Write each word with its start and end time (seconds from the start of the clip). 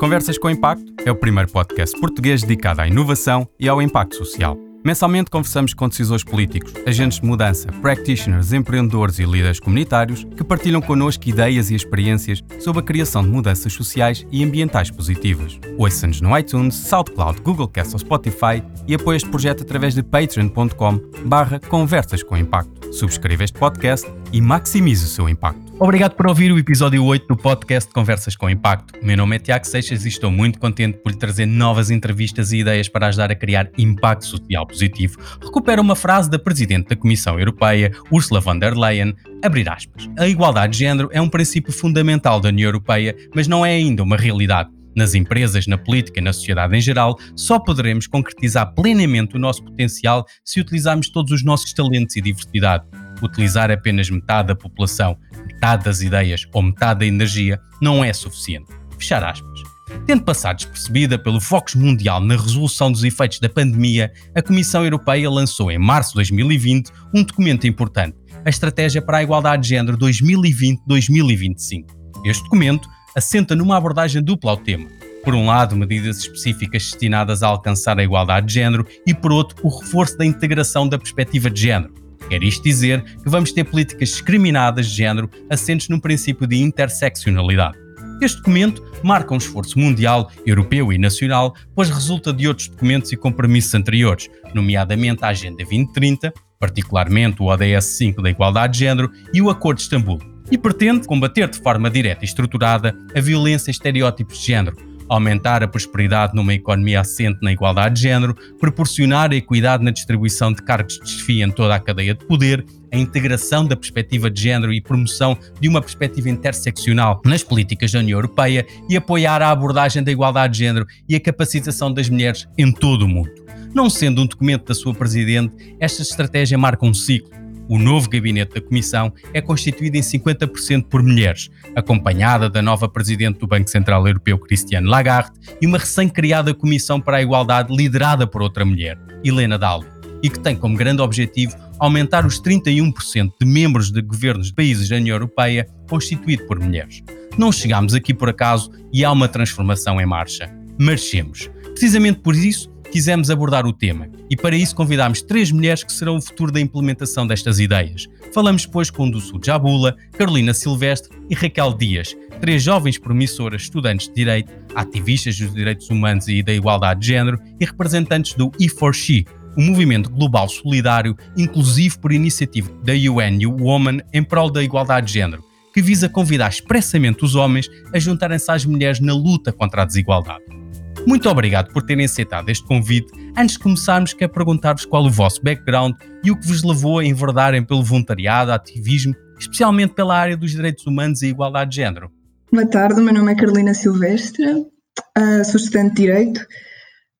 Conversas 0.00 0.38
com 0.38 0.48
Impacto 0.48 0.94
é 1.04 1.10
o 1.10 1.14
primeiro 1.14 1.52
podcast 1.52 1.94
português 2.00 2.40
dedicado 2.40 2.80
à 2.80 2.88
inovação 2.88 3.46
e 3.58 3.68
ao 3.68 3.82
impacto 3.82 4.16
social. 4.16 4.56
Mensalmente 4.82 5.30
conversamos 5.30 5.74
com 5.74 5.90
decisores 5.90 6.24
políticos, 6.24 6.72
agentes 6.86 7.20
de 7.20 7.26
mudança, 7.26 7.70
practitioners, 7.82 8.54
empreendedores 8.54 9.18
e 9.18 9.26
líderes 9.26 9.60
comunitários 9.60 10.24
que 10.24 10.42
partilham 10.42 10.80
connosco 10.80 11.28
ideias 11.28 11.70
e 11.70 11.74
experiências 11.74 12.42
sobre 12.60 12.80
a 12.80 12.82
criação 12.82 13.22
de 13.22 13.28
mudanças 13.28 13.74
sociais 13.74 14.26
e 14.32 14.42
ambientais 14.42 14.90
positivas. 14.90 15.60
Ouça-nos 15.76 16.22
no 16.22 16.36
iTunes, 16.38 16.76
SoundCloud, 16.76 17.42
Google 17.42 17.68
Cast 17.68 17.92
ou 17.92 17.98
Spotify 17.98 18.64
e 18.88 18.94
apoie 18.94 19.18
este 19.18 19.28
projeto 19.28 19.64
através 19.64 19.94
de 19.94 20.02
patreon.com 20.02 20.98
barra 21.26 21.60
conversas 21.60 22.22
com 22.22 22.38
impacto. 22.38 22.79
Subscreva 22.90 23.44
este 23.44 23.58
podcast 23.58 24.06
e 24.32 24.40
maximize 24.40 25.04
o 25.04 25.08
seu 25.08 25.28
impacto. 25.28 25.60
Obrigado 25.78 26.14
por 26.14 26.26
ouvir 26.26 26.52
o 26.52 26.58
episódio 26.58 27.02
8 27.04 27.26
do 27.26 27.36
podcast 27.36 27.90
Conversas 27.92 28.36
com 28.36 28.50
Impacto. 28.50 28.94
Meu 29.02 29.16
nome 29.16 29.36
é 29.36 29.38
Tiago 29.38 29.66
Seixas 29.66 30.04
e 30.04 30.08
estou 30.08 30.30
muito 30.30 30.58
contente 30.58 30.98
por 30.98 31.10
lhe 31.10 31.18
trazer 31.18 31.46
novas 31.46 31.90
entrevistas 31.90 32.52
e 32.52 32.58
ideias 32.58 32.88
para 32.88 33.06
ajudar 33.06 33.30
a 33.30 33.34
criar 33.34 33.70
impacto 33.78 34.26
social 34.26 34.66
positivo. 34.66 35.18
Recupera 35.42 35.80
uma 35.80 35.96
frase 35.96 36.28
da 36.28 36.38
Presidente 36.38 36.88
da 36.88 36.96
Comissão 36.96 37.38
Europeia, 37.38 37.92
Ursula 38.10 38.40
von 38.40 38.58
der 38.58 38.76
Leyen, 38.76 39.14
abrir 39.42 39.68
aspas. 39.70 40.10
A 40.18 40.26
igualdade 40.26 40.72
de 40.72 40.80
género 40.80 41.08
é 41.12 41.20
um 41.20 41.28
princípio 41.28 41.72
fundamental 41.72 42.40
da 42.40 42.48
União 42.48 42.68
Europeia, 42.68 43.16
mas 43.34 43.48
não 43.48 43.64
é 43.64 43.70
ainda 43.70 44.02
uma 44.02 44.16
realidade. 44.16 44.79
Nas 44.96 45.14
empresas, 45.14 45.66
na 45.66 45.78
política 45.78 46.20
na 46.20 46.32
sociedade 46.32 46.76
em 46.76 46.80
geral, 46.80 47.16
só 47.36 47.58
poderemos 47.58 48.06
concretizar 48.06 48.74
plenamente 48.74 49.36
o 49.36 49.38
nosso 49.38 49.64
potencial 49.64 50.26
se 50.44 50.60
utilizarmos 50.60 51.10
todos 51.10 51.32
os 51.32 51.44
nossos 51.44 51.72
talentos 51.72 52.16
e 52.16 52.20
diversidade. 52.20 52.84
Utilizar 53.22 53.70
apenas 53.70 54.10
metade 54.10 54.48
da 54.48 54.54
população 54.54 55.16
metade 55.46 55.84
das 55.84 56.00
ideias 56.00 56.46
ou 56.52 56.62
metade 56.62 57.00
da 57.00 57.06
energia 57.06 57.60
não 57.80 58.04
é 58.04 58.12
suficiente. 58.12 58.72
Fechar 58.98 59.22
aspas. 59.22 59.70
Tendo 60.06 60.22
passado 60.22 60.56
despercebida 60.56 61.18
pelo 61.18 61.40
foco 61.40 61.76
mundial 61.76 62.20
na 62.20 62.36
resolução 62.36 62.90
dos 62.90 63.04
efeitos 63.04 63.40
da 63.40 63.48
pandemia, 63.48 64.12
a 64.34 64.42
Comissão 64.42 64.84
Europeia 64.84 65.28
lançou 65.28 65.70
em 65.70 65.78
março 65.78 66.10
de 66.10 66.16
2020 66.16 66.90
um 67.14 67.22
documento 67.22 67.66
importante, 67.66 68.16
a 68.44 68.48
Estratégia 68.48 69.02
para 69.02 69.18
a 69.18 69.22
Igualdade 69.22 69.62
de 69.64 69.68
Género 69.70 69.98
2020-2025. 69.98 71.84
Este 72.24 72.42
documento 72.44 72.88
assenta 73.16 73.54
numa 73.54 73.76
abordagem 73.76 74.22
dupla 74.22 74.52
ao 74.52 74.56
tema. 74.56 74.88
Por 75.24 75.34
um 75.34 75.46
lado, 75.46 75.76
medidas 75.76 76.18
específicas 76.18 76.90
destinadas 76.90 77.42
a 77.42 77.48
alcançar 77.48 77.98
a 77.98 78.04
igualdade 78.04 78.46
de 78.46 78.54
género 78.54 78.86
e, 79.06 79.12
por 79.12 79.32
outro, 79.32 79.56
o 79.62 79.68
reforço 79.68 80.16
da 80.16 80.24
integração 80.24 80.88
da 80.88 80.98
perspectiva 80.98 81.50
de 81.50 81.60
género, 81.60 81.92
Quer 82.30 82.44
isto 82.44 82.62
dizer 82.62 83.02
que 83.02 83.28
vamos 83.28 83.50
ter 83.50 83.64
políticas 83.64 84.10
discriminadas 84.10 84.86
de 84.86 84.94
género 84.94 85.28
assentes 85.50 85.88
num 85.88 85.98
princípio 85.98 86.46
de 86.46 86.62
interseccionalidade. 86.62 87.76
Este 88.22 88.36
documento 88.36 88.84
marca 89.02 89.34
um 89.34 89.38
esforço 89.38 89.76
mundial, 89.76 90.30
europeu 90.46 90.92
e 90.92 90.98
nacional, 90.98 91.56
pois 91.74 91.90
resulta 91.90 92.32
de 92.32 92.46
outros 92.46 92.68
documentos 92.68 93.10
e 93.10 93.16
compromissos 93.16 93.74
anteriores, 93.74 94.28
nomeadamente 94.54 95.24
a 95.24 95.28
Agenda 95.28 95.56
2030, 95.56 96.32
particularmente 96.56 97.42
o 97.42 97.46
ODS 97.46 97.86
5 97.96 98.22
da 98.22 98.30
Igualdade 98.30 98.74
de 98.74 98.78
Género 98.78 99.10
e 99.34 99.42
o 99.42 99.50
Acordo 99.50 99.78
de 99.78 99.84
Istambul, 99.84 100.20
e 100.50 100.58
pretende 100.58 101.06
combater 101.06 101.48
de 101.48 101.58
forma 101.58 101.90
direta 101.90 102.24
e 102.24 102.26
estruturada 102.26 102.96
a 103.14 103.20
violência 103.20 103.70
e 103.70 103.72
estereótipos 103.72 104.38
de 104.38 104.46
género, 104.46 104.76
aumentar 105.08 105.62
a 105.62 105.68
prosperidade 105.68 106.34
numa 106.34 106.54
economia 106.54 107.00
assente 107.00 107.40
na 107.42 107.52
igualdade 107.52 107.96
de 107.96 108.02
género, 108.02 108.34
proporcionar 108.60 109.32
a 109.32 109.36
equidade 109.36 109.84
na 109.84 109.90
distribuição 109.90 110.52
de 110.52 110.62
cargos 110.62 110.94
de 110.94 111.00
desfia 111.00 111.44
em 111.44 111.50
toda 111.50 111.74
a 111.74 111.80
cadeia 111.80 112.14
de 112.14 112.24
poder, 112.24 112.64
a 112.92 112.96
integração 112.96 113.66
da 113.66 113.76
perspectiva 113.76 114.30
de 114.30 114.40
género 114.40 114.72
e 114.72 114.80
promoção 114.80 115.36
de 115.60 115.68
uma 115.68 115.80
perspectiva 115.80 116.30
interseccional 116.30 117.20
nas 117.24 117.42
políticas 117.42 117.90
da 117.90 117.98
União 117.98 118.18
Europeia 118.18 118.66
e 118.88 118.96
apoiar 118.96 119.42
a 119.42 119.50
abordagem 119.50 120.02
da 120.02 120.12
igualdade 120.12 120.54
de 120.54 120.60
género 120.60 120.86
e 121.08 121.16
a 121.16 121.20
capacitação 121.20 121.92
das 121.92 122.08
mulheres 122.08 122.48
em 122.56 122.72
todo 122.72 123.02
o 123.02 123.08
mundo. 123.08 123.30
Não 123.74 123.90
sendo 123.90 124.22
um 124.22 124.26
documento 124.26 124.66
da 124.66 124.74
sua 124.74 124.94
Presidente, 124.94 125.76
esta 125.78 126.02
estratégia 126.02 126.58
marca 126.58 126.84
um 126.84 126.94
ciclo 126.94 127.40
o 127.70 127.78
novo 127.78 128.10
gabinete 128.10 128.54
da 128.54 128.60
Comissão 128.60 129.12
é 129.32 129.40
constituído 129.40 129.96
em 129.96 130.00
50% 130.00 130.86
por 130.86 131.04
mulheres, 131.04 131.48
acompanhada 131.76 132.50
da 132.50 132.60
nova 132.60 132.88
Presidente 132.88 133.38
do 133.38 133.46
Banco 133.46 133.70
Central 133.70 134.04
Europeu, 134.08 134.36
Christiane 134.40 134.88
Lagarde, 134.88 135.30
e 135.62 135.66
uma 135.68 135.78
recém-criada 135.78 136.52
Comissão 136.52 137.00
para 137.00 137.18
a 137.18 137.22
Igualdade 137.22 137.72
liderada 137.72 138.26
por 138.26 138.42
outra 138.42 138.64
mulher, 138.64 138.98
Helena 139.24 139.56
Dalli, 139.56 139.86
e 140.20 140.28
que 140.28 140.40
tem 140.40 140.56
como 140.56 140.76
grande 140.76 141.00
objetivo 141.00 141.56
aumentar 141.78 142.26
os 142.26 142.42
31% 142.42 143.30
de 143.40 143.46
membros 143.46 143.92
de 143.92 144.02
governos 144.02 144.48
de 144.48 144.54
países 144.54 144.88
da 144.88 144.96
União 144.96 145.14
Europeia 145.14 145.64
constituído 145.88 146.44
por 146.46 146.58
mulheres. 146.58 147.04
Não 147.38 147.52
chegamos 147.52 147.94
aqui 147.94 148.12
por 148.12 148.28
acaso 148.28 148.72
e 148.92 149.04
há 149.04 149.12
uma 149.12 149.28
transformação 149.28 150.00
em 150.00 150.06
marcha. 150.06 150.52
Marchemos. 150.76 151.48
Precisamente 151.66 152.18
por 152.18 152.34
isso, 152.34 152.69
quisemos 152.90 153.30
abordar 153.30 153.66
o 153.66 153.72
tema 153.72 154.08
e 154.28 154.36
para 154.36 154.56
isso 154.56 154.74
convidámos 154.74 155.22
três 155.22 155.50
mulheres 155.50 155.84
que 155.84 155.92
serão 155.92 156.16
o 156.16 156.22
futuro 156.22 156.52
da 156.52 156.60
implementação 156.60 157.26
destas 157.26 157.58
ideias. 157.58 158.06
Falamos 158.32 158.66
depois 158.66 158.90
com 158.90 159.10
Dussu 159.10 159.40
Jabula, 159.42 159.96
Carolina 160.12 160.52
Silvestre 160.52 161.16
e 161.28 161.34
Raquel 161.34 161.74
Dias, 161.74 162.16
três 162.40 162.62
jovens 162.62 162.98
promissoras 162.98 163.62
estudantes 163.62 164.08
de 164.08 164.14
Direito, 164.14 164.52
ativistas 164.74 165.38
dos 165.38 165.54
direitos 165.54 165.88
humanos 165.90 166.28
e 166.28 166.42
da 166.42 166.52
igualdade 166.52 167.00
de 167.00 167.06
género 167.06 167.38
e 167.58 167.64
representantes 167.64 168.34
do 168.34 168.50
E4She, 168.52 169.26
o 169.56 169.60
movimento 169.60 170.10
global 170.10 170.48
solidário, 170.48 171.16
inclusivo 171.36 171.98
por 172.00 172.12
iniciativa 172.12 172.70
da 172.82 172.92
UN 172.92 173.46
Woman 173.46 173.98
em 174.12 174.22
prol 174.22 174.50
da 174.50 174.62
igualdade 174.62 175.08
de 175.08 175.14
género, 175.14 175.44
que 175.72 175.82
visa 175.82 176.08
convidar 176.08 176.48
expressamente 176.48 177.24
os 177.24 177.34
homens 177.34 177.68
a 177.94 177.98
juntarem-se 177.98 178.50
às 178.50 178.64
mulheres 178.64 179.00
na 179.00 179.14
luta 179.14 179.52
contra 179.52 179.82
a 179.82 179.84
desigualdade. 179.84 180.59
Muito 181.06 181.28
obrigado 181.28 181.72
por 181.72 181.82
terem 181.82 182.04
aceitado 182.04 182.48
este 182.50 182.66
convite. 182.66 183.10
Antes 183.36 183.56
de 183.56 183.62
começarmos, 183.62 184.12
quero 184.12 184.32
perguntar-vos 184.32 184.84
qual 184.84 185.04
o 185.04 185.10
vosso 185.10 185.42
background 185.42 185.94
e 186.22 186.30
o 186.30 186.38
que 186.38 186.46
vos 186.46 186.62
levou 186.62 186.98
a 186.98 187.04
enverdarem 187.04 187.64
pelo 187.64 187.82
voluntariado, 187.82 188.52
ativismo, 188.52 189.14
especialmente 189.38 189.94
pela 189.94 190.16
área 190.16 190.36
dos 190.36 190.50
direitos 190.50 190.86
humanos 190.86 191.22
e 191.22 191.28
igualdade 191.28 191.70
de 191.70 191.76
género. 191.76 192.10
Boa 192.52 192.66
tarde, 192.66 193.00
o 193.00 193.04
meu 193.04 193.14
nome 193.14 193.32
é 193.32 193.34
Carolina 193.34 193.72
Silvestre, 193.72 194.44
uh, 194.52 195.44
sou 195.44 195.56
estudante 195.56 195.94
de 195.94 196.02
Direito. 196.02 196.40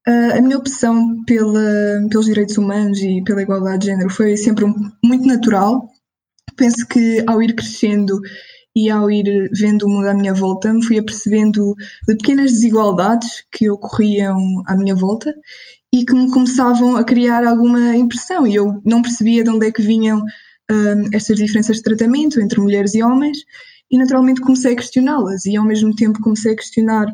Uh, 0.06 0.38
a 0.38 0.40
minha 0.40 0.58
opção 0.58 1.22
pela, 1.24 2.06
pelos 2.10 2.26
direitos 2.26 2.58
humanos 2.58 2.98
e 3.00 3.22
pela 3.24 3.42
igualdade 3.42 3.80
de 3.80 3.86
género 3.86 4.10
foi 4.10 4.36
sempre 4.36 4.64
muito 5.04 5.26
natural. 5.26 5.88
Penso 6.56 6.86
que 6.86 7.22
ao 7.26 7.42
ir 7.42 7.54
crescendo 7.54 8.20
e 8.74 8.88
ao 8.88 9.10
ir 9.10 9.50
vendo 9.52 9.84
o 9.84 9.88
mundo 9.88 10.06
à 10.06 10.14
minha 10.14 10.32
volta, 10.32 10.72
me 10.72 10.84
fui 10.84 10.98
apercebendo 10.98 11.74
de 12.06 12.16
pequenas 12.16 12.52
desigualdades 12.52 13.44
que 13.50 13.68
ocorriam 13.68 14.36
à 14.66 14.76
minha 14.76 14.94
volta 14.94 15.34
e 15.92 16.04
que 16.04 16.14
me 16.14 16.30
começavam 16.30 16.96
a 16.96 17.04
criar 17.04 17.44
alguma 17.44 17.96
impressão. 17.96 18.46
E 18.46 18.54
eu 18.54 18.80
não 18.84 19.02
percebia 19.02 19.42
de 19.42 19.50
onde 19.50 19.66
é 19.66 19.72
que 19.72 19.82
vinham 19.82 20.22
um, 20.70 21.08
estas 21.12 21.36
diferenças 21.36 21.76
de 21.78 21.82
tratamento 21.82 22.40
entre 22.40 22.60
mulheres 22.60 22.94
e 22.94 23.02
homens 23.02 23.38
e 23.90 23.98
naturalmente 23.98 24.40
comecei 24.40 24.72
a 24.72 24.76
questioná-las 24.76 25.46
e 25.46 25.56
ao 25.56 25.64
mesmo 25.64 25.94
tempo 25.94 26.20
comecei 26.20 26.52
a 26.52 26.56
questionar 26.56 27.06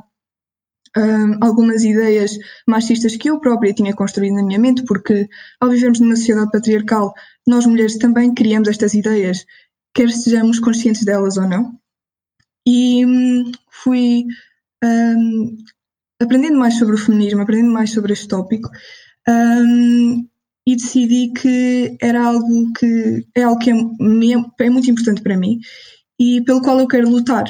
um, 0.96 1.44
algumas 1.44 1.84
ideias 1.84 2.36
machistas 2.66 3.16
que 3.16 3.30
eu 3.30 3.40
própria 3.40 3.72
tinha 3.72 3.94
construído 3.94 4.34
na 4.34 4.42
minha 4.42 4.58
mente, 4.58 4.84
porque 4.84 5.28
ao 5.60 5.70
vivermos 5.70 6.00
numa 6.00 6.16
sociedade 6.16 6.50
patriarcal, 6.50 7.12
nós 7.46 7.66
mulheres 7.66 7.98
também 7.98 8.34
criamos 8.34 8.68
estas 8.68 8.94
ideias 8.94 9.44
quer 9.96 10.10
sejamos 10.10 10.60
conscientes 10.60 11.04
delas 11.04 11.38
ou 11.38 11.48
não. 11.48 11.72
E 12.66 13.04
hum, 13.06 13.50
fui 13.70 14.26
um, 14.84 15.56
aprendendo 16.20 16.58
mais 16.58 16.78
sobre 16.78 16.94
o 16.94 16.98
feminismo, 16.98 17.40
aprendendo 17.40 17.72
mais 17.72 17.90
sobre 17.92 18.12
este 18.12 18.28
tópico, 18.28 18.68
um, 19.26 20.28
e 20.68 20.76
decidi 20.76 21.32
que 21.32 21.96
era 22.00 22.24
algo 22.24 22.72
que 22.72 23.24
é 23.34 23.44
algo 23.44 23.58
que 23.58 23.70
é, 23.70 23.74
é, 23.74 24.70
muito 24.70 24.90
importante 24.90 25.22
para 25.22 25.36
mim 25.36 25.60
e 26.18 26.42
pelo 26.42 26.60
qual 26.60 26.78
eu 26.78 26.88
quero 26.88 27.08
lutar. 27.08 27.44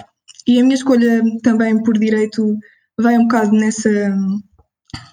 E 0.47 0.61
a 0.61 0.63
minha 0.63 0.75
escolha 0.77 1.23
também 1.43 1.83
por 1.83 1.99
direito 1.99 2.57
vai 2.99 3.19
um 3.19 3.23
bocado 3.23 3.53
nessa, 3.53 3.91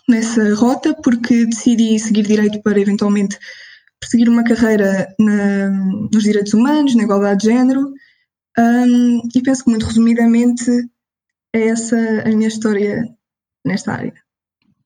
nessa 0.08 0.54
rota, 0.54 0.94
porque 1.02 1.46
decidi 1.46 1.98
seguir 1.98 2.24
direito 2.24 2.62
para 2.62 2.80
eventualmente 2.80 3.40
perseguir 4.04 4.30
uma 4.30 4.44
carreira 4.44 5.14
na, 5.20 5.70
nos 6.14 6.24
direitos 6.24 6.54
humanos, 6.54 6.96
na 6.96 7.04
igualdade 7.04 7.42
de 7.42 7.54
género, 7.54 7.94
um, 8.58 9.22
e 9.34 9.42
penso 9.42 9.64
que 9.64 9.70
muito 9.70 9.86
resumidamente 9.86 10.70
é 11.56 11.68
essa 11.70 11.98
a 12.26 12.30
minha 12.30 12.48
história 12.48 13.04
nesta 13.66 13.94
área. 13.94 14.14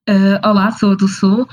Uh, 0.09 0.47
olá, 0.47 0.71
sou 0.71 0.95
do 0.95 1.07
Sul. 1.07 1.47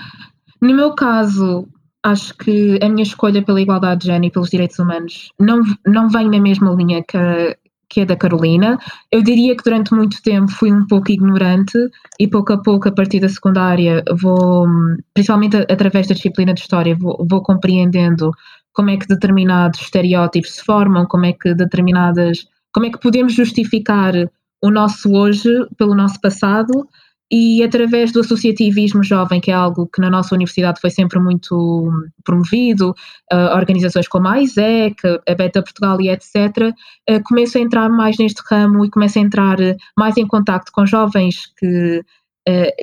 No 0.61 0.75
meu 0.75 0.95
caso, 0.95 1.67
acho 2.05 2.37
que 2.37 2.79
a 2.83 2.89
minha 2.89 3.03
escolha 3.03 3.43
pela 3.43 3.61
igualdade 3.61 4.03
de 4.03 4.07
género 4.07 4.27
e 4.27 4.31
pelos 4.31 4.51
direitos 4.51 4.79
humanos 4.79 5.33
não, 5.41 5.61
não 5.87 6.09
vem 6.09 6.31
na 6.31 6.41
mesma 6.41 6.73
linha 6.73 7.03
que 7.03 7.17
a, 7.17 7.57
que 7.95 8.01
é 8.01 8.05
da 8.05 8.17
Carolina. 8.17 8.77
Eu 9.11 9.23
diria 9.23 9.57
que 9.57 9.63
durante 9.63 9.95
muito 9.95 10.21
tempo 10.21 10.51
fui 10.51 10.73
um 10.73 10.85
pouco 10.85 11.13
ignorante 11.13 11.79
e 12.19 12.27
pouco 12.27 12.53
a 12.53 12.61
pouco, 12.61 12.89
a 12.89 12.93
partir 12.93 13.21
da 13.21 13.29
secundária, 13.29 14.03
vou, 14.21 14.67
principalmente 15.15 15.57
através 15.71 16.09
da 16.09 16.15
disciplina 16.15 16.53
de 16.53 16.61
História, 16.61 16.97
vou, 16.97 17.25
vou 17.31 17.41
compreendendo 17.41 18.33
como 18.73 18.91
é 18.91 18.97
que 18.97 19.07
determinados 19.07 19.81
estereótipos 19.81 20.57
se 20.57 20.65
formam, 20.65 21.07
como 21.07 21.27
é 21.27 21.33
que 21.33 21.55
determinadas, 21.55 22.45
como 22.73 22.87
é 22.87 22.91
que 22.91 22.99
podemos 22.99 23.33
justificar 23.33 24.13
o 24.61 24.71
nosso 24.71 25.13
hoje 25.13 25.51
pelo 25.79 25.95
nosso 25.95 26.21
passado 26.21 26.89
e 27.37 27.65
através 27.65 28.13
do 28.13 28.21
associativismo 28.21 29.03
jovem, 29.03 29.41
que 29.41 29.51
é 29.51 29.55
algo 29.55 29.89
que 29.93 30.01
na 30.01 30.09
nossa 30.09 30.37
universidade 30.37 30.81
foi 30.81 30.89
sempre 30.89 31.19
muito 31.19 31.91
promovido, 32.23 32.95
uh, 33.33 33.57
organizações 33.57 34.07
como 34.07 34.29
a 34.29 34.41
ISEC, 34.41 34.95
a 35.29 35.35
Beta 35.35 35.61
Portugal 35.61 36.01
e 36.01 36.11
etc., 36.11 36.73
uh, 37.11 37.21
começo 37.25 37.59
a 37.59 37.61
entrar 37.61 37.89
mais 37.89 38.17
neste 38.19 38.41
ramo 38.49 38.85
e 38.85 38.91
começo 38.91 39.19
a 39.19 39.23
entrar 39.23 39.57
mais 39.99 40.17
em 40.17 40.25
contato 40.29 40.71
com 40.73 40.87
jovens 40.87 41.53
que, 41.59 42.05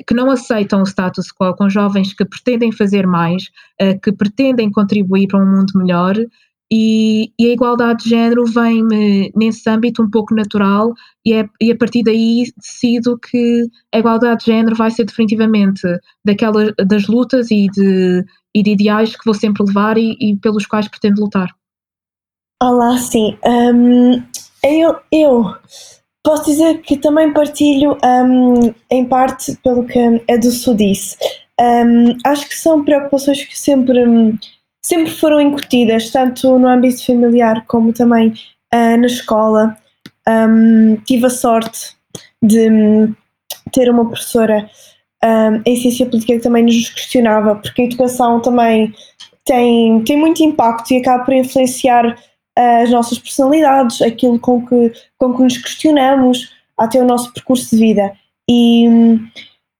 que 0.06 0.12
não 0.14 0.30
aceitam 0.30 0.82
o 0.82 0.86
status 0.86 1.28
quo, 1.32 1.56
com 1.56 1.70
jovens 1.70 2.12
que 2.12 2.26
pretendem 2.26 2.72
fazer 2.72 3.06
mais, 3.06 3.44
que 4.02 4.12
pretendem 4.12 4.70
contribuir 4.70 5.28
para 5.28 5.42
um 5.42 5.46
mundo 5.46 5.72
melhor 5.76 6.14
e, 6.74 7.30
e, 7.38 7.50
a 7.50 7.52
igualdade 7.52 8.04
de 8.04 8.08
género 8.08 8.46
vem-me 8.46 9.30
nesse 9.36 9.68
âmbito 9.68 10.02
um 10.02 10.08
pouco 10.08 10.34
natural 10.34 10.94
e, 11.22 11.34
é, 11.34 11.46
e 11.60 11.70
a 11.70 11.76
partir 11.76 12.02
daí 12.02 12.50
decido 12.56 13.18
que 13.18 13.66
a 13.94 13.98
igualdade 13.98 14.46
de 14.46 14.52
género 14.52 14.74
vai 14.74 14.90
ser 14.90 15.04
definitivamente 15.04 15.82
daquelas 16.24 16.72
das 16.88 17.06
lutas 17.06 17.50
e 17.50 17.66
de, 17.66 18.24
e 18.54 18.62
de 18.62 18.70
ideais 18.70 19.14
que 19.14 19.24
vou 19.26 19.34
sempre 19.34 19.62
levar 19.66 19.98
e, 19.98 20.16
e 20.18 20.34
pelos 20.38 20.64
quais 20.64 20.88
pretendo 20.88 21.20
lutar. 21.20 21.54
Olá, 22.62 22.96
sim. 22.96 23.36
Um, 23.44 24.22
eu, 24.64 24.96
eu 25.12 25.54
posso 26.24 26.46
dizer 26.46 26.80
que 26.80 26.96
também 26.96 27.34
partilho 27.34 27.98
um, 28.02 28.72
em 28.90 29.04
parte 29.04 29.58
pelo 29.62 29.84
que 29.84 29.98
a 29.98 30.36
Dulce 30.38 30.74
disse. 30.74 31.18
Um, 31.60 32.16
acho 32.24 32.48
que 32.48 32.54
são 32.54 32.82
preocupações 32.82 33.44
que 33.44 33.58
sempre 33.58 34.06
sempre 34.84 35.10
foram 35.10 35.40
incutidas, 35.40 36.10
tanto 36.10 36.58
no 36.58 36.68
âmbito 36.68 37.04
familiar 37.04 37.64
como 37.66 37.92
também 37.92 38.28
uh, 38.74 38.96
na 38.98 39.06
escola. 39.06 39.76
Um, 40.28 40.96
tive 41.06 41.26
a 41.26 41.30
sorte 41.30 41.96
de 42.42 42.70
um, 42.70 43.14
ter 43.72 43.90
uma 43.90 44.06
professora 44.06 44.68
um, 45.24 45.62
em 45.64 45.76
ciência 45.76 46.06
política 46.06 46.34
que 46.34 46.42
também 46.42 46.64
nos 46.64 46.88
questionava, 46.90 47.56
porque 47.56 47.82
a 47.82 47.84
educação 47.84 48.40
também 48.40 48.92
tem, 49.44 50.02
tem 50.04 50.16
muito 50.16 50.42
impacto 50.42 50.92
e 50.92 50.98
acaba 50.98 51.24
por 51.24 51.34
influenciar 51.34 52.16
as 52.56 52.90
nossas 52.90 53.18
personalidades, 53.18 54.02
aquilo 54.02 54.38
com 54.38 54.64
que, 54.66 54.92
com 55.18 55.34
que 55.34 55.42
nos 55.42 55.56
questionamos, 55.56 56.52
até 56.76 57.00
o 57.00 57.06
nosso 57.06 57.32
percurso 57.32 57.74
de 57.74 57.80
vida. 57.80 58.12
E, 58.48 58.86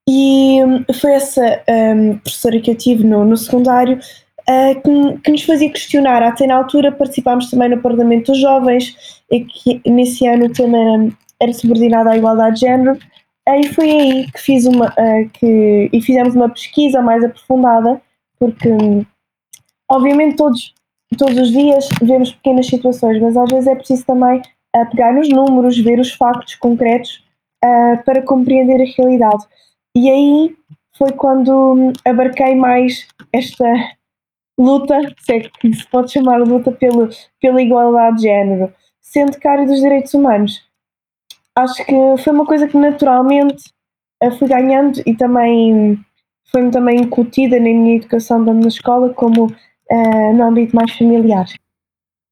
e 0.09 0.59
foi 0.99 1.11
essa 1.11 1.61
um, 1.69 2.17
professora 2.17 2.59
que 2.59 2.71
eu 2.71 2.75
tive 2.75 3.03
no, 3.03 3.23
no 3.23 3.37
secundário 3.37 3.99
uh, 4.49 4.81
que, 4.81 5.21
que, 5.21 5.31
nos 5.31 5.43
fazia 5.43 5.71
questionar. 5.71 6.23
Até 6.23 6.47
na 6.47 6.55
altura 6.55 6.91
participámos 6.91 7.49
também 7.49 7.69
no 7.69 7.81
Parlamento 7.81 8.31
dos 8.31 8.41
Jovens, 8.41 9.23
e 9.31 9.45
que 9.45 9.81
nesse 9.89 10.27
ano 10.27 10.51
tema 10.51 10.77
era, 11.41 11.53
subordinado 11.53 12.09
à 12.09 12.17
igualdade 12.17 12.55
de 12.55 12.61
género. 12.61 12.97
Uh, 13.47 13.59
e 13.59 13.67
foi 13.69 13.91
aí 13.91 14.31
que 14.31 14.39
fiz 14.39 14.65
uma 14.65 14.87
uh, 14.87 15.29
que 15.33 15.89
e 15.91 16.01
fizemos 16.01 16.35
uma 16.35 16.49
pesquisa 16.49 17.01
mais 17.01 17.23
aprofundada, 17.23 18.01
porque 18.39 18.69
obviamente 19.89 20.37
todos 20.37 20.73
todos 21.17 21.37
os 21.37 21.51
dias 21.51 21.87
vemos 22.01 22.31
pequenas 22.33 22.67
situações, 22.67 23.21
mas 23.21 23.37
às 23.37 23.49
vezes 23.49 23.67
é 23.67 23.75
preciso 23.75 24.05
também 24.05 24.39
uh, 24.75 24.89
pegar 24.89 25.13
nos 25.13 25.29
números, 25.29 25.77
ver 25.77 25.99
os 25.99 26.11
factos 26.13 26.55
concretos 26.55 27.23
uh, 27.63 28.03
para 28.03 28.21
compreender 28.21 28.81
a 28.81 28.95
realidade. 28.97 29.43
E 29.95 30.09
aí 30.09 30.55
foi 30.97 31.11
quando 31.11 31.93
abarquei 32.05 32.55
mais 32.55 33.07
esta 33.31 33.65
luta, 34.57 34.97
se 35.19 35.33
é 35.33 35.39
que 35.41 35.73
se 35.73 35.87
pode 35.87 36.11
chamar 36.11 36.37
luta 36.37 36.71
pelo, 36.71 37.09
pela 37.41 37.61
igualdade 37.61 38.17
de 38.17 38.23
género, 38.23 38.73
sendo 39.01 39.37
que 39.37 39.47
a 39.47 39.51
área 39.51 39.65
dos 39.65 39.79
direitos 39.79 40.13
humanos. 40.13 40.61
Acho 41.55 41.85
que 41.85 42.23
foi 42.23 42.33
uma 42.33 42.45
coisa 42.45 42.67
que 42.67 42.77
naturalmente 42.77 43.63
fui 44.31 44.47
ganhando 44.47 45.01
e 45.05 45.15
também 45.15 45.99
foi-me 46.51 46.71
também 46.71 47.01
incutida 47.01 47.57
na 47.57 47.63
minha 47.63 47.95
educação 47.95 48.45
tanto 48.45 48.61
na 48.61 48.67
escola 48.67 49.13
como 49.13 49.47
uh, 49.47 50.33
no 50.33 50.43
âmbito 50.43 50.75
mais 50.75 50.91
familiar. 50.95 51.45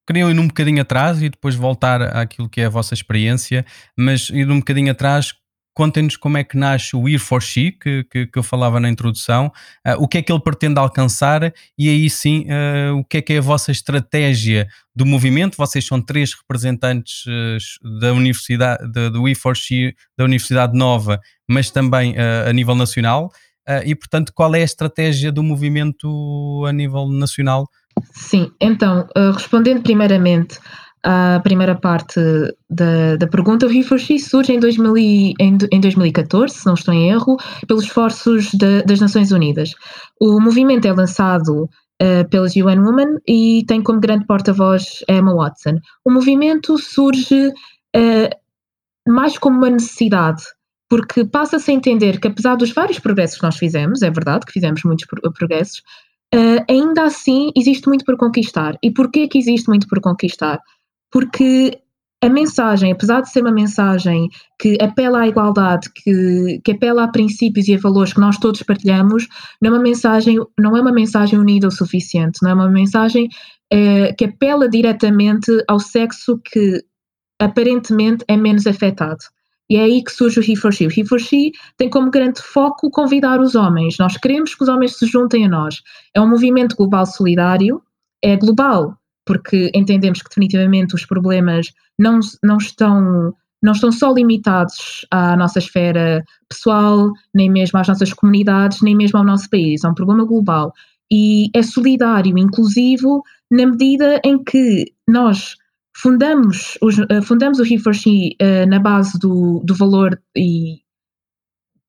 Queriam 0.07 0.29
ir 0.29 0.39
um 0.39 0.47
bocadinho 0.47 0.81
atrás 0.81 1.21
e 1.21 1.29
depois 1.29 1.55
voltar 1.55 2.01
àquilo 2.15 2.49
que 2.49 2.61
é 2.61 2.65
a 2.65 2.69
vossa 2.69 2.93
experiência, 2.93 3.65
mas 3.97 4.29
ir 4.29 4.49
um 4.49 4.59
bocadinho 4.59 4.91
atrás, 4.91 5.33
contem-nos 5.73 6.17
como 6.17 6.37
é 6.37 6.43
que 6.43 6.57
nasce 6.57 6.95
o 6.95 7.07
Ear 7.07 7.19
for 7.19 7.41
She, 7.41 7.71
que, 7.71 8.03
que, 8.05 8.27
que 8.27 8.39
eu 8.39 8.43
falava 8.43 8.79
na 8.79 8.89
introdução, 8.89 9.51
uh, 9.87 10.01
o 10.01 10.07
que 10.07 10.17
é 10.17 10.21
que 10.21 10.31
ele 10.31 10.41
pretende 10.41 10.79
alcançar 10.79 11.53
e 11.77 11.89
aí 11.89 12.09
sim 12.09 12.45
uh, 12.49 12.97
o 12.97 13.05
que 13.05 13.17
é 13.17 13.21
que 13.21 13.33
é 13.33 13.37
a 13.37 13.41
vossa 13.41 13.71
estratégia 13.71 14.67
do 14.95 15.05
movimento. 15.05 15.57
Vocês 15.57 15.85
são 15.85 16.01
três 16.01 16.33
representantes 16.33 17.25
uh, 17.25 17.99
da 17.99 18.13
Universidade, 18.13 18.91
do 18.91 19.27
Ear 19.27 19.37
for 19.37 19.55
She, 19.55 19.95
da 20.17 20.25
Universidade 20.25 20.77
Nova, 20.77 21.19
mas 21.47 21.71
também 21.71 22.15
a 22.17 22.51
nível 22.53 22.75
nacional. 22.75 23.31
e 23.85 23.93
portanto, 23.95 24.31
qual 24.33 24.53
é 24.55 24.61
a 24.61 24.63
estratégia 24.63 25.31
do 25.31 25.43
movimento 25.43 26.63
a 26.67 26.71
nível 26.71 27.07
nacional? 27.09 27.67
Sim, 28.13 28.51
então, 28.59 29.07
respondendo 29.35 29.81
primeiramente 29.81 30.57
a 31.03 31.39
primeira 31.43 31.75
parte 31.75 32.19
da, 32.69 33.15
da 33.15 33.27
pergunta, 33.27 33.65
o 33.65 33.69
Refugee 33.69 34.19
surge 34.19 34.53
em, 34.53 34.59
2000 34.59 34.97
e, 34.97 35.33
em, 35.39 35.57
em 35.71 35.79
2014, 35.79 36.53
se 36.53 36.65
não 36.65 36.75
estou 36.75 36.93
em 36.93 37.09
erro, 37.09 37.37
pelos 37.67 37.85
esforços 37.85 38.51
de, 38.51 38.83
das 38.83 38.99
Nações 38.99 39.31
Unidas. 39.31 39.73
O 40.19 40.39
movimento 40.39 40.85
é 40.85 40.93
lançado 40.93 41.63
uh, 41.63 42.29
pelas 42.29 42.55
UN 42.55 42.79
Women 42.79 43.17
e 43.27 43.63
tem 43.67 43.81
como 43.81 43.99
grande 43.99 44.25
porta-voz 44.25 45.03
Emma 45.09 45.33
Watson. 45.33 45.79
O 46.05 46.11
movimento 46.11 46.77
surge 46.77 47.47
uh, 47.47 48.29
mais 49.07 49.37
como 49.39 49.57
uma 49.57 49.69
necessidade, 49.71 50.43
porque 50.87 51.25
passa-se 51.25 51.71
a 51.71 51.73
entender 51.73 52.19
que 52.19 52.27
apesar 52.27 52.55
dos 52.55 52.71
vários 52.71 52.99
progressos 52.99 53.37
que 53.37 53.43
nós 53.43 53.57
fizemos, 53.57 54.03
é 54.03 54.11
verdade 54.11 54.45
que 54.45 54.51
fizemos 54.51 54.83
muitos 54.83 55.07
progressos, 55.33 55.79
uh, 56.35 56.63
ainda 56.69 57.05
assim 57.05 57.51
existe 57.55 57.87
muito 57.87 58.05
por 58.05 58.17
conquistar. 58.17 58.77
E 58.83 58.91
porquê 58.91 59.27
que 59.27 59.39
existe 59.39 59.67
muito 59.67 59.87
por 59.87 59.99
conquistar? 59.99 60.59
Porque 61.11 61.81
a 62.23 62.29
mensagem, 62.29 62.91
apesar 62.91 63.21
de 63.21 63.31
ser 63.31 63.41
uma 63.41 63.51
mensagem 63.51 64.29
que 64.59 64.77
apela 64.79 65.21
à 65.21 65.27
igualdade, 65.27 65.89
que, 65.91 66.61
que 66.63 66.71
apela 66.71 67.03
a 67.03 67.07
princípios 67.07 67.67
e 67.67 67.73
a 67.73 67.79
valores 67.79 68.13
que 68.13 68.19
nós 68.19 68.37
todos 68.37 68.61
partilhamos, 68.61 69.27
não 69.59 69.71
é 69.71 69.73
uma 69.73 69.83
mensagem, 69.83 70.37
não 70.59 70.77
é 70.77 70.81
uma 70.81 70.91
mensagem 70.91 71.39
unida 71.39 71.67
o 71.67 71.71
suficiente, 71.71 72.39
não 72.43 72.51
é 72.51 72.53
uma 72.53 72.69
mensagem 72.69 73.27
é, 73.71 74.13
que 74.13 74.25
apela 74.25 74.69
diretamente 74.69 75.51
ao 75.67 75.79
sexo 75.79 76.39
que 76.45 76.83
aparentemente 77.39 78.23
é 78.27 78.37
menos 78.37 78.67
afetado. 78.67 79.23
E 79.67 79.77
é 79.77 79.83
aí 79.83 80.03
que 80.03 80.11
surge 80.11 80.39
o 80.39 80.43
He. 80.43 80.53
O 80.53 81.15
He 81.15 81.51
tem 81.77 81.89
como 81.89 82.11
grande 82.11 82.41
foco 82.41 82.91
convidar 82.91 83.39
os 83.39 83.55
homens. 83.55 83.95
Nós 83.97 84.17
queremos 84.17 84.53
que 84.53 84.61
os 84.61 84.69
homens 84.69 84.97
se 84.97 85.07
juntem 85.07 85.45
a 85.45 85.49
nós. 85.49 85.81
É 86.13 86.21
um 86.21 86.29
movimento 86.29 86.75
global 86.75 87.05
solidário, 87.05 87.81
é 88.21 88.35
global, 88.35 88.97
porque 89.25 89.71
entendemos 89.73 90.21
que 90.21 90.29
definitivamente 90.29 90.95
os 90.95 91.05
problemas 91.05 91.67
não, 91.97 92.19
não 92.43 92.57
estão 92.57 93.33
não 93.63 93.73
estão 93.73 93.91
só 93.91 94.11
limitados 94.11 95.05
à 95.11 95.37
nossa 95.37 95.59
esfera 95.59 96.23
pessoal, 96.49 97.11
nem 97.31 97.47
mesmo 97.47 97.77
às 97.77 97.87
nossas 97.87 98.11
comunidades, 98.11 98.81
nem 98.81 98.95
mesmo 98.95 99.19
ao 99.19 99.23
nosso 99.23 99.47
país. 99.51 99.83
É 99.83 99.87
um 99.87 99.93
problema 99.93 100.25
global 100.25 100.73
e 101.11 101.49
é 101.53 101.61
solidário, 101.61 102.37
inclusivo, 102.37 103.21
na 103.51 103.67
medida 103.67 104.21
em 104.23 104.41
que 104.41 104.85
nós 105.07 105.55
fundamos, 105.95 106.77
os, 106.81 106.97
uh, 106.97 107.21
fundamos 107.21 107.59
o 107.59 107.63
He4She 107.63 108.31
uh, 108.41 108.67
na 108.67 108.79
base 108.79 109.19
do, 109.19 109.61
do 109.65 109.75
valor 109.75 110.19
e 110.35 110.80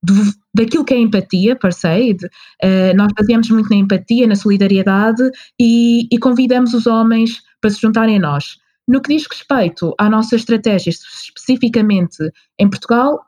do, 0.03 0.13
daquilo 0.53 0.83
que 0.83 0.93
é 0.93 0.99
empatia, 0.99 1.55
per 1.55 1.71
uh, 1.71 2.95
nós 2.95 3.11
baseamos 3.17 3.49
muito 3.49 3.69
na 3.69 3.77
empatia, 3.77 4.27
na 4.27 4.35
solidariedade 4.35 5.23
e, 5.59 6.07
e, 6.11 6.19
convidamos 6.19 6.73
os 6.73 6.85
homens 6.85 7.41
para 7.61 7.69
se 7.69 7.81
juntarem 7.81 8.17
a 8.17 8.19
nós. 8.19 8.57
No 8.87 9.01
que 9.01 9.15
diz 9.15 9.25
respeito 9.25 9.95
à 9.97 10.09
nossa 10.09 10.35
estratégia, 10.35 10.89
especificamente 10.89 12.17
em 12.59 12.69
Portugal, 12.69 13.21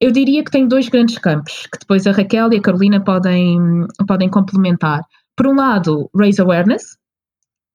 eu 0.00 0.10
diria 0.10 0.42
que 0.42 0.50
tem 0.50 0.66
dois 0.66 0.88
grandes 0.88 1.18
campos, 1.18 1.66
que 1.70 1.78
depois 1.78 2.06
a 2.06 2.12
Raquel 2.12 2.52
e 2.52 2.56
a 2.56 2.62
Carolina 2.62 3.02
podem, 3.02 3.86
podem 4.06 4.30
complementar. 4.30 5.02
Por 5.36 5.46
um 5.46 5.54
lado, 5.54 6.10
raise 6.16 6.40
awareness, 6.40 6.96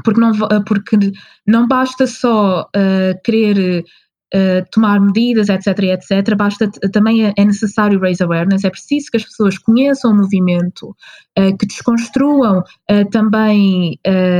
porque 0.03 0.19
não, 0.19 0.31
porque 0.65 0.97
não 1.45 1.67
basta 1.67 2.07
só 2.07 2.61
uh, 2.61 3.21
querer 3.23 3.85
uh, 4.33 4.65
tomar 4.71 4.99
medidas, 4.99 5.49
etc, 5.49 5.67
etc, 5.83 6.35
basta 6.35 6.69
também 6.91 7.25
é, 7.25 7.33
é 7.37 7.45
necessário 7.45 7.99
raise 7.99 8.23
awareness, 8.23 8.63
é 8.63 8.69
preciso 8.69 9.11
que 9.11 9.17
as 9.17 9.25
pessoas 9.25 9.57
conheçam 9.57 10.11
o 10.11 10.15
movimento, 10.15 10.95
uh, 11.37 11.57
que 11.57 11.65
desconstruam 11.65 12.59
uh, 12.59 13.09
também 13.11 13.99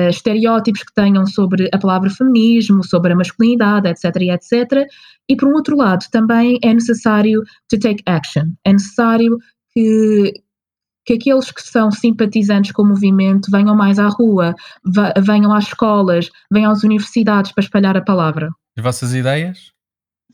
estereótipos 0.10 0.84
que 0.84 0.94
tenham 0.94 1.26
sobre 1.26 1.70
a 1.74 1.78
palavra 1.78 2.10
feminismo, 2.10 2.84
sobre 2.86 3.14
a 3.14 3.16
masculinidade, 3.16 3.88
etc, 3.88 4.16
etc. 4.22 4.88
E 5.30 5.36
por 5.36 5.48
um 5.48 5.54
outro 5.54 5.76
lado, 5.76 6.06
também 6.12 6.60
é 6.64 6.74
necessário 6.74 7.42
to 7.70 7.80
take 7.80 8.04
action, 8.06 8.52
é 8.66 8.74
necessário 8.74 9.38
que, 9.74 10.34
que 11.06 11.14
aqueles 11.14 11.52
que 11.52 11.62
são 11.62 11.92
simpatizantes 11.92 12.72
com 12.72 12.84
o 12.84 12.88
movimento 12.88 13.50
venham 13.52 13.76
mais 13.76 14.00
à 14.00 14.08
rua, 14.08 14.54
venham 15.20 15.54
às 15.54 15.66
escolas, 15.66 16.30
venham 16.52 16.72
às 16.72 16.84
universidades 16.84 17.52
para 17.52 17.64
espalhar 17.64 17.96
a 17.96 18.02
palavra. 18.02 18.50
As 18.78 18.84
vossas 18.84 19.14
ideias? 19.14 19.71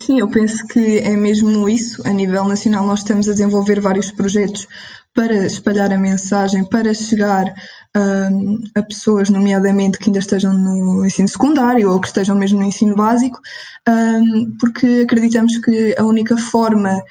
Sim, 0.01 0.19
eu 0.19 0.29
penso 0.29 0.65
que 0.67 0.99
é 0.99 1.15
mesmo 1.15 1.67
isso. 1.67 2.01
A 2.07 2.11
nível 2.11 2.45
nacional, 2.45 2.85
nós 2.85 2.99
estamos 2.99 3.27
a 3.27 3.31
desenvolver 3.31 3.79
vários 3.79 4.11
projetos 4.11 4.67
para 5.13 5.45
espalhar 5.45 5.91
a 5.91 5.97
mensagem, 5.97 6.63
para 6.63 6.93
chegar 6.93 7.51
um, 7.95 8.63
a 8.75 8.83
pessoas, 8.83 9.29
nomeadamente 9.29 9.97
que 9.97 10.09
ainda 10.09 10.19
estejam 10.19 10.53
no 10.53 11.03
ensino 11.05 11.27
secundário 11.27 11.91
ou 11.91 11.99
que 11.99 12.07
estejam 12.07 12.35
mesmo 12.35 12.59
no 12.59 12.65
ensino 12.65 12.95
básico, 12.95 13.39
um, 13.89 14.55
porque 14.59 15.01
acreditamos 15.03 15.57
que 15.57 15.95
a 15.97 16.03
única 16.03 16.37
forma 16.37 17.01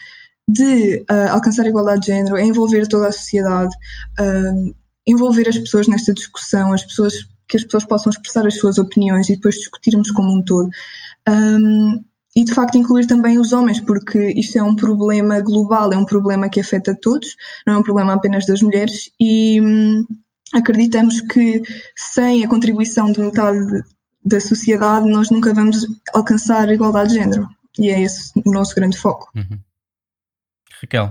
de 0.48 1.04
uh, 1.10 1.32
alcançar 1.32 1.64
a 1.64 1.68
igualdade 1.68 2.02
de 2.02 2.06
género 2.06 2.36
é 2.36 2.44
envolver 2.44 2.86
toda 2.86 3.08
a 3.08 3.12
sociedade, 3.12 3.74
envolver 5.04 5.48
as 5.48 5.58
pessoas 5.58 5.88
nesta 5.88 6.14
discussão, 6.14 6.72
as 6.72 6.84
pessoas 6.84 7.14
que 7.48 7.56
as 7.56 7.64
pessoas 7.64 7.84
possam 7.84 8.10
expressar 8.10 8.46
as 8.46 8.56
suas 8.56 8.78
opiniões 8.78 9.28
e 9.28 9.34
depois 9.36 9.56
discutirmos 9.56 10.10
como 10.10 10.32
um 10.32 10.42
todo. 10.42 10.68
Um, 11.28 12.04
e 12.36 12.44
de 12.44 12.52
facto 12.52 12.76
incluir 12.76 13.06
também 13.06 13.38
os 13.38 13.54
homens, 13.54 13.80
porque 13.80 14.30
isto 14.36 14.58
é 14.58 14.62
um 14.62 14.76
problema 14.76 15.40
global, 15.40 15.90
é 15.90 15.96
um 15.96 16.04
problema 16.04 16.50
que 16.50 16.60
afeta 16.60 16.94
todos, 16.94 17.34
não 17.66 17.74
é 17.74 17.78
um 17.78 17.82
problema 17.82 18.12
apenas 18.12 18.44
das 18.44 18.60
mulheres, 18.60 19.10
e 19.18 19.58
hum, 19.58 20.06
acreditamos 20.52 21.22
que 21.22 21.62
sem 21.96 22.44
a 22.44 22.48
contribuição 22.48 23.10
de 23.10 23.20
metade 23.20 23.82
da 24.22 24.38
sociedade 24.38 25.08
nós 25.08 25.30
nunca 25.30 25.54
vamos 25.54 25.86
alcançar 26.12 26.68
a 26.68 26.74
igualdade 26.74 27.14
de 27.14 27.20
género. 27.20 27.48
E 27.78 27.88
é 27.88 28.02
esse 28.02 28.32
o 28.44 28.52
nosso 28.52 28.74
grande 28.74 28.98
foco. 28.98 29.30
Uhum. 29.34 29.58
Raquel. 30.82 31.10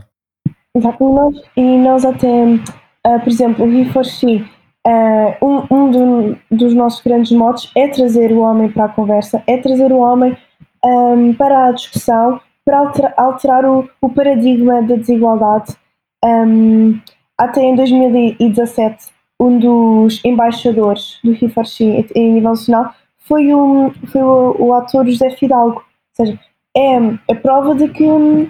Exato, 0.76 1.04
e 1.04 1.14
nós, 1.14 1.36
e 1.58 1.78
nós 1.78 2.06
até, 2.06 2.28
uh, 2.28 3.20
por 3.24 3.30
exemplo, 3.30 3.66
o 3.66 3.68
He4C, 3.68 4.46
uh, 4.86 5.46
um, 5.46 5.66
um 5.72 5.92
do, 5.92 6.38
dos 6.52 6.74
nossos 6.76 7.02
grandes 7.02 7.32
motos 7.32 7.72
é 7.76 7.88
trazer 7.88 8.32
o 8.32 8.42
homem 8.42 8.72
para 8.72 8.86
a 8.86 8.90
conversa, 8.90 9.42
é 9.48 9.58
trazer 9.58 9.92
o 9.92 10.00
homem 10.00 10.38
um, 10.86 11.34
para 11.34 11.68
a 11.68 11.72
discussão, 11.72 12.40
para 12.64 12.80
alterar, 12.80 13.14
alterar 13.18 13.66
o, 13.66 13.90
o, 14.02 14.10
paradigma 14.10 14.84
da 14.84 14.96
desigualdade. 14.96 15.76
Um, 16.24 17.00
até 17.38 17.62
em 17.62 17.76
2017, 17.76 19.08
um 19.40 19.60
dos 19.60 20.24
embaixadores 20.24 21.20
do 21.24 21.32
Rifarchi 21.32 22.06
em 22.16 22.34
nível 22.34 22.52
nacional 22.52 22.94
foi, 23.18 23.54
um, 23.54 23.92
foi 24.12 24.22
o, 24.22 24.56
o, 24.60 24.74
ator 24.74 25.06
José 25.08 25.32
Fidalgo. 25.32 25.78
Ou 25.78 26.26
seja, 26.26 26.40
é 26.78 26.98
a 27.32 27.36
prova 27.36 27.76
de 27.76 27.90
que 27.90 28.04
um, 28.04 28.50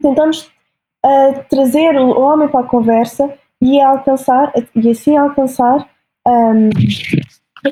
tentamos 0.00 0.50
uh, 1.04 1.44
trazer 1.50 1.96
o 1.96 2.18
homem 2.20 2.48
para 2.48 2.60
a 2.60 2.68
conversa 2.68 3.32
e 3.60 3.80
alcançar 3.80 4.52
e 4.74 4.90
assim 4.90 5.16
alcançar 5.16 5.88
um, 6.26 6.70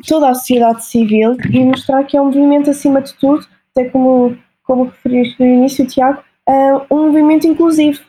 toda 0.06 0.30
a 0.30 0.34
sociedade 0.34 0.84
civil 0.84 1.36
e 1.50 1.64
mostrar 1.64 2.04
que 2.04 2.16
é 2.16 2.20
um 2.20 2.26
movimento 2.26 2.70
acima 2.70 3.00
de 3.00 3.12
tudo 3.14 3.46
até 3.70 3.88
como, 3.88 4.36
como 4.62 4.84
referiste 4.84 5.40
no 5.40 5.46
início, 5.46 5.86
Tiago, 5.86 6.22
é 6.48 6.74
um 6.90 7.06
movimento 7.06 7.46
inclusivo 7.46 8.00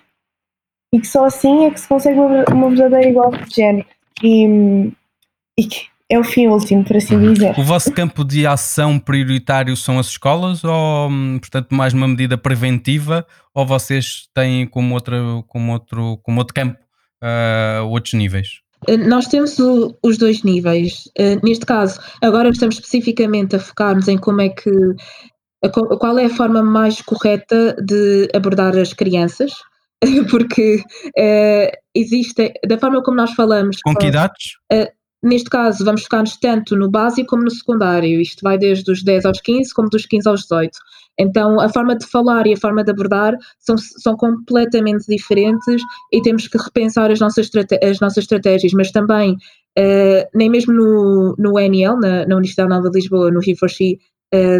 e 0.93 0.99
que 0.99 1.07
só 1.07 1.25
assim 1.25 1.65
é 1.65 1.71
que 1.71 1.79
se 1.79 1.87
consegue 1.87 2.19
uma, 2.19 2.43
uma 2.51 2.69
verdadeira 2.69 3.09
igualdade 3.09 3.49
de 3.49 3.55
género 3.55 3.87
e, 4.23 4.91
e 5.57 5.63
que 5.65 5.91
é 6.09 6.19
o 6.19 6.23
fim 6.25 6.47
último, 6.47 6.83
por 6.83 6.97
assim 6.97 7.33
dizer. 7.33 7.57
O 7.57 7.63
vosso 7.63 7.89
campo 7.93 8.25
de 8.25 8.45
ação 8.45 8.99
prioritário 8.99 9.77
são 9.77 9.97
as 9.97 10.07
escolas 10.07 10.61
ou, 10.63 11.09
portanto, 11.39 11.73
mais 11.73 11.93
uma 11.93 12.07
medida 12.07 12.37
preventiva 12.37 13.25
ou 13.55 13.65
vocês 13.65 14.27
têm 14.33 14.67
como, 14.67 14.93
outra, 14.93 15.17
como, 15.47 15.71
outro, 15.71 16.19
como 16.21 16.39
outro 16.39 16.53
campo 16.53 16.77
uh, 17.23 17.85
outros 17.85 18.13
níveis? 18.13 18.59
Eh, 18.87 18.97
nós 18.97 19.27
temos 19.27 19.57
o, 19.57 19.97
os 20.03 20.17
dois 20.17 20.43
níveis. 20.43 21.05
Uh, 21.17 21.39
neste 21.45 21.65
caso, 21.65 21.97
agora 22.21 22.49
estamos 22.49 22.75
especificamente 22.75 23.55
a 23.55 23.59
focar-nos 23.59 24.09
em 24.09 24.17
como 24.17 24.41
é 24.41 24.49
que 24.49 24.69
qual 25.69 26.17
é 26.17 26.25
a 26.25 26.29
forma 26.29 26.63
mais 26.63 27.01
correta 27.01 27.75
de 27.83 28.27
abordar 28.33 28.77
as 28.77 28.93
crianças, 28.93 29.51
porque 30.29 30.83
uh, 31.17 31.77
existe, 31.93 32.53
da 32.67 32.77
forma 32.77 33.03
como 33.03 33.17
nós 33.17 33.31
falamos. 33.33 33.77
Com 33.83 33.95
que 33.95 34.07
idades? 34.07 34.57
Uh, 34.73 34.87
neste 35.23 35.49
caso, 35.49 35.85
vamos 35.85 36.03
focar-nos 36.03 36.37
tanto 36.37 36.75
no 36.75 36.89
básico 36.89 37.29
como 37.29 37.43
no 37.43 37.51
secundário. 37.51 38.19
Isto 38.19 38.41
vai 38.41 38.57
desde 38.57 38.91
os 38.91 39.03
10 39.03 39.25
aos 39.25 39.39
15, 39.41 39.73
como 39.73 39.89
dos 39.89 40.05
15 40.05 40.27
aos 40.29 40.41
18. 40.41 40.77
Então, 41.19 41.59
a 41.59 41.69
forma 41.69 41.95
de 41.95 42.07
falar 42.07 42.47
e 42.47 42.53
a 42.53 42.57
forma 42.57 42.83
de 42.83 42.91
abordar 42.91 43.37
são, 43.59 43.77
são 43.77 44.15
completamente 44.15 45.05
diferentes 45.07 45.83
e 46.11 46.21
temos 46.21 46.47
que 46.47 46.57
repensar 46.57 47.11
as 47.11 47.19
nossas, 47.19 47.49
as 47.83 47.99
nossas 47.99 48.23
estratégias, 48.23 48.73
mas 48.73 48.91
também, 48.91 49.33
uh, 49.33 50.27
nem 50.33 50.49
mesmo 50.49 50.73
no, 50.73 51.35
no 51.37 51.59
NL, 51.59 51.99
na, 51.99 52.25
na 52.25 52.35
Universidade 52.35 52.69
Nova 52.69 52.89
de 52.89 52.97
Lisboa, 52.97 53.29
no 53.29 53.39
He4She, 53.39 53.97
uh, 53.97 53.99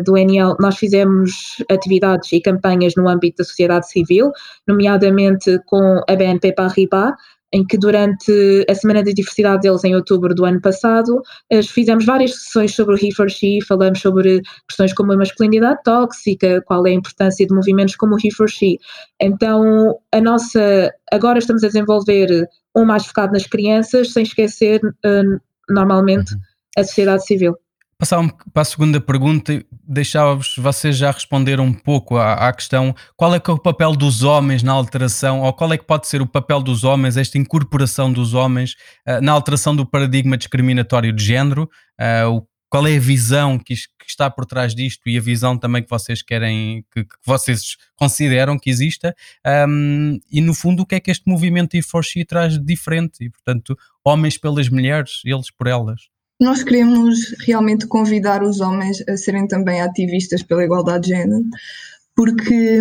do 0.05 0.17
NL, 0.17 0.55
nós 0.59 0.77
fizemos 0.77 1.63
atividades 1.69 2.31
e 2.33 2.41
campanhas 2.41 2.93
no 2.97 3.07
âmbito 3.07 3.37
da 3.37 3.43
sociedade 3.43 3.89
civil, 3.89 4.31
nomeadamente 4.67 5.59
com 5.65 6.01
a 6.07 6.15
BNP 6.15 6.53
Paribas, 6.53 7.13
em 7.53 7.65
que 7.65 7.77
durante 7.77 8.65
a 8.69 8.73
Semana 8.73 9.03
da 9.03 9.11
Diversidade 9.11 9.61
deles, 9.61 9.83
em 9.83 9.93
outubro 9.93 10.33
do 10.33 10.45
ano 10.45 10.61
passado, 10.61 11.21
fizemos 11.67 12.05
várias 12.05 12.33
sessões 12.35 12.73
sobre 12.73 12.95
o 12.95 12.97
He 12.97 13.13
for 13.13 13.29
She, 13.29 13.59
falamos 13.67 13.99
sobre 13.99 14.41
questões 14.67 14.93
como 14.93 15.11
a 15.11 15.17
masculinidade 15.17 15.81
tóxica, 15.83 16.61
qual 16.65 16.85
é 16.87 16.91
a 16.91 16.93
importância 16.93 17.45
de 17.45 17.53
movimentos 17.53 17.95
como 17.95 18.15
o 18.15 18.17
He 18.17 18.31
for 18.31 18.49
She. 18.49 18.77
Então, 19.19 19.99
a 20.13 20.21
nossa, 20.21 20.93
agora 21.11 21.39
estamos 21.39 21.63
a 21.63 21.67
desenvolver 21.67 22.47
um 22.75 22.85
mais 22.85 23.05
focado 23.05 23.33
nas 23.33 23.45
crianças, 23.45 24.13
sem 24.13 24.23
esquecer, 24.23 24.79
uh, 24.85 25.41
normalmente, 25.69 26.33
a 26.77 26.83
sociedade 26.83 27.25
civil. 27.25 27.57
Passar 28.01 28.27
para 28.51 28.63
a 28.63 28.65
segunda 28.65 28.99
pergunta, 28.99 29.63
deixava-vos, 29.87 30.55
vocês 30.57 30.97
já 30.97 31.11
responderam 31.11 31.65
um 31.65 31.71
pouco 31.71 32.17
à, 32.17 32.33
à, 32.33 32.51
questão 32.51 32.95
qual 33.15 33.35
é 33.35 33.39
que 33.39 33.47
é 33.47 33.53
o 33.53 33.59
papel 33.59 33.95
dos 33.95 34.23
homens 34.23 34.63
na 34.63 34.71
alteração, 34.71 35.41
ou 35.41 35.53
qual 35.53 35.71
é 35.71 35.77
que 35.77 35.83
pode 35.83 36.07
ser 36.07 36.19
o 36.19 36.25
papel 36.25 36.63
dos 36.63 36.83
homens, 36.83 37.15
esta 37.15 37.37
incorporação 37.37 38.11
dos 38.11 38.33
homens 38.33 38.71
uh, 39.07 39.21
na 39.21 39.31
alteração 39.31 39.75
do 39.75 39.85
paradigma 39.85 40.35
discriminatório 40.35 41.13
de 41.13 41.23
género, 41.23 41.69
uh, 42.01 42.43
qual 42.71 42.87
é 42.87 42.97
a 42.97 42.99
visão 42.99 43.59
que, 43.59 43.75
que, 43.75 44.07
está 44.07 44.31
por 44.31 44.47
trás 44.47 44.73
disto 44.73 45.07
e 45.07 45.15
a 45.15 45.21
visão 45.21 45.55
também 45.55 45.83
que 45.83 45.89
vocês 45.89 46.23
querem, 46.23 46.83
que, 46.91 47.03
que 47.03 47.15
vocês 47.23 47.77
consideram 47.95 48.57
que 48.57 48.71
exista, 48.71 49.15
um, 49.69 50.17
e 50.31 50.41
no 50.41 50.55
fundo 50.55 50.81
o 50.81 50.85
que 50.87 50.95
é 50.95 50.99
que 50.99 51.11
este 51.11 51.29
movimento 51.29 51.77
E4She 51.77 52.25
traz 52.25 52.53
de 52.53 52.65
diferente, 52.65 53.23
e 53.23 53.29
portanto, 53.29 53.77
homens 54.03 54.39
pelas 54.39 54.69
mulheres, 54.69 55.21
eles 55.23 55.51
por 55.51 55.67
elas. 55.67 56.09
Nós 56.41 56.63
queremos 56.63 57.35
realmente 57.45 57.85
convidar 57.85 58.41
os 58.41 58.61
homens 58.61 59.07
a 59.07 59.15
serem 59.15 59.47
também 59.47 59.79
ativistas 59.79 60.41
pela 60.41 60.65
igualdade 60.65 61.03
de 61.03 61.09
género, 61.09 61.43
porque, 62.15 62.79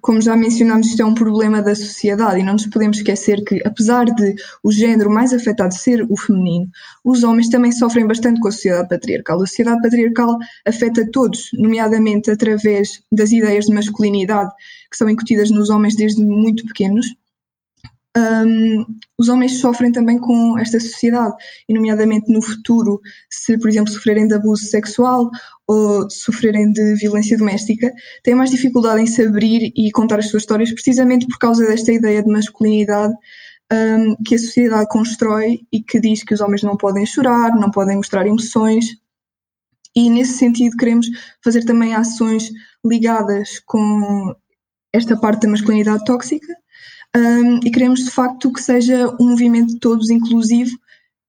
como 0.00 0.18
já 0.22 0.34
mencionámos, 0.34 0.86
isto 0.86 1.02
é 1.02 1.04
um 1.04 1.12
problema 1.12 1.60
da 1.60 1.74
sociedade 1.74 2.40
e 2.40 2.42
não 2.42 2.54
nos 2.54 2.66
podemos 2.68 2.96
esquecer 2.96 3.44
que, 3.44 3.60
apesar 3.66 4.06
de 4.06 4.34
o 4.64 4.72
género 4.72 5.10
mais 5.10 5.34
afetado 5.34 5.74
ser 5.74 6.06
o 6.08 6.16
feminino, 6.16 6.70
os 7.04 7.22
homens 7.22 7.50
também 7.50 7.70
sofrem 7.70 8.06
bastante 8.06 8.40
com 8.40 8.48
a 8.48 8.50
sociedade 8.50 8.88
patriarcal. 8.88 9.42
A 9.42 9.46
sociedade 9.46 9.82
patriarcal 9.82 10.38
afeta 10.66 11.06
todos, 11.12 11.50
nomeadamente 11.52 12.30
através 12.30 13.02
das 13.12 13.30
ideias 13.30 13.66
de 13.66 13.74
masculinidade 13.74 14.50
que 14.90 14.96
são 14.96 15.08
incutidas 15.10 15.50
nos 15.50 15.68
homens 15.68 15.96
desde 15.96 16.24
muito 16.24 16.64
pequenos 16.64 17.06
um, 18.16 18.84
os 19.18 19.28
homens 19.28 19.58
sofrem 19.58 19.90
também 19.90 20.18
com 20.18 20.58
esta 20.58 20.78
sociedade, 20.78 21.34
e 21.68 21.74
nomeadamente 21.74 22.30
no 22.30 22.42
futuro, 22.42 23.00
se, 23.30 23.58
por 23.58 23.70
exemplo, 23.70 23.92
sofrerem 23.92 24.26
de 24.26 24.34
abuso 24.34 24.64
sexual 24.64 25.30
ou 25.66 26.10
sofrerem 26.10 26.70
de 26.72 26.94
violência 26.96 27.38
doméstica, 27.38 27.92
têm 28.22 28.34
mais 28.34 28.50
dificuldade 28.50 29.00
em 29.00 29.06
se 29.06 29.22
abrir 29.22 29.72
e 29.74 29.90
contar 29.92 30.18
as 30.18 30.28
suas 30.28 30.42
histórias, 30.42 30.72
precisamente 30.72 31.26
por 31.26 31.38
causa 31.38 31.66
desta 31.66 31.92
ideia 31.92 32.22
de 32.22 32.30
masculinidade 32.30 33.14
um, 33.72 34.16
que 34.22 34.34
a 34.34 34.38
sociedade 34.38 34.88
constrói 34.88 35.60
e 35.72 35.82
que 35.82 35.98
diz 35.98 36.22
que 36.22 36.34
os 36.34 36.40
homens 36.40 36.62
não 36.62 36.76
podem 36.76 37.06
chorar, 37.06 37.54
não 37.54 37.70
podem 37.70 37.96
mostrar 37.96 38.26
emoções. 38.26 38.84
E 39.96 40.10
nesse 40.10 40.34
sentido, 40.34 40.76
queremos 40.76 41.06
fazer 41.42 41.64
também 41.64 41.94
ações 41.94 42.50
ligadas 42.84 43.60
com 43.60 44.34
esta 44.92 45.16
parte 45.16 45.42
da 45.42 45.48
masculinidade 45.48 46.04
tóxica 46.04 46.61
um, 47.16 47.60
e 47.64 47.70
queremos 47.70 48.04
de 48.04 48.10
facto 48.10 48.52
que 48.52 48.62
seja 48.62 49.08
um 49.20 49.30
movimento 49.30 49.74
de 49.74 49.80
todos 49.80 50.10
inclusivo 50.10 50.76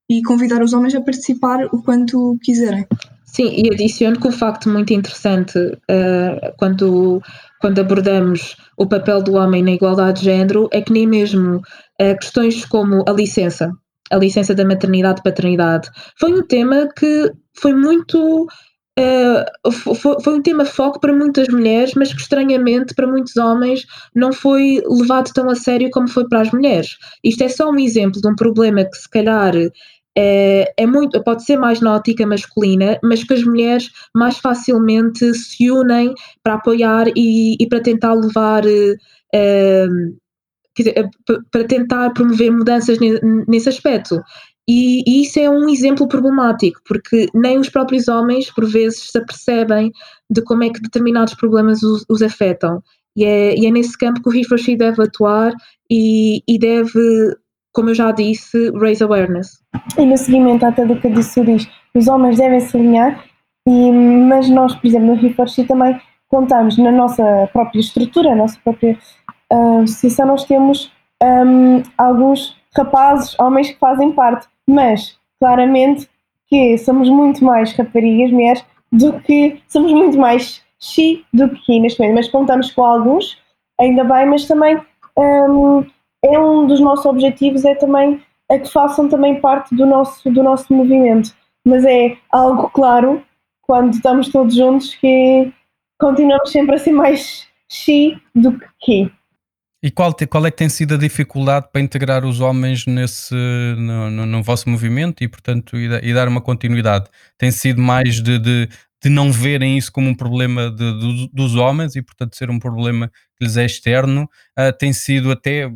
e 0.10 0.22
convidar 0.24 0.62
os 0.62 0.74
homens 0.74 0.96
a 0.96 1.02
participar 1.02 1.66
o 1.72 1.82
quanto 1.82 2.38
quiserem. 2.44 2.86
Sim, 3.26 3.52
e 3.52 3.74
adiciono 3.74 4.20
que 4.20 4.28
o 4.28 4.32
facto 4.32 4.70
muito 4.70 4.94
interessante 4.94 5.58
uh, 5.58 6.54
quando, 6.58 7.22
quando 7.60 7.80
abordamos 7.80 8.56
o 8.78 8.86
papel 8.86 9.24
do 9.24 9.34
homem 9.34 9.64
na 9.64 9.72
igualdade 9.72 10.20
de 10.20 10.26
género 10.26 10.70
é 10.72 10.82
que 10.82 10.94
nem 10.94 11.08
mesmo 11.08 11.58
uh, 11.58 12.20
questões 12.20 12.64
como 12.66 13.04
a 13.08 13.12
licença, 13.12 13.72
a 14.12 14.18
licença 14.18 14.54
da 14.54 14.64
maternidade 14.64 15.20
e 15.20 15.24
paternidade, 15.24 15.90
foi 16.20 16.32
um 16.32 16.46
tema 16.46 16.88
que 16.96 17.32
foi 17.56 17.74
muito 17.74 18.48
Uh, 19.00 19.72
foi, 19.72 20.22
foi, 20.22 20.36
um 20.36 20.42
tema 20.42 20.66
foco 20.66 21.00
para 21.00 21.12
muitas 21.12 21.48
mulheres, 21.48 21.94
mas 21.96 22.14
que 22.14 22.22
estranhamente 22.22 22.94
para 22.94 23.08
muitos 23.08 23.36
homens 23.38 23.88
não 24.14 24.32
foi 24.32 24.84
levado 24.88 25.32
tão 25.34 25.50
a 25.50 25.56
sério 25.56 25.90
como 25.90 26.08
foi 26.08 26.28
para 26.28 26.42
as 26.42 26.52
mulheres. 26.52 26.98
Isto 27.24 27.44
é 27.44 27.50
só 27.50 27.72
um 27.72 27.80
exemplo 27.80 28.22
de 28.22 28.28
um 28.28 28.36
problema 28.36 28.86
que 28.86 28.96
se 28.96 29.10
calhar 29.10 29.54
é, 30.16 30.74
é 30.78 30.86
muito, 30.86 31.22
pode 31.24 31.44
ser 31.44 31.58
mais 31.58 31.82
na 31.82 31.96
ótica 31.96 32.26
masculina, 32.28 33.00
mas 33.04 33.24
que 33.24 33.34
as 33.34 33.44
mulheres 33.44 33.90
mais 34.16 34.38
facilmente 34.38 35.34
se 35.34 35.72
unem 35.72 36.14
para 36.44 36.56
apoiar 36.56 37.08
e, 37.16 37.56
e 37.60 37.68
para 37.68 37.82
tentar 37.82 38.14
levar. 38.14 38.64
Dizer, 40.76 41.08
para 41.52 41.64
tentar 41.66 42.10
promover 42.14 42.52
mudanças 42.52 42.98
nesse 43.48 43.70
aspecto. 43.70 44.20
E, 44.68 45.04
e, 45.06 45.24
isso 45.24 45.40
é 45.40 45.50
um 45.50 45.68
exemplo 45.68 46.08
problemático, 46.08 46.80
porque 46.88 47.28
nem 47.34 47.58
os 47.60 47.70
próprios 47.70 48.08
homens, 48.08 48.50
por 48.50 48.66
vezes, 48.66 49.12
se 49.12 49.18
apercebem 49.18 49.92
de 50.30 50.42
como 50.42 50.64
é 50.64 50.70
que 50.70 50.82
determinados 50.82 51.34
problemas 51.34 51.84
os, 51.84 52.06
os 52.10 52.22
afetam. 52.22 52.82
E 53.16 53.26
é, 53.26 53.56
e 53.56 53.66
é, 53.66 53.72
nesse 53.72 53.98
campo 53.98 54.22
que 54.22 54.30
o 54.30 54.34
He 54.34 54.76
deve 54.78 55.04
atuar 55.04 55.54
e, 55.92 56.42
e, 56.48 56.58
deve, 56.58 57.36
como 57.74 57.90
eu 57.90 57.96
já 57.96 58.12
disse, 58.12 58.72
raise 58.80 59.04
awareness. 59.04 59.60
E 59.98 60.06
no 60.06 60.18
seguimento 60.18 60.66
até 60.66 60.86
do 60.86 61.00
que 61.00 61.10
disse 61.10 61.44
diz, 61.44 61.68
os 61.94 62.08
homens 62.08 62.38
devem 62.38 62.60
se 62.60 62.78
alinhar, 62.78 63.24
e, 63.68 63.92
mas 63.92 64.50
nós, 64.50 64.76
por 64.76 64.88
exemplo, 64.88 65.16
no 65.16 65.28
He 65.28 65.66
também 65.66 66.00
contamos 66.30 66.78
na 66.78 66.92
nossa 66.92 67.48
própria 67.54 67.80
estrutura, 67.80 68.30
na 68.32 68.38
nossa 68.38 68.58
própria 68.64 68.98
uh, 69.52 69.84
associação, 69.84 70.26
nós 70.26 70.46
temos 70.46 70.92
um, 71.22 71.84
alguns 71.98 72.56
rapazes, 72.76 73.38
homens 73.40 73.70
que 73.70 73.80
fazem 73.80 74.12
parte 74.12 74.48
mas 74.68 75.18
claramente 75.40 76.10
que 76.48 76.78
somos 76.78 77.10
muito 77.10 77.44
mais 77.44 77.74
raparigas, 77.74 78.32
mulheres, 78.32 78.66
do 78.92 79.20
que 79.22 79.62
somos 79.68 79.92
muito 79.92 80.18
mais 80.18 80.62
chi 80.80 81.26
do 81.34 81.50
que 81.50 81.80
neste 81.80 82.00
momento, 82.00 82.16
mas 82.16 82.30
contamos 82.30 82.72
com 82.72 82.84
alguns, 82.84 83.38
ainda 83.80 84.04
bem, 84.04 84.26
mas 84.28 84.46
também 84.46 84.78
um, 85.18 85.86
é 86.24 86.40
um 86.40 86.68
dos 86.68 86.80
nossos 86.80 87.06
objetivos 87.06 87.66
é 87.66 87.76
também 87.76 88.22
é 88.50 88.60
que 88.60 88.70
façam 88.70 89.08
também 89.10 89.40
parte 89.40 89.74
do 89.74 89.86
nosso, 89.86 90.30
do 90.30 90.44
nosso 90.44 90.72
movimento. 90.74 91.34
Mas 91.66 91.86
é 91.86 92.18
algo 92.30 92.70
claro 92.70 93.24
quando 93.62 93.94
estamos 93.94 94.30
todos 94.30 94.54
juntos 94.54 94.94
que 94.96 95.52
continuamos 96.00 96.52
sempre 96.52 96.76
a 96.76 96.78
ser 96.78 96.92
mais 96.92 97.48
chi 97.70 98.22
do 98.36 98.52
que 98.60 98.68
ki. 98.82 99.12
E 99.84 99.92
qual, 99.92 100.16
qual 100.30 100.46
é 100.46 100.50
que 100.50 100.56
tem 100.56 100.70
sido 100.70 100.94
a 100.94 100.98
dificuldade 100.98 101.68
para 101.70 101.82
integrar 101.82 102.24
os 102.24 102.40
homens 102.40 102.86
nesse, 102.88 103.36
no, 103.78 104.10
no, 104.10 104.26
no 104.26 104.42
vosso 104.42 104.70
movimento 104.70 105.22
e, 105.22 105.28
portanto, 105.28 105.76
e, 105.76 105.90
e, 106.02 106.14
dar 106.14 106.30
uma 106.30 106.40
continuidade? 106.40 107.10
Tem 107.38 107.52
sido 107.52 107.82
mais 107.82 108.22
de, 108.22 108.40
de, 108.40 108.70
de 109.04 109.10
não 109.10 109.30
verem 109.30 109.78
isso 109.78 109.92
como 109.92 110.08
um 110.08 110.16
problema 110.16 110.72
de, 110.72 111.00
de, 111.00 111.30
dos 111.34 111.56
homens 111.56 111.98
e, 111.98 112.02
portanto, 112.02 112.38
ser 112.38 112.50
um 112.50 112.60
problema 112.60 113.12
que 113.38 113.44
lhes 113.44 113.58
é 113.58 113.66
externo? 113.66 114.24
Uh, 114.58 114.72
tem 114.80 114.94
sido 114.94 115.30
até 115.30 115.70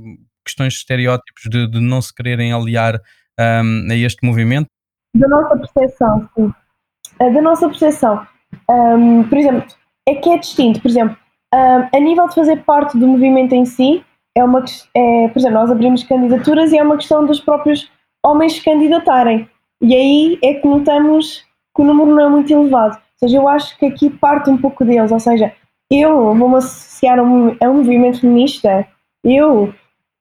questões 0.45 0.71
de 0.71 0.79
estereótipos 0.79 1.43
de, 1.49 1.67
de 1.67 1.81
não 1.81 2.01
se 2.01 2.15
quererem 2.15 2.53
aliar 2.53 3.01
um, 3.37 3.91
a 3.91 3.95
este 3.95 4.25
movimento? 4.25 4.69
Da 5.17 5.27
nossa 5.27 5.57
percepção, 5.57 6.29
sim. 6.33 6.45
Uh, 6.45 7.33
da 7.33 7.41
nossa 7.41 7.67
percepção. 7.67 8.25
Um, 8.69 9.23
por 9.27 9.37
exemplo, 9.37 9.67
é 10.07 10.15
que 10.15 10.29
é 10.29 10.37
distinto. 10.37 10.81
Por 10.81 10.89
exemplo, 10.89 11.17
a 11.53 11.99
nível 11.99 12.27
de 12.27 12.35
fazer 12.35 12.63
parte 12.63 12.97
do 12.97 13.07
movimento 13.07 13.53
em 13.53 13.65
si, 13.65 14.03
é 14.35 14.43
uma 14.43 14.63
é, 14.93 15.27
por 15.29 15.39
exemplo, 15.39 15.59
nós 15.59 15.71
abrimos 15.71 16.03
candidaturas 16.03 16.71
e 16.71 16.77
é 16.77 16.83
uma 16.83 16.97
questão 16.97 17.25
dos 17.25 17.39
próprios 17.39 17.89
homens 18.23 18.53
se 18.53 18.63
candidatarem. 18.63 19.49
E 19.81 19.95
aí 19.95 20.39
é 20.43 20.55
que 20.55 20.67
notamos 20.67 21.45
que 21.75 21.81
o 21.81 21.85
número 21.85 22.15
não 22.15 22.25
é 22.25 22.29
muito 22.29 22.51
elevado. 22.51 22.95
Ou 22.95 23.27
seja, 23.27 23.37
eu 23.37 23.47
acho 23.47 23.77
que 23.77 23.85
aqui 23.85 24.09
parte 24.09 24.49
um 24.49 24.57
pouco 24.57 24.83
deles. 24.85 25.11
Ou 25.11 25.19
seja, 25.19 25.53
eu 25.91 26.35
vou-me 26.35 26.57
associar 26.57 27.19
a 27.19 27.23
um, 27.23 27.55
a 27.59 27.69
um 27.69 27.75
movimento 27.75 28.21
feminista, 28.21 28.87
eu, 29.23 29.73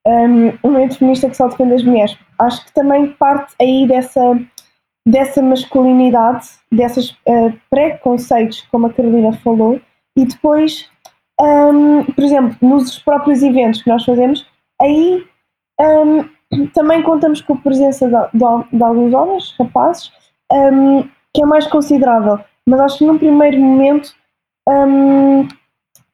um, 0.05 0.47
um 0.63 0.71
movimento 0.71 0.97
feminista 0.97 1.29
que 1.29 1.37
só 1.37 1.47
defende 1.47 1.73
as 1.73 1.83
mulheres. 1.83 2.17
Acho 2.39 2.65
que 2.65 2.73
também 2.73 3.07
parte 3.13 3.53
aí 3.59 3.87
dessa, 3.87 4.39
dessa 5.05 5.41
masculinidade, 5.41 6.47
desses 6.71 7.11
uh, 7.27 7.53
preconceitos, 7.69 8.61
como 8.71 8.87
a 8.87 8.93
Carolina 8.93 9.33
falou, 9.33 9.81
e 10.15 10.25
depois 10.25 10.89
um, 11.39 12.03
por 12.03 12.23
exemplo, 12.23 12.57
nos 12.61 12.99
próprios 12.99 13.43
eventos 13.43 13.81
que 13.81 13.89
nós 13.89 14.03
fazemos, 14.03 14.45
aí 14.81 15.25
um, 15.79 16.67
também 16.73 17.01
contamos 17.03 17.41
com 17.41 17.53
a 17.53 17.57
presença 17.57 18.07
de, 18.07 18.39
de, 18.39 18.77
de 18.77 18.83
alguns 18.83 19.13
homens, 19.13 19.55
rapazes, 19.59 20.11
um, 20.51 21.03
que 21.33 21.43
é 21.43 21.45
mais 21.45 21.67
considerável. 21.67 22.39
Mas 22.65 22.79
acho 22.81 22.97
que 22.99 23.05
num 23.05 23.17
primeiro 23.17 23.59
momento 23.59 24.13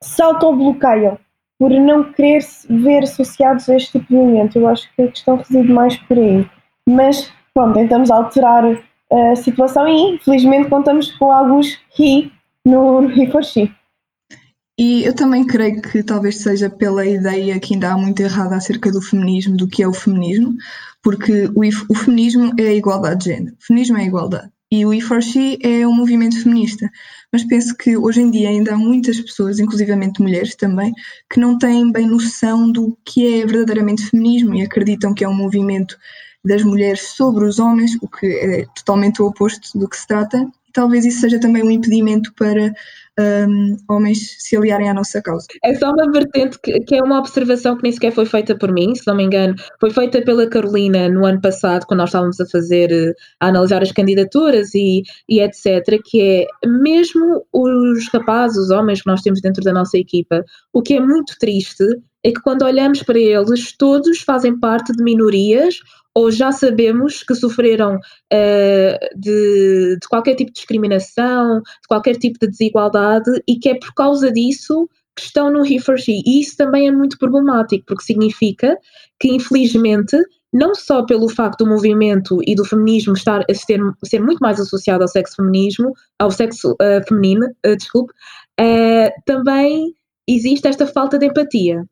se 0.01 0.21
autobloqueiam 0.21 1.17
por 1.57 1.71
não 1.71 2.11
querer 2.11 2.39
ver 2.69 3.03
associados 3.03 3.69
a 3.69 3.75
este 3.75 3.93
tipo 3.93 4.07
de 4.07 4.15
movimento. 4.15 4.57
Eu 4.57 4.67
acho 4.67 4.87
que 4.95 5.01
a 5.01 5.07
questão 5.07 5.37
reside 5.37 5.71
mais 5.71 5.97
por 5.97 6.17
aí. 6.17 6.47
Mas, 6.87 7.31
pronto, 7.53 7.73
tentamos 7.73 8.11
alterar 8.11 8.63
a 9.11 9.35
situação 9.35 9.87
e, 9.87 10.15
infelizmente, 10.15 10.69
contamos 10.69 11.11
com 11.13 11.31
alguns 11.31 11.79
he 11.97 12.29
no, 12.65 13.09
he 13.09 13.29
for. 13.31 13.41
E 14.77 15.03
eu 15.03 15.13
também 15.13 15.45
creio 15.45 15.81
que 15.81 16.01
talvez 16.01 16.37
seja 16.37 16.69
pela 16.69 17.05
ideia 17.05 17.59
que 17.59 17.75
ainda 17.75 17.93
há 17.93 17.97
muito 17.97 18.21
errada 18.21 18.55
acerca 18.55 18.91
do 18.91 19.01
feminismo, 19.01 19.55
do 19.55 19.67
que 19.67 19.83
é 19.83 19.87
o 19.87 19.93
feminismo, 19.93 20.55
porque 21.01 21.45
o, 21.55 21.61
o 21.89 21.95
feminismo 21.95 22.51
é 22.57 22.69
a 22.69 22.73
igualdade 22.73 23.23
de 23.23 23.29
género, 23.31 23.55
o 23.61 23.65
feminismo 23.65 23.97
é 23.97 24.01
a 24.01 24.05
igualdade. 24.05 24.53
E 24.71 24.87
o 24.87 24.89
E4She 24.89 25.59
é 25.61 25.87
um 25.87 25.93
movimento 25.93 26.41
feminista. 26.41 26.89
Mas 27.31 27.43
penso 27.43 27.77
que 27.77 27.95
hoje 27.95 28.21
em 28.21 28.31
dia 28.31 28.49
ainda 28.49 28.73
há 28.73 28.77
muitas 28.77 29.21
pessoas, 29.21 29.59
inclusivamente 29.59 30.19
mulheres 30.19 30.55
também, 30.55 30.91
que 31.31 31.39
não 31.39 31.59
têm 31.59 31.91
bem 31.91 32.07
noção 32.07 32.71
do 32.71 32.97
que 33.05 33.41
é 33.41 33.45
verdadeiramente 33.45 34.09
feminismo 34.09 34.55
e 34.55 34.63
acreditam 34.63 35.13
que 35.13 35.23
é 35.23 35.29
um 35.29 35.35
movimento 35.35 35.95
das 36.43 36.63
mulheres 36.63 37.01
sobre 37.09 37.45
os 37.45 37.59
homens, 37.59 37.91
o 38.01 38.07
que 38.07 38.25
é 38.25 38.65
totalmente 38.75 39.21
o 39.21 39.27
oposto 39.27 39.77
do 39.77 39.87
que 39.87 39.95
se 39.95 40.07
trata. 40.07 40.43
Talvez 40.73 41.05
isso 41.05 41.21
seja 41.21 41.39
também 41.39 41.61
um 41.61 41.69
impedimento 41.69 42.33
para 42.33 42.73
um, 43.19 43.77
homens 43.89 44.37
se 44.39 44.57
aliarem 44.57 44.89
à 44.89 44.93
nossa 44.93 45.21
causa. 45.21 45.45
É 45.63 45.73
só 45.75 45.91
uma 45.91 46.11
vertente 46.11 46.59
que, 46.59 46.79
que, 46.79 46.95
é 46.95 47.03
uma 47.03 47.19
observação 47.19 47.77
que 47.77 47.83
nem 47.83 47.91
sequer 47.91 48.11
foi 48.11 48.25
feita 48.25 48.57
por 48.57 48.71
mim, 48.71 48.95
se 48.95 49.05
não 49.05 49.15
me 49.15 49.23
engano, 49.23 49.55
foi 49.79 49.91
feita 49.91 50.21
pela 50.21 50.49
Carolina 50.49 51.09
no 51.09 51.25
ano 51.25 51.39
passado, 51.41 51.85
quando 51.85 51.99
nós 51.99 52.09
estávamos 52.09 52.39
a 52.39 52.45
fazer, 52.47 52.91
eh, 52.91 53.13
a 53.39 53.47
analisar 53.47 53.81
as 53.81 53.91
candidaturas 53.91 54.73
e, 54.73 55.03
e 55.29 55.39
etc., 55.39 56.01
que 56.03 56.21
é 56.21 56.67
mesmo 56.67 57.45
os 57.53 58.07
rapazes, 58.11 58.57
os 58.57 58.69
homens 58.71 59.01
que 59.01 59.07
nós 59.07 59.21
temos 59.21 59.41
dentro 59.41 59.63
da 59.63 59.73
nossa 59.73 59.97
equipa, 59.97 60.43
o 60.71 60.81
que 60.81 60.95
é 60.95 60.99
muito 60.99 61.37
triste 61.39 61.83
é 62.25 62.31
que 62.31 62.41
quando 62.41 62.63
olhamos 62.63 63.03
para 63.03 63.19
eles, 63.19 63.75
todos 63.77 64.21
fazem 64.21 64.57
parte 64.57 64.93
de 64.93 65.03
minorias 65.03 65.75
ou 66.15 66.31
já 66.31 66.51
sabemos 66.51 67.23
que 67.23 67.33
sofreram 67.33 67.95
uh, 67.95 69.19
de, 69.19 69.97
de, 69.99 70.07
qualquer 70.07 70.35
tipo 70.35 70.51
de 70.51 70.55
discriminação, 70.55 71.59
de 71.59 71.87
qualquer 71.87 72.17
tipo 72.17 72.37
de 72.39 72.47
desigualdade 72.47 73.31
e 73.47 73.57
que 73.57 73.69
é 73.69 73.75
por 73.75 73.93
causa 73.93 74.31
disso 74.31 74.87
que 75.15 75.23
estão 75.23 75.51
no 75.51 75.65
he. 75.65 75.77
E 76.07 76.41
isso 76.41 76.57
também 76.57 76.87
é 76.87 76.91
muito 76.91 77.17
problemático, 77.17 77.85
porque 77.85 78.03
significa 78.03 78.77
que, 79.19 79.29
infelizmente, 79.29 80.17
não 80.51 80.73
só 80.75 81.03
pelo 81.03 81.29
facto 81.29 81.63
do 81.63 81.69
movimento 81.69 82.39
e 82.47 82.55
do 82.55 82.65
feminismo 82.65 83.13
estar 83.13 83.43
a 83.49 83.53
ser, 83.53 83.79
ser 84.03 84.19
muito 84.19 84.39
mais 84.39 84.59
associado 84.59 85.03
ao 85.03 85.07
sexo 85.07 85.35
feminismo, 85.37 85.93
ao 86.19 86.31
sexo 86.31 86.73
uh, 86.73 87.07
feminino, 87.07 87.47
uh, 87.65 87.75
desculpe, 87.75 88.13
também 89.25 89.95
existe 90.27 90.67
esta 90.67 90.85
falta 90.85 91.17
de 91.17 91.25
empatia 91.25 91.83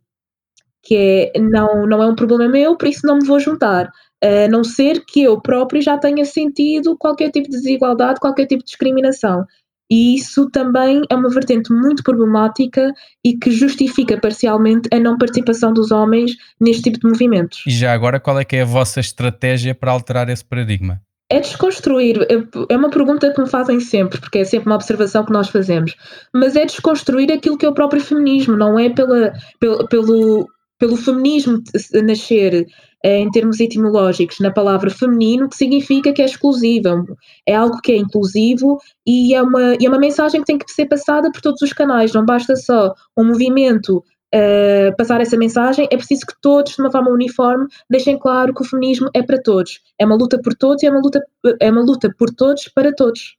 que 0.83 1.31
é 1.35 1.39
não, 1.39 1.85
não 1.85 2.01
é 2.01 2.07
um 2.07 2.15
problema 2.15 2.47
meu, 2.51 2.75
por 2.75 2.87
isso 2.87 3.05
não 3.05 3.17
me 3.17 3.25
vou 3.25 3.39
juntar 3.39 3.91
a 4.23 4.47
não 4.47 4.63
ser 4.63 5.03
que 5.05 5.23
eu 5.23 5.41
próprio 5.41 5.81
já 5.81 5.97
tenha 5.97 6.23
sentido 6.25 6.95
qualquer 6.97 7.31
tipo 7.31 7.49
de 7.49 7.57
desigualdade, 7.57 8.19
qualquer 8.19 8.45
tipo 8.45 8.59
de 8.59 8.67
discriminação. 8.67 9.45
E 9.91 10.15
isso 10.15 10.49
também 10.49 11.01
é 11.09 11.15
uma 11.15 11.29
vertente 11.29 11.73
muito 11.73 12.01
problemática 12.01 12.93
e 13.25 13.37
que 13.37 13.51
justifica 13.51 14.17
parcialmente 14.17 14.87
a 14.93 14.97
não 14.97 15.17
participação 15.17 15.73
dos 15.73 15.91
homens 15.91 16.37
neste 16.61 16.83
tipo 16.83 16.99
de 16.99 17.09
movimentos. 17.09 17.61
E 17.67 17.71
já 17.71 17.91
agora, 17.91 18.17
qual 18.17 18.39
é 18.39 18.45
que 18.45 18.55
é 18.55 18.61
a 18.61 18.65
vossa 18.65 19.01
estratégia 19.01 19.75
para 19.75 19.91
alterar 19.91 20.29
esse 20.29 20.45
paradigma? 20.45 21.01
É 21.29 21.41
desconstruir, 21.41 22.25
é 22.69 22.75
uma 22.75 22.89
pergunta 22.89 23.33
que 23.33 23.41
me 23.41 23.49
fazem 23.49 23.79
sempre, 23.81 24.19
porque 24.19 24.39
é 24.39 24.43
sempre 24.45 24.69
uma 24.69 24.75
observação 24.75 25.25
que 25.25 25.31
nós 25.31 25.49
fazemos, 25.49 25.95
mas 26.33 26.55
é 26.55 26.65
desconstruir 26.65 27.31
aquilo 27.31 27.57
que 27.57 27.65
é 27.65 27.69
o 27.69 27.73
próprio 27.73 28.01
feminismo, 28.01 28.57
não 28.57 28.77
é 28.77 28.89
pela, 28.89 29.33
pelo, 29.57 29.87
pelo, 29.87 30.49
pelo 30.81 30.97
feminismo 30.97 31.61
nascer 32.03 32.65
eh, 33.03 33.19
em 33.19 33.29
termos 33.29 33.59
etimológicos 33.59 34.39
na 34.39 34.49
palavra 34.49 34.89
feminino, 34.89 35.47
que 35.47 35.55
significa 35.55 36.11
que 36.11 36.23
é 36.23 36.25
exclusiva, 36.25 37.05
é 37.47 37.53
algo 37.53 37.79
que 37.81 37.91
é 37.91 37.97
inclusivo 37.97 38.79
e 39.05 39.35
é 39.35 39.43
uma, 39.43 39.75
e 39.79 39.85
é 39.85 39.87
uma 39.87 39.99
mensagem 39.99 40.41
que 40.41 40.47
tem 40.47 40.57
que 40.57 40.71
ser 40.71 40.87
passada 40.87 41.31
por 41.31 41.39
todos 41.39 41.61
os 41.61 41.71
canais, 41.71 42.13
não 42.13 42.25
basta 42.25 42.55
só 42.55 42.95
um 43.15 43.25
movimento 43.25 44.03
Uh, 44.33 44.95
passar 44.95 45.19
essa 45.19 45.35
mensagem, 45.35 45.89
é 45.91 45.97
preciso 45.97 46.25
que 46.25 46.33
todos, 46.41 46.75
de 46.75 46.81
uma 46.81 46.89
forma 46.89 47.09
uniforme, 47.09 47.67
deixem 47.89 48.17
claro 48.17 48.53
que 48.53 48.61
o 48.61 48.65
feminismo 48.65 49.09
é 49.13 49.21
para 49.21 49.37
todos. 49.37 49.81
É 49.99 50.05
uma 50.05 50.15
luta 50.15 50.39
por 50.41 50.53
todos 50.53 50.81
e 50.81 50.85
é 50.85 50.89
uma 50.89 51.01
luta, 51.01 51.21
é 51.59 51.69
uma 51.69 51.81
luta 51.81 52.09
por 52.17 52.29
todos 52.33 52.69
para 52.73 52.95
todos. 52.95 53.35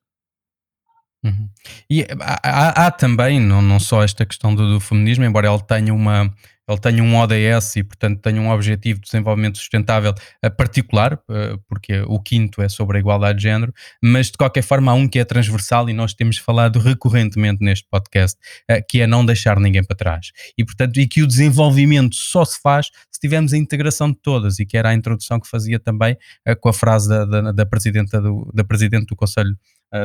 Uhum. 1.25 1.49
E 1.89 2.03
há, 2.21 2.41
há, 2.43 2.87
há, 2.87 2.91
também, 2.91 3.41
não, 3.41 3.63
não 3.63 3.79
só 3.81 4.03
esta 4.03 4.27
questão 4.27 4.55
do, 4.55 4.75
do, 4.75 4.81
feminismo, 4.81 5.25
embora 5.25 5.49
ele 5.49 5.63
tenha 5.63 5.95
uma, 5.95 6.31
ele 6.73 6.81
tenha 6.81 7.03
um 7.03 7.17
ODS 7.17 7.77
e, 7.77 7.85
portanto, 7.85 8.21
tenha 8.21 8.41
um 8.41 8.51
objetivo 8.51 9.01
de 9.01 9.07
desenvolvimento 9.07 9.59
sustentável 9.59 10.15
particular, 10.57 11.19
eh, 11.31 11.57
porque 11.69 12.01
o 12.07 12.19
quinto 12.21 12.63
é 12.63 12.69
sobre 12.69 12.97
a 12.97 13.01
igualdade 13.01 13.39
de 13.39 13.45
género, 13.45 13.73
mas 14.03 14.27
de 14.27 14.37
qualquer 14.37 14.63
forma 14.63 14.93
há 14.93 14.95
um 14.95 15.09
que 15.09 15.19
é 15.19 15.25
transversal 15.25 15.89
e 15.89 15.93
nós 15.93 16.15
temos 16.15 16.39
falado 16.39 16.79
recorrentemente 16.79 17.63
neste 17.63 17.87
podcast, 17.91 18.39
eh, 18.69 18.81
que 18.81 19.01
é 19.01 19.07
não 19.07 19.25
deixar 19.25 19.59
ninguém 19.61 19.85
para 19.85 19.97
trás. 19.97 20.31
E, 20.57 20.65
portanto, 20.65 20.99
e 20.99 21.07
que 21.07 21.23
o 21.23 21.27
desenvolvimento 21.27 22.17
só 22.17 22.45
se 22.45 22.61
faz 22.61 22.87
se 23.11 23.21
tivermos 23.21 23.53
a 23.53 23.59
integração 23.59 24.11
de 24.11 24.19
todas, 24.21 24.59
e 24.59 24.67
que 24.67 24.77
era 24.77 24.91
a 24.91 24.95
introdução 24.95 25.39
que 25.39 25.49
fazia 25.49 25.79
também 25.79 26.17
eh, 26.47 26.55
com 26.55 26.69
a 26.69 26.73
frase 26.73 27.09
da, 27.09 27.25
da, 27.25 27.53
da, 27.53 27.67
presidenta 27.67 28.21
do, 28.21 28.51
da 28.55 28.65
Presidente 28.65 29.07
do 29.07 29.17
Conselho 29.17 29.57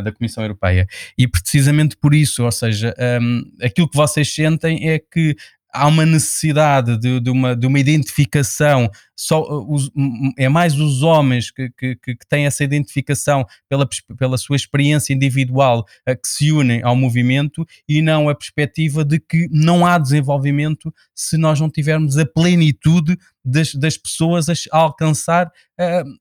da 0.03 0.11
Comissão 0.11 0.43
Europeia. 0.43 0.85
E 1.17 1.27
precisamente 1.27 1.95
por 1.95 2.13
isso, 2.13 2.43
ou 2.43 2.51
seja, 2.51 2.93
um, 3.21 3.41
aquilo 3.63 3.89
que 3.89 3.95
vocês 3.95 4.33
sentem 4.33 4.89
é 4.89 4.99
que 4.99 5.33
há 5.73 5.87
uma 5.87 6.05
necessidade 6.05 6.97
de, 6.97 7.19
de, 7.19 7.29
uma, 7.29 7.55
de 7.55 7.67
uma 7.67 7.79
identificação, 7.79 8.89
só, 9.15 9.41
uh, 9.41 9.73
os, 9.73 9.91
é 10.37 10.47
mais 10.47 10.79
os 10.79 11.03
homens 11.03 11.51
que, 11.51 11.69
que, 11.77 11.95
que, 11.95 12.17
têm 12.29 12.45
essa 12.45 12.63
identificação 12.63 13.45
pela, 13.69 13.87
pela 14.17 14.37
sua 14.37 14.55
experiência 14.55 15.13
individual 15.13 15.85
que 16.05 16.27
se 16.27 16.51
unem 16.51 16.81
ao 16.83 16.95
movimento 16.95 17.65
e 17.87 18.01
não 18.01 18.29
a 18.29 18.35
perspectiva 18.35 19.03
de 19.03 19.19
que 19.19 19.47
não 19.51 19.85
há 19.85 19.97
desenvolvimento 19.97 20.93
se 21.15 21.37
nós 21.37 21.59
não 21.59 21.69
tivermos 21.69 22.17
a 22.17 22.25
plenitude 22.25 23.17
das, 23.43 23.73
das 23.73 23.97
pessoas 23.97 24.49
a, 24.49 24.53
a 24.71 24.77
alcançar 24.77 25.51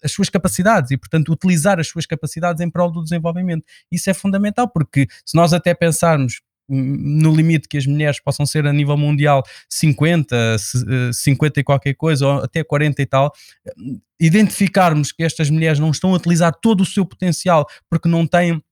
as 0.03 0.13
suas 0.13 0.29
capacidades 0.29 0.91
e, 0.91 0.97
portanto, 0.97 1.33
utilizar 1.33 1.81
as 1.81 1.89
suas 1.89 2.05
capacidades 2.05 2.61
em 2.61 2.71
prol 2.71 2.91
do 2.91 3.03
desenvolvimento. 3.03 3.65
Isso 3.91 4.11
é 4.11 4.15
fundamental 4.15 4.69
porque 4.69 5.07
se 5.25 5.35
nós 5.35 5.53
até 5.53 5.75
pensarmos 5.75 6.41
no 6.69 7.35
limite 7.35 7.69
que 7.69 7.77
as 7.77 7.87
mulheres 7.87 8.21
possam 8.21 8.45
ser 8.45 8.67
a 8.67 8.73
nível 8.73 8.97
mundial 8.97 9.43
50, 9.69 10.57
50 11.13 11.59
eh, 11.59 11.61
e 11.61 11.65
qualquer 11.65 11.95
coisa, 11.95 12.27
ou 12.27 12.33
até 12.43 12.65
40 12.65 13.03
e 13.03 13.07
tal, 13.07 13.33
identificarmos 14.21 15.13
que 15.13 15.23
estas 15.23 15.51
mulheres 15.51 15.79
não 15.79 15.91
estão 15.91 16.13
a 16.13 16.17
utilizar 16.17 16.53
todo 16.61 16.81
o 16.81 16.87
seu 16.87 17.05
potencial 17.05 17.67
porque 17.89 18.09
não 18.09 18.27
têm 18.27 18.63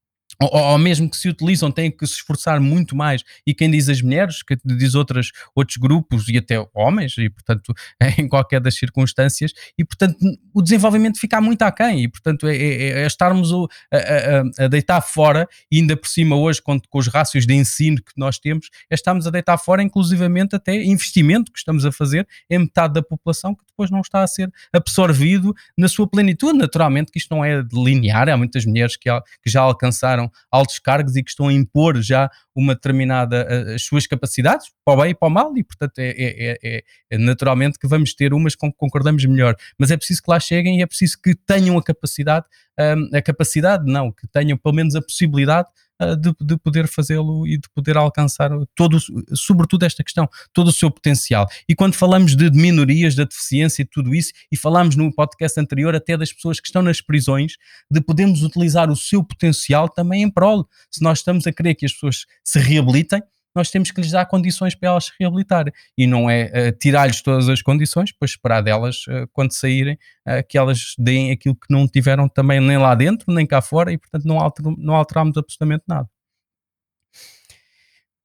ou, 0.40 0.50
ou, 0.52 0.78
mesmo 0.78 1.08
que 1.08 1.16
se 1.16 1.28
utilizam, 1.28 1.70
têm 1.70 1.90
que 1.90 2.06
se 2.06 2.14
esforçar 2.14 2.60
muito 2.60 2.96
mais. 2.96 3.22
E 3.46 3.54
quem 3.54 3.70
diz 3.70 3.88
as 3.88 4.00
mulheres, 4.02 4.42
que 4.42 4.56
diz 4.64 4.94
outras, 4.94 5.30
outros 5.54 5.76
grupos 5.76 6.28
e 6.28 6.38
até 6.38 6.56
homens, 6.74 7.16
e 7.18 7.28
portanto, 7.28 7.74
em 8.18 8.28
qualquer 8.28 8.60
das 8.60 8.74
circunstâncias, 8.74 9.52
e 9.78 9.84
portanto, 9.84 10.16
o 10.52 10.62
desenvolvimento 10.62 11.18
fica 11.18 11.40
muito 11.40 11.62
aquém. 11.62 12.04
E 12.04 12.08
portanto, 12.08 12.46
é, 12.46 12.56
é, 12.56 12.88
é 13.02 13.06
estarmos 13.06 13.52
a, 13.52 13.56
a, 13.92 14.64
a, 14.64 14.68
deitar 14.68 15.00
fora, 15.00 15.48
e 15.70 15.78
ainda 15.78 15.96
por 15.96 16.08
cima 16.08 16.36
hoje, 16.36 16.60
com, 16.60 16.78
com 16.80 16.98
os 16.98 17.08
rácios 17.08 17.46
de 17.46 17.54
ensino 17.54 17.96
que 17.96 18.12
nós 18.16 18.38
temos, 18.38 18.68
é 18.90 18.94
estarmos 18.94 19.26
a 19.26 19.30
deitar 19.30 19.58
fora, 19.58 19.82
inclusivamente 19.82 20.56
até 20.56 20.82
investimento 20.82 21.52
que 21.52 21.58
estamos 21.58 21.84
a 21.84 21.92
fazer 21.92 22.26
em 22.50 22.58
metade 22.58 22.94
da 22.94 23.02
população 23.02 23.54
que 23.54 23.64
depois 23.66 23.90
não 23.90 24.00
está 24.00 24.22
a 24.22 24.26
ser 24.26 24.52
absorvido 24.72 25.54
na 25.76 25.88
sua 25.88 26.08
plenitude. 26.08 26.58
Naturalmente, 26.58 27.10
que 27.10 27.18
isto 27.18 27.34
não 27.34 27.44
é 27.44 27.62
linear, 27.72 28.28
há 28.28 28.36
muitas 28.36 28.64
mulheres 28.64 28.96
que, 28.96 29.10
que 29.42 29.50
já 29.50 29.60
alcançaram 29.60 30.23
altos 30.50 30.78
cargos 30.78 31.16
e 31.16 31.22
que 31.22 31.30
estão 31.30 31.48
a 31.48 31.52
impor 31.52 32.00
já 32.02 32.30
uma 32.54 32.74
determinada 32.74 33.74
as 33.74 33.82
suas 33.82 34.06
capacidades, 34.06 34.70
para 34.84 34.94
o 34.94 35.02
bem 35.02 35.10
e 35.10 35.14
para 35.14 35.28
o 35.28 35.30
mal, 35.30 35.56
e 35.56 35.64
portanto 35.64 35.98
é, 35.98 36.10
é, 36.10 36.58
é, 36.62 36.84
é 37.10 37.18
naturalmente 37.18 37.78
que 37.78 37.86
vamos 37.86 38.14
ter 38.14 38.32
umas 38.32 38.54
com 38.54 38.70
que 38.70 38.78
concordamos 38.78 39.24
melhor, 39.24 39.56
mas 39.78 39.90
é 39.90 39.96
preciso 39.96 40.22
que 40.22 40.30
lá 40.30 40.38
cheguem 40.38 40.78
e 40.78 40.82
é 40.82 40.86
preciso 40.86 41.18
que 41.22 41.34
tenham 41.34 41.76
a 41.76 41.82
capacidade, 41.82 42.46
um, 42.78 43.16
a 43.16 43.22
capacidade 43.22 43.90
não, 43.90 44.12
que 44.12 44.26
tenham 44.28 44.56
pelo 44.56 44.74
menos 44.74 44.94
a 44.94 45.02
possibilidade 45.02 45.68
de, 46.00 46.34
de 46.40 46.56
poder 46.58 46.88
fazê-lo 46.88 47.46
e 47.46 47.56
de 47.58 47.68
poder 47.74 47.96
alcançar 47.96 48.50
todo, 48.74 48.98
sobretudo 49.34 49.84
esta 49.84 50.02
questão, 50.02 50.28
todo 50.52 50.68
o 50.68 50.72
seu 50.72 50.90
potencial. 50.90 51.46
E 51.68 51.74
quando 51.74 51.94
falamos 51.94 52.34
de, 52.34 52.50
minorias, 52.50 53.14
da 53.14 53.24
deficiência 53.24 53.82
e 53.82 53.84
tudo 53.84 54.14
isso, 54.14 54.32
e 54.50 54.56
falamos 54.56 54.96
no 54.96 55.12
podcast 55.12 55.58
anterior 55.60 55.94
até 55.94 56.16
das 56.16 56.32
pessoas 56.32 56.60
que 56.60 56.66
estão 56.66 56.82
nas 56.82 57.00
prisões, 57.00 57.54
de 57.90 58.00
podermos 58.00 58.42
utilizar 58.42 58.90
o 58.90 58.96
seu 58.96 59.22
potencial 59.22 59.88
também 59.88 60.22
em 60.22 60.30
prol. 60.30 60.68
Se 60.90 61.02
nós 61.02 61.18
estamos 61.18 61.46
a 61.46 61.52
querer 61.52 61.74
que 61.74 61.86
as 61.86 61.92
pessoas 61.92 62.26
se 62.42 62.58
reabilitem, 62.58 63.22
nós 63.54 63.70
temos 63.70 63.90
que 63.90 64.00
lhes 64.00 64.10
dar 64.10 64.26
condições 64.26 64.74
para 64.74 64.88
elas 64.88 65.06
se 65.06 65.12
reabilitar. 65.18 65.66
E 65.96 66.06
não 66.06 66.28
é 66.28 66.46
uh, 66.46 66.78
tirar-lhes 66.78 67.22
todas 67.22 67.48
as 67.48 67.62
condições, 67.62 68.10
depois 68.10 68.32
esperar 68.32 68.60
delas, 68.62 69.06
uh, 69.06 69.28
quando 69.32 69.52
saírem, 69.52 69.94
uh, 70.26 70.46
que 70.48 70.58
elas 70.58 70.94
deem 70.98 71.30
aquilo 71.30 71.54
que 71.54 71.66
não 71.70 71.86
tiveram 71.86 72.28
também 72.28 72.60
nem 72.60 72.76
lá 72.76 72.94
dentro, 72.94 73.32
nem 73.32 73.46
cá 73.46 73.62
fora, 73.62 73.92
e 73.92 73.98
portanto 73.98 74.24
não, 74.24 74.40
alter, 74.40 74.64
não 74.76 74.94
alteramos 74.94 75.36
absolutamente 75.36 75.84
nada. 75.86 76.08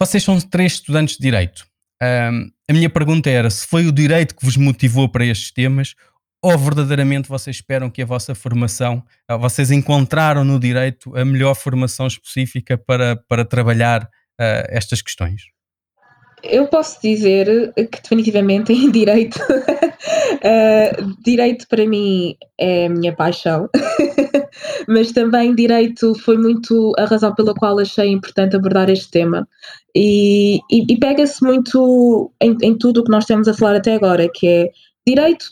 Vocês 0.02 0.24
são 0.24 0.40
três 0.40 0.74
estudantes 0.74 1.18
de 1.18 1.22
Direito. 1.22 1.68
a 2.02 2.74
minha 2.74 2.90
pergunta 2.90 3.30
era 3.30 3.50
se 3.50 3.68
foi 3.68 3.86
o 3.86 3.92
direito 3.92 4.34
que 4.34 4.46
vos 4.46 4.56
motivou 4.56 5.10
para 5.10 5.26
estes 5.26 5.52
temas 5.52 5.94
ou 6.42 6.58
verdadeiramente 6.58 7.28
vocês 7.28 7.58
esperam 7.58 7.90
que 7.90 8.02
a 8.02 8.06
vossa 8.06 8.34
formação, 8.34 9.04
vocês 9.42 9.72
encontraram 9.72 10.46
no 10.46 10.58
direito 10.58 11.14
a 11.18 11.26
melhor 11.26 11.54
formação 11.54 12.08
específica 12.08 12.78
para, 12.78 13.18
para 13.28 13.44
trabalhar 13.44 14.10
uh, 14.40 14.66
estas 14.70 15.02
questões? 15.02 15.42
Eu 16.42 16.68
posso 16.68 17.02
dizer 17.02 17.74
que 17.76 18.02
definitivamente 18.02 18.72
em 18.72 18.90
direito, 18.90 19.38
uh, 19.42 21.16
direito 21.24 21.68
para 21.68 21.86
mim 21.86 22.36
é 22.58 22.86
a 22.86 22.90
minha 22.90 23.14
paixão, 23.14 23.70
mas 24.88 25.12
também 25.12 25.54
direito 25.54 26.16
foi 26.16 26.38
muito 26.38 26.94
a 26.98 27.06
razão 27.06 27.36
pela 27.36 27.54
qual 27.54 27.78
achei 27.80 28.08
importante 28.08 28.56
abordar 28.56 28.90
este 28.90 29.12
tema 29.12 29.48
e, 29.96 30.60
e, 30.72 30.94
e 30.94 30.98
pega-se 30.98 31.44
muito 31.44 32.32
em, 32.42 32.56
em 32.62 32.78
tudo 32.78 33.02
o 33.02 33.04
que 33.04 33.12
nós 33.12 33.26
temos 33.26 33.48
a 33.48 33.54
falar 33.54 33.76
até 33.76 33.96
agora, 33.96 34.30
que 34.34 34.48
é 34.48 34.70
direito, 35.06 35.46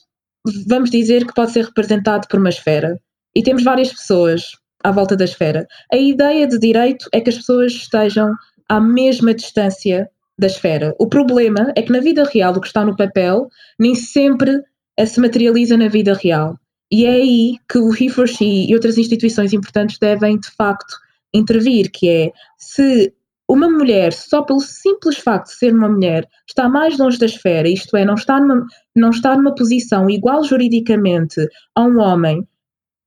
vamos 0.68 0.90
dizer 0.90 1.26
que 1.26 1.34
pode 1.34 1.52
ser 1.52 1.66
representado 1.66 2.28
por 2.30 2.40
uma 2.40 2.50
esfera 2.50 2.98
e 3.36 3.44
temos 3.44 3.64
várias 3.64 3.90
pessoas 3.92 4.52
à 4.84 4.92
volta 4.92 5.18
da 5.18 5.26
esfera. 5.26 5.68
A 5.92 5.98
ideia 5.98 6.48
de 6.48 6.58
direito 6.58 7.10
é 7.12 7.20
que 7.20 7.30
as 7.30 7.38
pessoas 7.38 7.74
estejam 7.74 8.34
à 8.70 8.80
mesma 8.80 9.34
distância 9.34 10.10
da 10.38 10.48
esfera. 10.48 10.96
O 11.00 11.08
problema 11.08 11.72
é 11.76 11.82
que 11.82 11.92
na 11.92 12.00
vida 12.00 12.24
real 12.24 12.54
o 12.54 12.62
que 12.62 12.68
está 12.68 12.86
no 12.86 12.96
papel 12.96 13.50
nem 13.80 13.96
sempre 13.96 14.62
se 15.06 15.20
materializa 15.20 15.78
na 15.78 15.88
vida 15.88 16.14
real. 16.14 16.60
E 16.92 17.06
é 17.06 17.12
aí 17.12 17.56
que 17.70 17.78
o 17.78 17.90
He4She 17.90 18.68
e 18.70 18.74
outras 18.74 18.98
instituições 18.98 19.54
importantes 19.54 20.00
devem, 20.00 20.40
de 20.40 20.50
facto, 20.52 20.96
intervir, 21.34 21.92
que 21.92 22.08
é 22.08 22.32
se 22.58 23.14
uma 23.50 23.70
mulher, 23.70 24.12
só 24.12 24.42
pelo 24.42 24.60
simples 24.60 25.18
facto 25.18 25.48
de 25.48 25.56
ser 25.56 25.74
uma 25.74 25.88
mulher, 25.88 26.28
está 26.48 26.68
mais 26.68 26.98
longe 26.98 27.18
da 27.18 27.26
esfera, 27.26 27.68
isto 27.68 27.96
é, 27.96 28.04
não 28.04 28.16
está 28.16 28.40
numa, 28.40 28.66
não 28.96 29.10
está 29.10 29.36
numa 29.36 29.56
posição 29.56 30.10
igual 30.10 30.44
juridicamente 30.44 31.48
a 31.76 31.84
um 31.84 32.00
homem, 32.00 32.46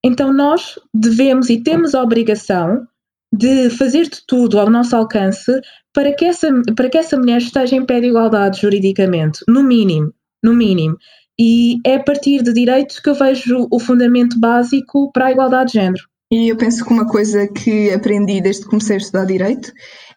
então 0.03 0.33
nós 0.33 0.79
devemos 0.95 1.51
e 1.51 1.63
temos 1.63 1.95
a 1.95 2.03
obrigação 2.03 2.87
de 3.33 3.71
fazer 3.71 4.05
de 4.05 4.21
tudo 4.27 4.59
ao 4.59 4.69
nosso 4.69 4.95
alcance 4.97 5.61
para 5.93 6.13
que 6.15 6.25
essa, 6.25 6.49
para 6.77 6.89
que 6.89 6.99
essa 6.99 7.17
mulher 7.17 7.39
esteja 7.39 7.77
em 7.77 7.85
pé 7.85 8.01
de 8.01 8.09
igualdade 8.09 8.61
juridicamente, 8.61 9.41
no 9.49 9.63
mínimo, 9.63 10.13
no 10.43 10.55
mínimo. 10.55 10.97
E 11.39 11.79
é 11.87 11.95
a 11.95 12.03
partir 12.03 12.43
de 12.43 12.53
direitos 12.53 13.01
que 13.01 13.09
eu 13.09 13.15
vejo 13.15 13.67
o 13.71 13.79
fundamento 13.79 14.39
básico 14.39 15.11
para 15.13 15.27
a 15.27 15.33
igualdade 15.33 15.73
de 15.73 15.79
género. 15.79 16.05
E 16.33 16.49
eu 16.49 16.57
penso 16.57 16.85
que 16.85 16.93
uma 16.93 17.09
coisa 17.09 17.49
que 17.49 17.91
aprendi 17.91 18.41
desde 18.41 18.63
que 18.63 18.69
comecei 18.69 18.97
a 18.97 18.99
estudar 18.99 19.25
Direito 19.25 19.73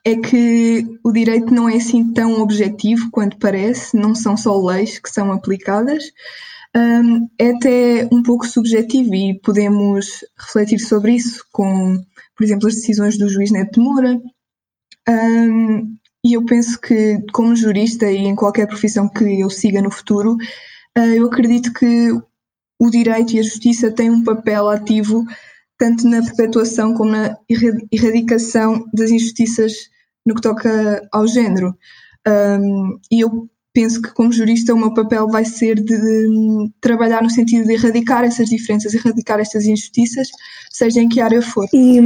é 0.06 0.16
que 0.16 0.86
o 1.04 1.12
direito 1.12 1.52
não 1.54 1.68
é 1.68 1.78
assim 1.78 2.14
tão 2.14 2.42
objetivo 2.42 3.10
quanto 3.12 3.38
parece, 3.38 3.98
não 3.98 4.14
são 4.14 4.36
só 4.36 4.56
leis 4.60 5.00
que 5.00 5.10
são 5.10 5.32
aplicadas, 5.32 6.04
um, 6.76 7.30
é 7.40 7.52
até 7.52 8.10
um 8.12 8.24
pouco 8.24 8.48
subjetivo 8.48 9.14
e 9.14 9.40
podemos 9.40 10.26
refletir 10.38 10.80
sobre 10.80 11.14
isso 11.14 11.46
com 11.52 12.04
por 12.36 12.44
exemplo, 12.44 12.68
as 12.68 12.76
decisões 12.76 13.18
do 13.18 13.30
juiz 13.30 13.52
Neto 13.52 13.80
Moura. 13.80 14.20
Um, 15.08 15.98
e 16.26 16.34
eu 16.34 16.46
penso 16.46 16.80
que, 16.80 17.20
como 17.32 17.56
jurista 17.56 18.10
e 18.10 18.18
em 18.18 18.36
qualquer 18.36 18.68
profissão 18.68 19.10
que 19.10 19.42
eu 19.42 19.50
siga 19.50 19.82
no 19.82 19.92
futuro, 19.92 20.36
uh, 20.98 21.02
eu 21.02 21.28
acredito 21.28 21.74
que 21.74 22.12
o 22.80 22.90
direito 22.90 23.34
e 23.34 23.40
a 23.40 23.44
justiça 23.44 23.92
têm 23.92 24.10
um 24.10 24.24
papel 24.24 24.70
ativo 24.70 25.24
tanto 25.78 26.08
na 26.08 26.22
perpetuação 26.22 26.94
como 26.94 27.12
na 27.12 27.38
erradicação 27.92 28.86
das 28.94 29.12
injustiças 29.12 29.74
no 30.26 30.36
que 30.36 30.42
toca 30.42 31.08
ao 31.12 31.28
género. 31.28 31.78
Um, 32.28 33.00
e 33.12 33.22
eu 33.22 33.50
penso 33.74 34.02
que, 34.02 34.14
como 34.14 34.32
jurista, 34.32 34.74
o 34.74 34.78
meu 34.78 34.94
papel 34.94 35.28
vai 35.28 35.44
ser 35.44 35.76
de, 35.76 35.98
de, 35.98 36.72
trabalhar 36.80 37.24
no 37.24 37.30
sentido 37.30 37.66
de 37.66 37.74
erradicar 37.74 38.24
essas 38.24 38.48
diferenças, 38.50 38.94
erradicar 38.94 39.40
estas 39.40 39.66
injustiças, 39.66 40.30
seja 40.72 41.02
em 41.02 41.10
que 41.10 41.20
área 41.20 41.42
for. 41.42 41.68
E 41.74 41.98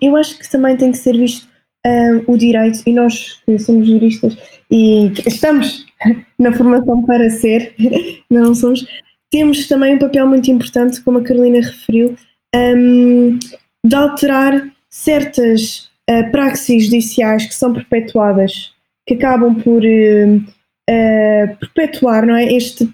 eu 0.00 0.16
acho 0.16 0.38
que 0.38 0.50
também 0.50 0.76
tem 0.76 0.92
que 0.92 0.98
ser 0.98 1.16
visto 1.16 1.48
um, 1.86 2.32
o 2.32 2.36
direito, 2.36 2.82
e 2.86 2.92
nós 2.92 3.40
que 3.44 3.58
somos 3.58 3.86
juristas 3.86 4.36
e 4.70 5.12
estamos 5.26 5.86
na 6.38 6.52
formação 6.52 7.02
para 7.02 7.28
ser, 7.30 7.74
não 8.30 8.54
somos, 8.54 8.86
temos 9.30 9.66
também 9.66 9.94
um 9.94 9.98
papel 9.98 10.26
muito 10.26 10.50
importante, 10.50 11.00
como 11.00 11.18
a 11.18 11.22
Carolina 11.22 11.60
referiu, 11.60 12.14
um, 12.54 13.38
de 13.84 13.96
alterar 13.96 14.70
certas 14.90 15.90
uh, 16.10 16.30
praxis 16.30 16.84
judiciais 16.84 17.46
que 17.46 17.54
são 17.54 17.72
perpetuadas, 17.72 18.72
que 19.06 19.14
acabam 19.14 19.54
por 19.54 19.82
uh, 19.82 20.44
uh, 20.90 21.56
perpetuar 21.58 22.26
não 22.26 22.36
é, 22.36 22.52
este, 22.52 22.88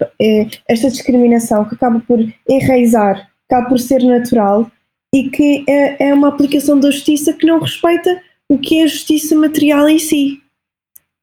esta 0.68 0.90
discriminação, 0.90 1.64
que 1.64 1.74
acaba 1.74 2.01
por 2.01 2.18
enraizar, 2.48 3.31
acaba 3.48 3.68
por 3.68 3.79
ser 3.79 4.03
natural 4.03 4.70
e 5.14 5.31
que 5.31 5.64
é, 5.68 6.09
é 6.09 6.14
uma 6.14 6.29
aplicação 6.29 6.79
da 6.79 6.90
justiça 6.90 7.33
que 7.33 7.46
não 7.46 7.61
respeita 7.61 8.22
o 8.48 8.59
que 8.59 8.81
é 8.81 8.85
a 8.85 8.88
justiça 8.88 9.35
material 9.35 9.88
em 9.88 9.98
si. 9.98 10.40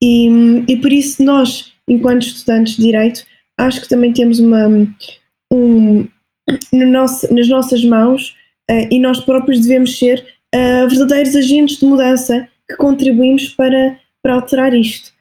E, 0.01 0.27
e 0.67 0.77
por 0.77 0.91
isso 0.91 1.23
nós, 1.23 1.73
enquanto 1.87 2.23
estudantes 2.23 2.75
de 2.75 2.83
Direito, 2.83 3.25
acho 3.57 3.81
que 3.81 3.89
também 3.89 4.13
temos 4.13 4.39
uma, 4.39 4.67
um, 5.51 6.07
no 6.71 6.85
nosso, 6.87 7.33
nas 7.33 7.47
nossas 7.47 7.83
mãos 7.83 8.35
uh, 8.69 8.87
e 8.91 8.99
nós 8.99 9.19
próprios 9.21 9.61
devemos 9.61 9.97
ser 9.97 10.25
uh, 10.53 10.89
verdadeiros 10.89 11.35
agentes 11.35 11.77
de 11.77 11.85
mudança 11.85 12.47
que 12.69 12.75
contribuímos 12.77 13.49
para, 13.49 13.99
para 14.21 14.35
alterar 14.35 14.73
isto. 14.73 15.14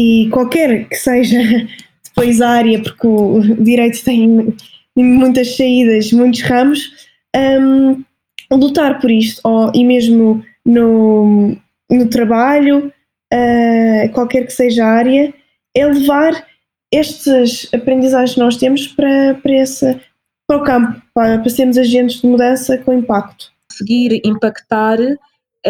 E 0.00 0.30
qualquer 0.30 0.88
que 0.88 0.96
seja 0.96 1.38
depois 2.08 2.40
a 2.40 2.48
área, 2.48 2.82
porque 2.82 3.06
o 3.06 3.42
direito 3.62 4.02
tem 4.02 4.56
muitas 4.96 5.56
saídas, 5.58 6.10
muitos 6.10 6.40
ramos, 6.40 6.90
um, 7.36 8.02
lutar 8.50 8.98
por 8.98 9.10
isto, 9.10 9.42
ou, 9.44 9.70
e 9.74 9.84
mesmo 9.84 10.42
no, 10.64 11.54
no 11.90 12.08
trabalho, 12.08 12.90
uh, 13.30 14.12
qualquer 14.14 14.46
que 14.46 14.54
seja 14.54 14.86
a 14.86 14.90
área, 14.90 15.34
é 15.76 15.86
levar 15.86 16.46
estas 16.90 17.68
aprendizagens 17.74 18.32
que 18.32 18.40
nós 18.40 18.56
temos 18.56 18.86
para, 18.88 19.34
para, 19.34 19.52
esse, 19.52 20.00
para 20.46 20.56
o 20.56 20.64
campo, 20.64 21.02
para, 21.12 21.38
para 21.40 21.50
sermos 21.50 21.76
agentes 21.76 22.22
de 22.22 22.26
mudança 22.26 22.78
com 22.78 22.94
impacto. 22.94 23.52
Conseguir 23.70 24.22
impactar 24.24 24.96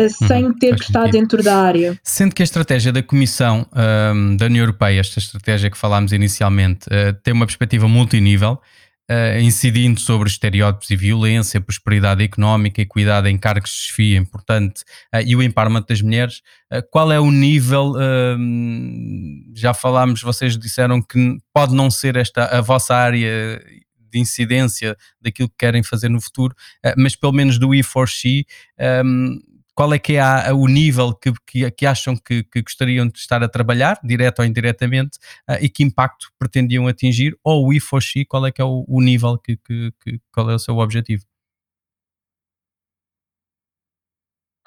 sem 0.09 0.47
uhum, 0.47 0.59
ter 0.59 0.77
que 0.77 0.85
estar 0.85 1.09
dentro 1.09 1.43
da 1.43 1.57
área. 1.57 1.99
Sendo 2.03 2.35
que 2.35 2.43
a 2.43 2.45
estratégia 2.45 2.93
da 2.93 3.03
Comissão 3.03 3.67
um, 4.15 4.37
da 4.37 4.47
União 4.47 4.63
Europeia, 4.63 5.01
esta 5.01 5.19
estratégia 5.19 5.71
que 5.71 5.79
falámos 5.79 6.13
inicialmente, 6.13 6.87
uh, 6.87 7.13
tem 7.23 7.35
uma 7.35 7.47
perspectiva 7.47 7.89
multinível, 7.89 8.61
uh, 9.11 9.41
incidindo 9.41 9.99
sobre 9.99 10.29
estereótipos 10.29 10.89
e 10.91 10.97
violência, 10.97 11.61
prosperidade 11.61 12.23
económica, 12.23 12.81
equidade 12.81 13.29
em 13.29 13.37
cargos 13.37 13.71
de 13.71 13.77
chefia 13.77 14.17
importante 14.17 14.83
uh, 15.15 15.21
e 15.25 15.35
o 15.35 15.43
empowerment 15.43 15.85
das 15.89 16.01
mulheres. 16.01 16.41
Uh, 16.73 16.83
qual 16.91 17.11
é 17.11 17.19
o 17.19 17.31
nível? 17.31 17.95
Já 19.55 19.75
falámos, 19.75 20.23
vocês 20.23 20.57
disseram 20.57 21.03
que 21.03 21.39
pode 21.53 21.75
não 21.75 21.91
ser 21.91 22.17
esta 22.17 22.45
a 22.47 22.61
vossa 22.61 22.95
área 22.95 23.61
de 24.13 24.19
incidência 24.19 24.97
daquilo 25.21 25.49
que 25.49 25.55
querem 25.59 25.83
fazer 25.83 26.09
no 26.09 26.21
futuro, 26.21 26.55
mas 26.97 27.15
pelo 27.15 27.33
menos 27.33 27.59
do 27.59 27.69
E4C, 27.69 28.45
um, 29.05 29.39
qual 29.75 29.93
é 29.95 29.99
que 29.99 30.17
é 30.17 30.53
o 30.53 30.67
nível 30.67 31.15
que, 31.15 31.33
que, 31.47 31.71
que 31.71 31.87
acham 31.87 32.17
que, 32.17 32.43
que, 32.45 32.63
gostariam 32.63 33.07
de 33.07 33.19
estar 33.19 33.43
a 33.43 33.49
trabalhar, 33.49 33.99
direto 34.03 34.41
ou 34.41 34.45
indiretamente, 34.45 35.19
uh, 35.49 35.57
e 35.61 35.69
que 35.69 35.83
impacto 35.83 36.29
pretendiam 36.39 36.87
atingir, 36.87 37.37
ou 37.43 37.67
o 37.67 37.73
IFOXI, 37.73 38.25
qual 38.25 38.47
é 38.47 38.53
que 38.53 38.61
é 38.61 38.65
o, 38.65 38.85
o 38.87 39.01
nível, 39.01 39.39
que, 39.39 39.57
que, 39.57 39.93
qual 40.33 40.51
é 40.51 40.55
o 40.55 40.59
seu 40.59 40.77
objetivo? 40.79 41.25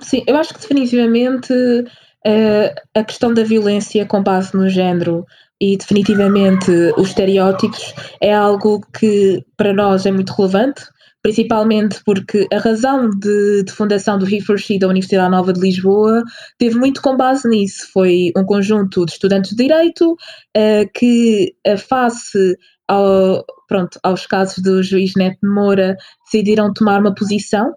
Sim, 0.01 0.23
eu 0.27 0.35
acho 0.35 0.53
que 0.53 0.59
definitivamente 0.59 1.53
uh, 1.53 2.81
a 2.93 3.03
questão 3.03 3.33
da 3.33 3.43
violência 3.43 4.05
com 4.05 4.21
base 4.21 4.55
no 4.55 4.67
género 4.67 5.25
e 5.61 5.77
definitivamente 5.77 6.71
os 6.97 7.09
estereótipos 7.09 7.93
é 8.19 8.33
algo 8.33 8.85
que 8.99 9.45
para 9.55 9.73
nós 9.73 10.05
é 10.05 10.11
muito 10.11 10.33
relevante, 10.33 10.83
principalmente 11.23 12.01
porque 12.05 12.45
a 12.53 12.57
razão 12.57 13.09
de, 13.09 13.63
de 13.63 13.71
fundação 13.71 14.19
do 14.19 14.25
He4She 14.25 14.77
da 14.77 14.89
Universidade 14.89 15.31
Nova 15.31 15.53
de 15.53 15.61
Lisboa 15.61 16.21
teve 16.59 16.75
muito 16.75 17.01
com 17.01 17.15
base 17.15 17.47
nisso. 17.47 17.87
Foi 17.93 18.31
um 18.35 18.43
conjunto 18.43 19.05
de 19.05 19.13
estudantes 19.13 19.51
de 19.51 19.63
Direito 19.63 20.11
uh, 20.11 20.89
que, 20.93 21.55
uh, 21.65 21.77
face 21.77 22.57
ao, 22.89 23.43
pronto, 23.69 23.97
aos 24.03 24.27
casos 24.27 24.61
do 24.61 24.83
juiz 24.83 25.13
Neto 25.15 25.39
Moura, 25.43 25.95
decidiram 26.25 26.73
tomar 26.73 26.99
uma 26.99 27.15
posição 27.15 27.73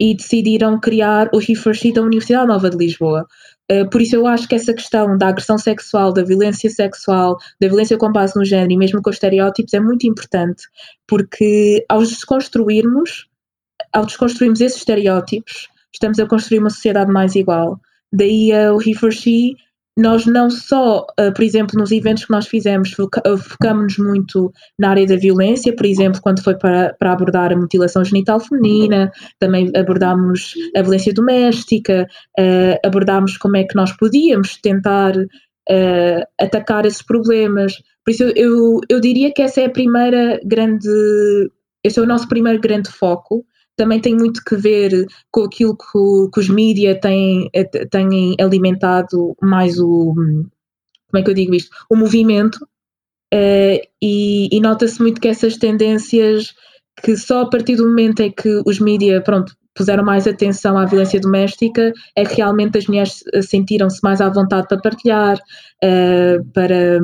e 0.00 0.16
decidiram 0.16 0.80
criar 0.80 1.28
o 1.32 1.38
He4She 1.38 1.92
da 1.92 2.02
Universidade 2.02 2.48
Nova 2.48 2.68
de 2.68 2.76
Lisboa. 2.76 3.26
Eh, 3.70 3.84
por 3.84 4.00
isso 4.00 4.16
eu 4.16 4.26
acho 4.26 4.48
que 4.48 4.54
essa 4.54 4.72
questão 4.72 5.16
da 5.18 5.28
agressão 5.28 5.58
sexual, 5.58 6.12
da 6.12 6.24
violência 6.24 6.70
sexual, 6.70 7.36
da 7.60 7.68
violência 7.68 7.98
com 7.98 8.10
base 8.10 8.34
no 8.36 8.44
género 8.44 8.72
e 8.72 8.76
mesmo 8.78 9.02
com 9.02 9.10
os 9.10 9.16
estereótipos 9.16 9.74
é 9.74 9.80
muito 9.80 10.06
importante, 10.06 10.64
porque 11.06 11.84
ao 11.88 12.00
desconstruirmos, 12.00 13.28
ao 13.92 14.06
desconstruirmos 14.06 14.60
esses 14.60 14.78
estereótipos, 14.78 15.68
estamos 15.92 16.18
a 16.18 16.26
construir 16.26 16.60
uma 16.60 16.70
sociedade 16.70 17.12
mais 17.12 17.34
igual. 17.34 17.78
Daí 18.12 18.50
o 18.72 18.80
He 18.80 18.94
for 18.94 19.12
She 19.12 19.54
nós 19.98 20.26
não 20.26 20.48
só, 20.48 21.04
uh, 21.20 21.34
por 21.34 21.42
exemplo, 21.42 21.76
nos 21.76 21.90
eventos 21.90 22.24
que 22.24 22.30
nós 22.30 22.46
fizemos, 22.46 22.96
uh, 22.96 23.36
focamos-nos 23.36 23.98
muito 23.98 24.52
na 24.78 24.90
área 24.90 25.04
da 25.04 25.16
violência, 25.16 25.74
por 25.74 25.84
exemplo, 25.84 26.20
quando 26.22 26.40
foi 26.40 26.56
para, 26.56 26.94
para 26.94 27.12
abordar 27.12 27.52
a 27.52 27.56
mutilação 27.56 28.04
genital 28.04 28.38
feminina, 28.38 29.10
também 29.40 29.72
abordámos 29.74 30.54
a 30.76 30.82
violência 30.82 31.12
doméstica, 31.12 32.06
uh, 32.38 32.86
abordámos 32.86 33.36
como 33.36 33.56
é 33.56 33.64
que 33.64 33.74
nós 33.74 33.90
podíamos 33.96 34.56
tentar 34.58 35.14
atacar 36.40 36.86
esses 36.86 37.02
problemas. 37.02 37.74
Por 38.02 38.10
isso, 38.10 38.22
eu, 38.34 38.80
eu 38.88 38.98
diria 39.00 39.30
que 39.30 39.42
essa 39.42 39.60
é 39.60 39.66
a 39.66 39.70
primeira 39.70 40.40
grande, 40.42 40.88
esse 41.84 41.98
é 41.98 42.02
o 42.02 42.06
nosso 42.06 42.26
primeiro 42.26 42.58
grande 42.58 42.88
foco, 42.88 43.44
também 43.78 44.00
tem 44.00 44.14
muito 44.14 44.42
que 44.44 44.56
ver 44.56 45.06
com 45.30 45.44
aquilo 45.44 45.76
que, 45.76 46.30
que 46.34 46.40
os 46.40 46.48
mídias 46.48 46.98
têm, 47.00 47.48
eh, 47.54 47.64
têm 47.86 48.34
alimentado 48.40 49.36
mais 49.40 49.78
o. 49.78 50.12
Como 50.14 51.20
é 51.20 51.22
que 51.22 51.30
eu 51.30 51.34
digo 51.34 51.54
isto? 51.54 51.74
O 51.88 51.96
movimento. 51.96 52.56
Uh, 53.32 53.78
e, 54.02 54.48
e 54.50 54.60
nota-se 54.60 55.00
muito 55.00 55.20
que 55.20 55.28
essas 55.28 55.58
tendências, 55.58 56.54
que 57.02 57.14
só 57.16 57.42
a 57.42 57.50
partir 57.50 57.76
do 57.76 57.86
momento 57.86 58.20
em 58.20 58.32
que 58.32 58.62
os 58.66 58.80
mídias, 58.80 59.22
pronto, 59.22 59.54
puseram 59.74 60.02
mais 60.02 60.26
atenção 60.26 60.76
à 60.78 60.86
violência 60.86 61.20
doméstica, 61.20 61.92
é 62.16 62.24
que 62.24 62.36
realmente 62.36 62.78
as 62.78 62.86
mulheres 62.86 63.22
sentiram-se 63.42 64.00
mais 64.02 64.20
à 64.20 64.30
vontade 64.30 64.66
para 64.66 64.80
partilhar, 64.80 65.38
para, 66.54 67.00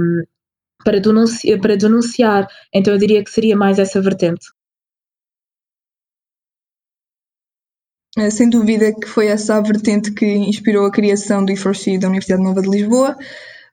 para, 0.83 0.99
denunciar, 0.99 1.61
para 1.61 1.77
denunciar. 1.77 2.49
Então 2.75 2.95
eu 2.95 2.99
diria 2.99 3.23
que 3.23 3.31
seria 3.31 3.57
mais 3.57 3.79
essa 3.79 4.01
vertente. 4.01 4.47
Sem 8.31 8.49
dúvida 8.49 8.93
que 8.93 9.09
foi 9.09 9.27
essa 9.27 9.57
a 9.57 9.61
vertente 9.61 10.13
que 10.13 10.25
inspirou 10.27 10.87
a 10.87 10.91
criação 10.91 11.45
do 11.45 11.53
E4C 11.53 11.99
da 11.99 12.09
Universidade 12.09 12.43
Nova 12.43 12.63
de 12.63 12.71
Lisboa, 12.71 13.17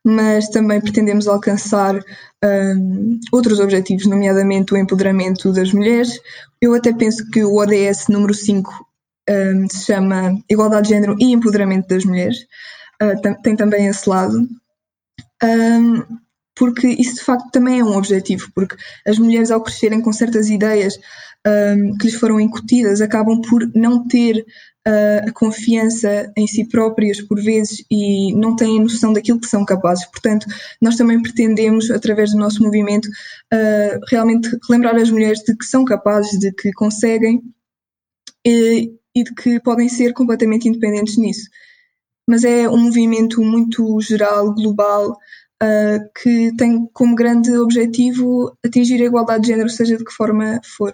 mas 0.03 0.49
também 0.49 0.81
pretendemos 0.81 1.27
alcançar 1.27 1.95
um, 1.95 2.01
ehm, 2.43 3.19
outros 3.31 3.59
objetivos, 3.59 4.07
nomeadamente 4.07 4.73
o 4.73 4.77
empoderamento 4.77 5.53
das 5.53 5.71
mulheres. 5.71 6.19
Eu 6.59 6.73
até 6.73 6.91
penso 6.91 7.29
que 7.29 7.43
o 7.43 7.55
ODS 7.57 8.07
número 8.09 8.33
5 8.33 8.71
um, 9.29 9.33
ehm, 9.33 9.67
se 9.67 9.85
chama 9.85 10.41
Igualdade 10.49 10.87
de 10.87 10.95
Género 10.95 11.15
e 11.19 11.31
Empoderamento 11.31 11.87
das 11.87 12.03
Mulheres, 12.03 12.39
uh, 13.01 13.41
tem 13.43 13.55
também 13.55 13.85
esse 13.85 14.09
lado. 14.09 14.37
Um, 14.37 14.47
ehm, 15.43 16.03
porque 16.55 16.87
isso 16.87 17.15
de 17.15 17.23
facto 17.23 17.49
também 17.51 17.79
é 17.79 17.83
um 17.83 17.95
objetivo, 17.95 18.51
porque 18.53 18.75
as 19.07 19.17
mulheres 19.17 19.51
ao 19.51 19.61
crescerem 19.61 20.01
com 20.01 20.11
certas 20.11 20.49
ideias 20.49 20.99
um, 21.47 21.97
que 21.97 22.05
lhes 22.05 22.15
foram 22.15 22.39
incutidas 22.39 23.01
acabam 23.01 23.41
por 23.41 23.67
não 23.73 24.07
ter 24.07 24.45
uh, 24.87 25.27
a 25.27 25.31
confiança 25.31 26.31
em 26.37 26.47
si 26.47 26.67
próprias 26.67 27.21
por 27.21 27.41
vezes 27.41 27.83
e 27.89 28.33
não 28.35 28.55
têm 28.55 28.79
noção 28.79 29.13
daquilo 29.13 29.39
que 29.39 29.47
são 29.47 29.65
capazes. 29.65 30.05
Portanto, 30.05 30.45
nós 30.81 30.95
também 30.95 31.21
pretendemos, 31.21 31.89
através 31.89 32.31
do 32.31 32.37
nosso 32.37 32.63
movimento, 32.63 33.07
uh, 33.07 33.99
realmente 34.09 34.49
relembrar 34.67 34.95
as 34.95 35.09
mulheres 35.09 35.39
de 35.39 35.55
que 35.55 35.65
são 35.65 35.83
capazes, 35.83 36.39
de 36.39 36.51
que 36.51 36.71
conseguem 36.73 37.41
e, 38.45 38.93
e 39.15 39.23
de 39.23 39.33
que 39.33 39.59
podem 39.59 39.89
ser 39.89 40.13
completamente 40.13 40.67
independentes 40.67 41.17
nisso. 41.17 41.49
Mas 42.27 42.43
é 42.43 42.69
um 42.69 42.77
movimento 42.77 43.41
muito 43.41 43.99
geral, 44.01 44.53
global, 44.53 45.17
Uh, 45.63 46.01
que 46.19 46.51
tem 46.57 46.87
como 46.91 47.13
grande 47.13 47.55
objetivo 47.55 48.51
atingir 48.65 48.99
a 48.99 49.05
igualdade 49.05 49.43
de 49.43 49.49
género, 49.49 49.69
seja 49.69 49.95
de 49.95 50.03
que 50.03 50.11
forma 50.11 50.59
for. 50.75 50.91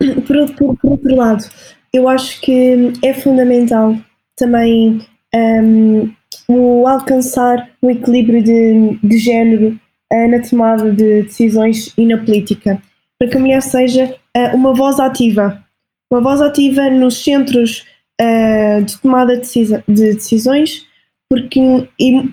por, 0.26 0.54
por, 0.54 0.76
por, 0.76 0.90
outro 0.92 1.16
lado, 1.16 1.44
eu 1.92 2.08
acho 2.08 2.40
que 2.40 2.92
é 3.02 3.14
fundamental 3.14 3.96
também 4.36 5.00
um, 5.34 6.10
o 6.48 6.86
alcançar 6.86 7.70
o 7.82 7.90
equilíbrio 7.90 8.42
de, 8.42 8.98
de 9.02 9.18
género 9.18 9.78
uh, 10.12 10.28
na 10.28 10.40
tomada 10.40 10.92
de 10.92 11.22
decisões 11.22 11.92
e 11.96 12.06
na 12.06 12.18
política, 12.18 12.80
para 13.18 13.28
que 13.28 13.36
a 13.36 13.40
mulher 13.40 13.62
seja 13.62 14.14
uh, 14.36 14.56
uma 14.56 14.74
voz 14.74 15.00
ativa, 15.00 15.62
uma 16.10 16.20
voz 16.20 16.40
ativa 16.40 16.88
nos 16.88 17.22
centros 17.22 17.84
uh, 18.20 18.82
de 18.82 18.98
tomada 19.00 19.36
de, 19.36 19.64
de 19.88 20.14
decisões, 20.14 20.86
porque 21.28 21.60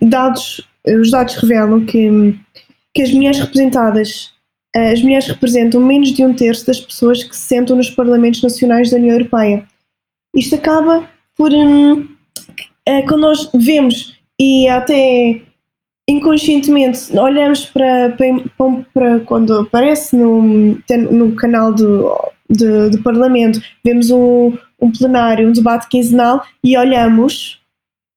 dados, 0.02 0.62
os 0.88 1.12
dados 1.12 1.36
revelam 1.36 1.86
que, 1.86 2.38
que 2.94 3.02
as 3.02 3.12
mulheres 3.12 3.40
representadas 3.40 4.35
as 4.76 5.02
mulheres 5.02 5.28
representam 5.28 5.80
menos 5.82 6.12
de 6.12 6.26
um 6.26 6.34
terço 6.34 6.68
das 6.68 6.80
pessoas 6.80 7.24
que 7.24 7.36
se 7.36 7.44
sentam 7.44 7.78
nos 7.78 7.90
parlamentos 7.90 8.42
nacionais 8.42 8.92
da 8.92 8.98
União 8.98 9.14
Europeia. 9.14 9.66
Isto 10.36 10.56
acaba 10.56 11.10
por. 11.36 11.52
Hum, 11.52 12.08
é, 12.86 13.02
quando 13.02 13.22
nós 13.22 13.50
vemos 13.54 14.16
e 14.40 14.68
até 14.68 15.42
inconscientemente 16.08 17.18
olhamos 17.18 17.66
para, 17.66 18.12
para, 18.12 18.84
para 18.94 19.20
quando 19.22 19.60
aparece 19.62 20.16
no, 20.16 20.42
no 21.12 21.36
canal 21.36 21.74
do, 21.74 22.16
do, 22.50 22.92
do 22.92 23.02
Parlamento, 23.02 23.60
vemos 23.84 24.12
um, 24.12 24.56
um 24.80 24.92
plenário, 24.92 25.48
um 25.50 25.52
debate 25.52 25.88
quinzenal 25.88 26.46
e 26.64 26.78
olhamos, 26.78 27.60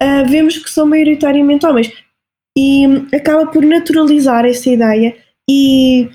uh, 0.03 0.29
vemos 0.29 0.59
que 0.59 0.71
são 0.71 0.87
maioritariamente 0.87 1.65
homens. 1.65 1.93
E 2.57 2.87
um, 2.87 3.07
acaba 3.15 3.47
por 3.47 3.65
naturalizar 3.65 4.45
essa 4.45 4.69
ideia 4.69 5.17
e 5.49 6.11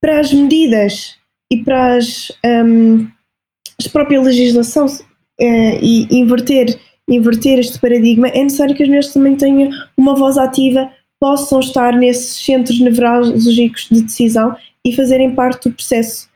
para 0.00 0.20
as 0.20 0.32
medidas 0.32 1.16
e 1.52 1.62
para 1.62 1.96
as, 1.96 2.30
um, 2.44 3.04
a 3.04 3.88
própria 3.92 4.20
legislação 4.20 4.86
uh, 4.86 5.78
e 5.80 6.08
inverter, 6.10 6.78
inverter 7.08 7.58
este 7.58 7.78
paradigma, 7.78 8.28
é 8.28 8.42
necessário 8.42 8.74
que 8.74 8.82
as 8.82 8.88
mulheres 8.88 9.12
também 9.12 9.36
tenham 9.36 9.70
uma 9.96 10.14
voz 10.14 10.36
ativa, 10.36 10.90
possam 11.20 11.60
estar 11.60 11.92
nesses 11.92 12.44
centros 12.44 12.80
nevrálgicos 12.80 13.88
de 13.90 14.02
decisão 14.02 14.56
e 14.84 14.94
fazerem 14.94 15.34
parte 15.34 15.68
do 15.68 15.74
processo, 15.74 16.28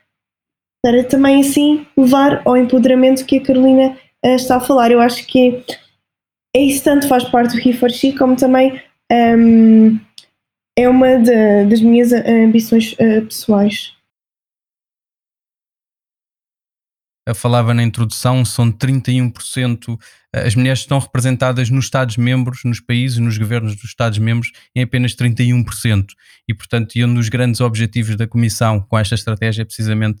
para 0.83 1.03
também 1.03 1.41
assim 1.41 1.85
levar 1.95 2.41
ao 2.45 2.57
empoderamento 2.57 3.25
que 3.25 3.37
a 3.37 3.41
Carolina 3.41 3.97
uh, 4.25 4.35
está 4.35 4.57
a 4.57 4.61
falar. 4.61 4.91
Eu 4.91 4.99
acho 4.99 5.25
que 5.27 5.63
é 6.55 6.61
isso 6.61 6.83
tanto 6.83 7.07
faz 7.07 7.23
parte 7.25 7.55
do 7.55 7.69
He 7.69 7.73
for 7.73 7.89
She, 7.89 8.13
como 8.13 8.35
também 8.35 8.81
um, 9.11 9.99
é 10.81 10.89
uma 10.89 11.17
de, 11.17 11.65
das 11.65 11.81
minhas 11.81 12.11
ambições 12.11 12.93
uh, 12.93 13.25
pessoais. 13.25 13.93
Eu 17.27 17.35
falava 17.35 17.73
na 17.73 17.83
introdução, 17.83 18.43
são 18.43 18.71
31%. 18.71 19.97
Eh, 20.33 20.47
as 20.47 20.55
mulheres 20.55 20.79
estão 20.79 20.97
representadas 20.97 21.69
nos 21.69 21.85
Estados-membros, 21.85 22.61
nos 22.65 22.79
países, 22.79 23.19
nos 23.19 23.37
governos 23.37 23.75
dos 23.75 23.85
Estados-membros, 23.85 24.51
em 24.75 24.81
apenas 24.81 25.15
31%. 25.15 26.07
E, 26.49 26.53
portanto, 26.53 26.95
e 26.95 27.05
um 27.05 27.13
dos 27.13 27.29
grandes 27.29 27.61
objetivos 27.61 28.15
da 28.15 28.27
Comissão 28.27 28.81
com 28.81 28.97
esta 28.97 29.13
estratégia 29.13 29.61
é 29.61 29.65
precisamente 29.65 30.19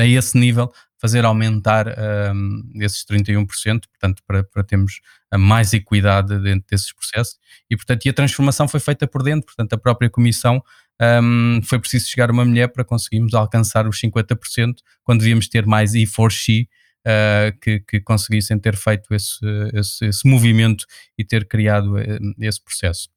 a 0.00 0.06
esse 0.06 0.38
nível 0.38 0.72
fazer 0.98 1.24
aumentar 1.24 1.86
um, 2.34 2.62
esses 2.76 3.04
31%, 3.04 3.46
portanto, 3.88 4.22
para, 4.26 4.42
para 4.44 4.64
termos 4.64 5.00
mais 5.36 5.72
equidade 5.72 6.38
dentro 6.40 6.66
desses 6.70 6.92
processos. 6.92 7.36
E, 7.70 7.76
portanto, 7.76 8.06
e 8.06 8.08
a 8.08 8.12
transformação 8.12 8.66
foi 8.66 8.80
feita 8.80 9.06
por 9.06 9.22
dentro, 9.22 9.46
portanto, 9.46 9.72
a 9.74 9.78
própria 9.78 10.08
Comissão 10.08 10.62
um, 11.00 11.60
foi 11.62 11.78
preciso 11.78 12.08
chegar 12.08 12.30
uma 12.30 12.44
mulher 12.44 12.68
para 12.68 12.84
conseguirmos 12.84 13.34
alcançar 13.34 13.86
os 13.86 14.00
50%, 14.00 14.76
quando 15.04 15.20
devíamos 15.20 15.48
ter 15.48 15.66
mais 15.66 15.94
e 15.94 16.06
for 16.06 16.32
she, 16.32 16.68
uh, 17.06 17.58
que, 17.60 17.80
que, 17.80 18.00
conseguissem 18.00 18.58
ter 18.58 18.76
feito 18.76 19.14
esse, 19.14 19.44
esse, 19.74 20.06
esse 20.06 20.26
movimento 20.26 20.86
e 21.18 21.24
ter 21.24 21.46
criado 21.46 21.96
esse 22.40 22.62
processo. 22.62 23.08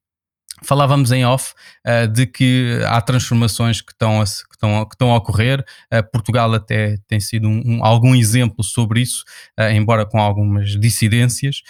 Falávamos 0.63 1.11
em 1.11 1.25
off 1.25 1.53
uh, 1.87 2.07
de 2.07 2.25
que 2.25 2.81
há 2.85 3.01
transformações 3.01 3.81
que 3.81 3.91
estão 3.91 4.21
a, 4.21 4.25
que 4.25 4.31
estão, 4.53 4.85
que 4.85 4.95
estão 4.95 5.11
a 5.11 5.17
ocorrer. 5.17 5.63
Uh, 5.93 6.03
Portugal 6.11 6.53
até 6.53 6.97
tem 7.07 7.19
sido 7.19 7.47
um, 7.47 7.61
um, 7.65 7.85
algum 7.85 8.13
exemplo 8.13 8.63
sobre 8.63 9.01
isso, 9.01 9.23
uh, 9.59 9.71
embora 9.71 10.05
com 10.05 10.19
algumas 10.19 10.79
dissidências, 10.79 11.61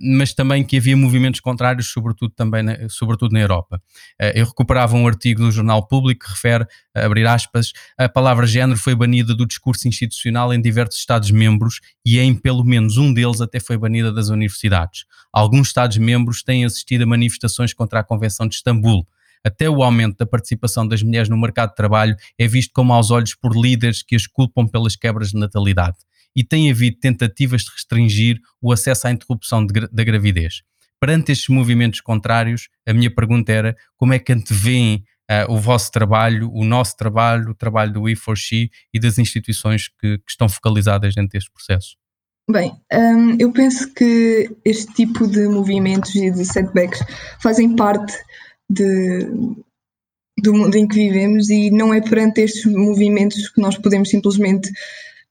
mas 0.00 0.32
também 0.32 0.64
que 0.64 0.76
havia 0.76 0.96
movimentos 0.96 1.40
contrários, 1.40 1.90
sobretudo 1.90 2.32
também 2.34 2.62
na, 2.62 2.88
sobretudo 2.88 3.32
na 3.32 3.40
Europa. 3.40 3.80
eu 4.34 4.46
recuperava 4.46 4.96
um 4.96 5.06
artigo 5.06 5.42
do 5.42 5.50
Jornal 5.50 5.86
Público 5.86 6.24
que 6.24 6.30
refere, 6.30 6.66
abrir 6.94 7.26
aspas, 7.26 7.72
a 7.98 8.08
palavra 8.08 8.46
género 8.46 8.78
foi 8.78 8.94
banida 8.94 9.34
do 9.34 9.46
discurso 9.46 9.88
institucional 9.88 10.52
em 10.52 10.60
diversos 10.60 10.98
Estados-membros 10.98 11.80
e 12.04 12.18
em 12.18 12.34
pelo 12.34 12.64
menos 12.64 12.96
um 12.96 13.12
deles 13.12 13.40
até 13.40 13.60
foi 13.60 13.76
banida 13.76 14.12
das 14.12 14.28
universidades. 14.28 15.04
Alguns 15.32 15.68
Estados-membros 15.68 16.42
têm 16.42 16.64
assistido 16.64 17.02
a 17.02 17.06
manifestações 17.06 17.72
contra 17.72 18.00
a 18.00 18.04
Convenção 18.22 18.46
de 18.46 18.54
Istambul. 18.54 19.04
Até 19.44 19.68
o 19.68 19.82
aumento 19.82 20.18
da 20.18 20.24
participação 20.24 20.86
das 20.86 21.02
mulheres 21.02 21.28
no 21.28 21.36
mercado 21.36 21.70
de 21.70 21.74
trabalho 21.74 22.14
é 22.38 22.46
visto 22.46 22.70
como 22.72 22.92
aos 22.92 23.10
olhos 23.10 23.34
por 23.34 23.56
líderes 23.56 24.00
que 24.00 24.14
as 24.14 24.28
culpam 24.28 24.64
pelas 24.64 24.94
quebras 24.94 25.30
de 25.30 25.38
natalidade. 25.38 25.96
E 26.36 26.44
tem 26.44 26.70
havido 26.70 26.98
tentativas 26.98 27.62
de 27.62 27.72
restringir 27.72 28.38
o 28.60 28.70
acesso 28.70 29.08
à 29.08 29.10
interrupção 29.10 29.66
de, 29.66 29.88
da 29.90 30.04
gravidez. 30.04 30.62
Perante 31.00 31.32
estes 31.32 31.48
movimentos 31.48 32.00
contrários, 32.00 32.68
a 32.86 32.92
minha 32.92 33.12
pergunta 33.12 33.50
era 33.50 33.76
como 33.96 34.14
é 34.14 34.20
que 34.20 34.32
antevêem 34.32 35.04
uh, 35.28 35.52
o 35.52 35.58
vosso 35.58 35.90
trabalho, 35.90 36.48
o 36.52 36.64
nosso 36.64 36.96
trabalho, 36.96 37.50
o 37.50 37.54
trabalho 37.54 37.92
do 37.92 38.02
We4She 38.02 38.70
e 38.94 39.00
das 39.00 39.18
instituições 39.18 39.88
que, 39.88 40.18
que 40.18 40.30
estão 40.30 40.48
focalizadas 40.48 41.12
dentro 41.16 41.32
deste 41.32 41.50
processo? 41.50 41.96
Bem, 42.50 42.72
um, 42.92 43.36
eu 43.38 43.52
penso 43.52 43.92
que 43.94 44.50
este 44.64 44.92
tipo 44.94 45.26
de 45.26 45.46
movimentos 45.46 46.14
e 46.16 46.30
de 46.30 46.44
setbacks 46.44 47.00
fazem 47.40 47.76
parte 47.76 48.12
de, 48.68 49.20
do 50.38 50.52
mundo 50.52 50.74
em 50.76 50.88
que 50.88 50.96
vivemos 50.96 51.48
e 51.50 51.70
não 51.70 51.94
é 51.94 52.00
perante 52.00 52.40
estes 52.40 52.64
movimentos 52.66 53.48
que 53.48 53.60
nós 53.60 53.78
podemos 53.78 54.10
simplesmente 54.10 54.68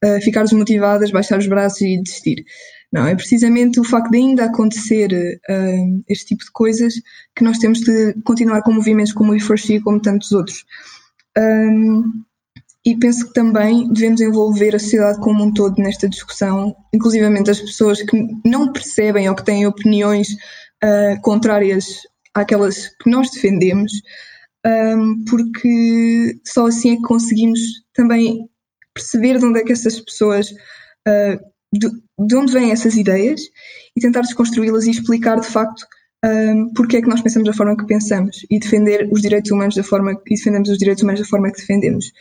uh, 0.02 0.20
ficar 0.22 0.44
desmotivadas, 0.44 1.10
baixar 1.10 1.38
os 1.38 1.46
braços 1.46 1.82
e 1.82 2.02
desistir. 2.02 2.44
Não, 2.90 3.06
é 3.06 3.14
precisamente 3.14 3.78
o 3.78 3.84
facto 3.84 4.10
de 4.10 4.18
ainda 4.18 4.44
acontecer 4.46 5.12
uh, 5.12 6.04
este 6.08 6.28
tipo 6.28 6.44
de 6.44 6.50
coisas 6.50 6.94
que 7.36 7.44
nós 7.44 7.58
temos 7.58 7.80
de 7.80 8.14
continuar 8.24 8.62
com 8.62 8.72
movimentos 8.72 9.12
como 9.12 9.32
o 9.32 9.36
e 9.36 9.80
como 9.80 10.00
tantos 10.00 10.32
outros. 10.32 10.64
Um, 11.38 12.22
e 12.84 12.96
penso 12.96 13.28
que 13.28 13.34
também 13.34 13.88
devemos 13.92 14.20
envolver 14.20 14.74
a 14.74 14.78
sociedade 14.78 15.20
como 15.20 15.44
um 15.44 15.52
todo 15.52 15.80
nesta 15.80 16.08
discussão, 16.08 16.74
inclusivamente 16.92 17.50
as 17.50 17.60
pessoas 17.60 18.02
que 18.02 18.28
não 18.44 18.72
percebem 18.72 19.28
ou 19.28 19.36
que 19.36 19.44
têm 19.44 19.66
opiniões 19.66 20.28
uh, 20.82 21.20
contrárias 21.22 22.02
àquelas 22.34 22.88
que 22.88 23.08
nós 23.08 23.30
defendemos, 23.30 23.92
um, 24.66 25.24
porque 25.28 26.40
só 26.44 26.66
assim 26.66 26.92
é 26.92 26.96
que 26.96 27.02
conseguimos 27.02 27.60
também 27.94 28.48
perceber 28.92 29.38
de 29.38 29.44
onde 29.44 29.60
é 29.60 29.64
que 29.64 29.72
essas 29.72 30.00
pessoas, 30.00 30.50
uh, 30.50 31.38
de, 31.72 31.88
de, 32.18 32.34
onde 32.34 32.52
vêm 32.52 32.72
essas 32.72 32.96
ideias 32.96 33.40
e 33.96 34.00
tentar 34.00 34.22
desconstruí-las 34.22 34.86
e 34.86 34.90
explicar 34.90 35.38
de 35.40 35.46
facto 35.46 35.86
um, 36.24 36.72
porque 36.74 36.96
é 36.96 37.02
que 37.02 37.08
nós 37.08 37.20
pensamos 37.20 37.46
da 37.46 37.54
forma 37.54 37.76
que 37.76 37.86
pensamos 37.86 38.44
e 38.50 38.58
defender 38.58 39.08
os 39.10 39.22
direitos 39.22 39.50
humanos 39.50 39.74
da 39.74 39.82
forma 39.82 40.16
que 40.16 40.34
defendemos 40.34 40.68
os 40.68 40.78
direitos 40.78 41.02
humanos 41.02 41.20
da 41.20 41.26
forma 41.26 41.50
que 41.50 41.60
defendemos. 41.60 42.12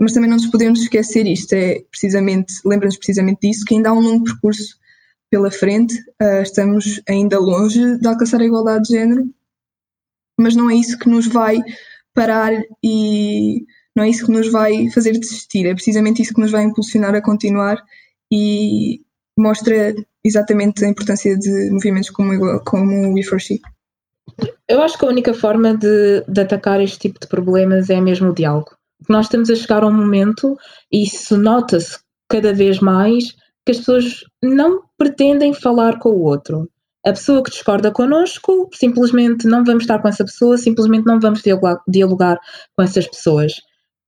Mas 0.00 0.12
também 0.12 0.28
não 0.28 0.36
nos 0.36 0.46
podemos 0.46 0.80
esquecer 0.80 1.26
isto, 1.26 1.52
é 1.52 1.82
precisamente, 1.90 2.54
lembra-nos 2.64 2.96
precisamente 2.96 3.40
disso, 3.42 3.64
que 3.64 3.74
ainda 3.74 3.90
há 3.90 3.92
um 3.92 4.00
longo 4.00 4.24
percurso 4.24 4.76
pela 5.30 5.50
frente, 5.50 5.94
uh, 6.20 6.42
estamos 6.42 7.00
ainda 7.08 7.38
longe 7.38 7.98
de 7.98 8.06
alcançar 8.06 8.40
a 8.40 8.44
igualdade 8.44 8.84
de 8.84 8.94
género, 8.94 9.28
mas 10.38 10.54
não 10.54 10.70
é 10.70 10.74
isso 10.74 10.98
que 10.98 11.08
nos 11.08 11.26
vai 11.26 11.58
parar 12.12 12.52
e 12.82 13.64
não 13.96 14.04
é 14.04 14.08
isso 14.08 14.26
que 14.26 14.32
nos 14.32 14.50
vai 14.50 14.90
fazer 14.90 15.12
desistir, 15.12 15.66
é 15.66 15.74
precisamente 15.74 16.22
isso 16.22 16.34
que 16.34 16.40
nos 16.40 16.50
vai 16.50 16.64
impulsionar 16.64 17.14
a 17.14 17.22
continuar 17.22 17.82
e 18.32 19.00
mostra 19.36 19.94
exatamente 20.24 20.84
a 20.84 20.88
importância 20.88 21.36
de 21.36 21.70
movimentos 21.70 22.10
como, 22.10 22.60
como 22.60 23.10
o 23.10 23.14
We4She. 23.14 23.60
Eu 24.68 24.82
acho 24.82 24.98
que 24.98 25.04
a 25.04 25.08
única 25.08 25.34
forma 25.34 25.76
de, 25.76 26.24
de 26.26 26.40
atacar 26.40 26.80
este 26.80 26.98
tipo 26.98 27.20
de 27.20 27.26
problemas 27.26 27.90
é 27.90 28.00
mesmo 28.00 28.30
o 28.30 28.34
diálogo 28.34 28.76
nós 29.08 29.26
estamos 29.26 29.50
a 29.50 29.56
chegar 29.56 29.82
a 29.82 29.86
um 29.86 29.92
momento, 29.92 30.56
e 30.92 31.04
isso 31.04 31.36
nota-se 31.36 31.98
cada 32.28 32.52
vez 32.52 32.80
mais, 32.80 33.32
que 33.64 33.72
as 33.72 33.78
pessoas 33.78 34.24
não 34.42 34.82
pretendem 34.96 35.54
falar 35.54 35.98
com 35.98 36.10
o 36.10 36.22
outro. 36.22 36.68
A 37.04 37.10
pessoa 37.12 37.42
que 37.42 37.50
discorda 37.50 37.90
connosco, 37.90 38.68
simplesmente 38.72 39.46
não 39.46 39.64
vamos 39.64 39.84
estar 39.84 40.00
com 40.00 40.08
essa 40.08 40.24
pessoa, 40.24 40.56
simplesmente 40.56 41.04
não 41.04 41.20
vamos 41.20 41.42
dialogar, 41.42 41.80
dialogar 41.86 42.38
com 42.76 42.82
essas 42.82 43.06
pessoas. 43.06 43.54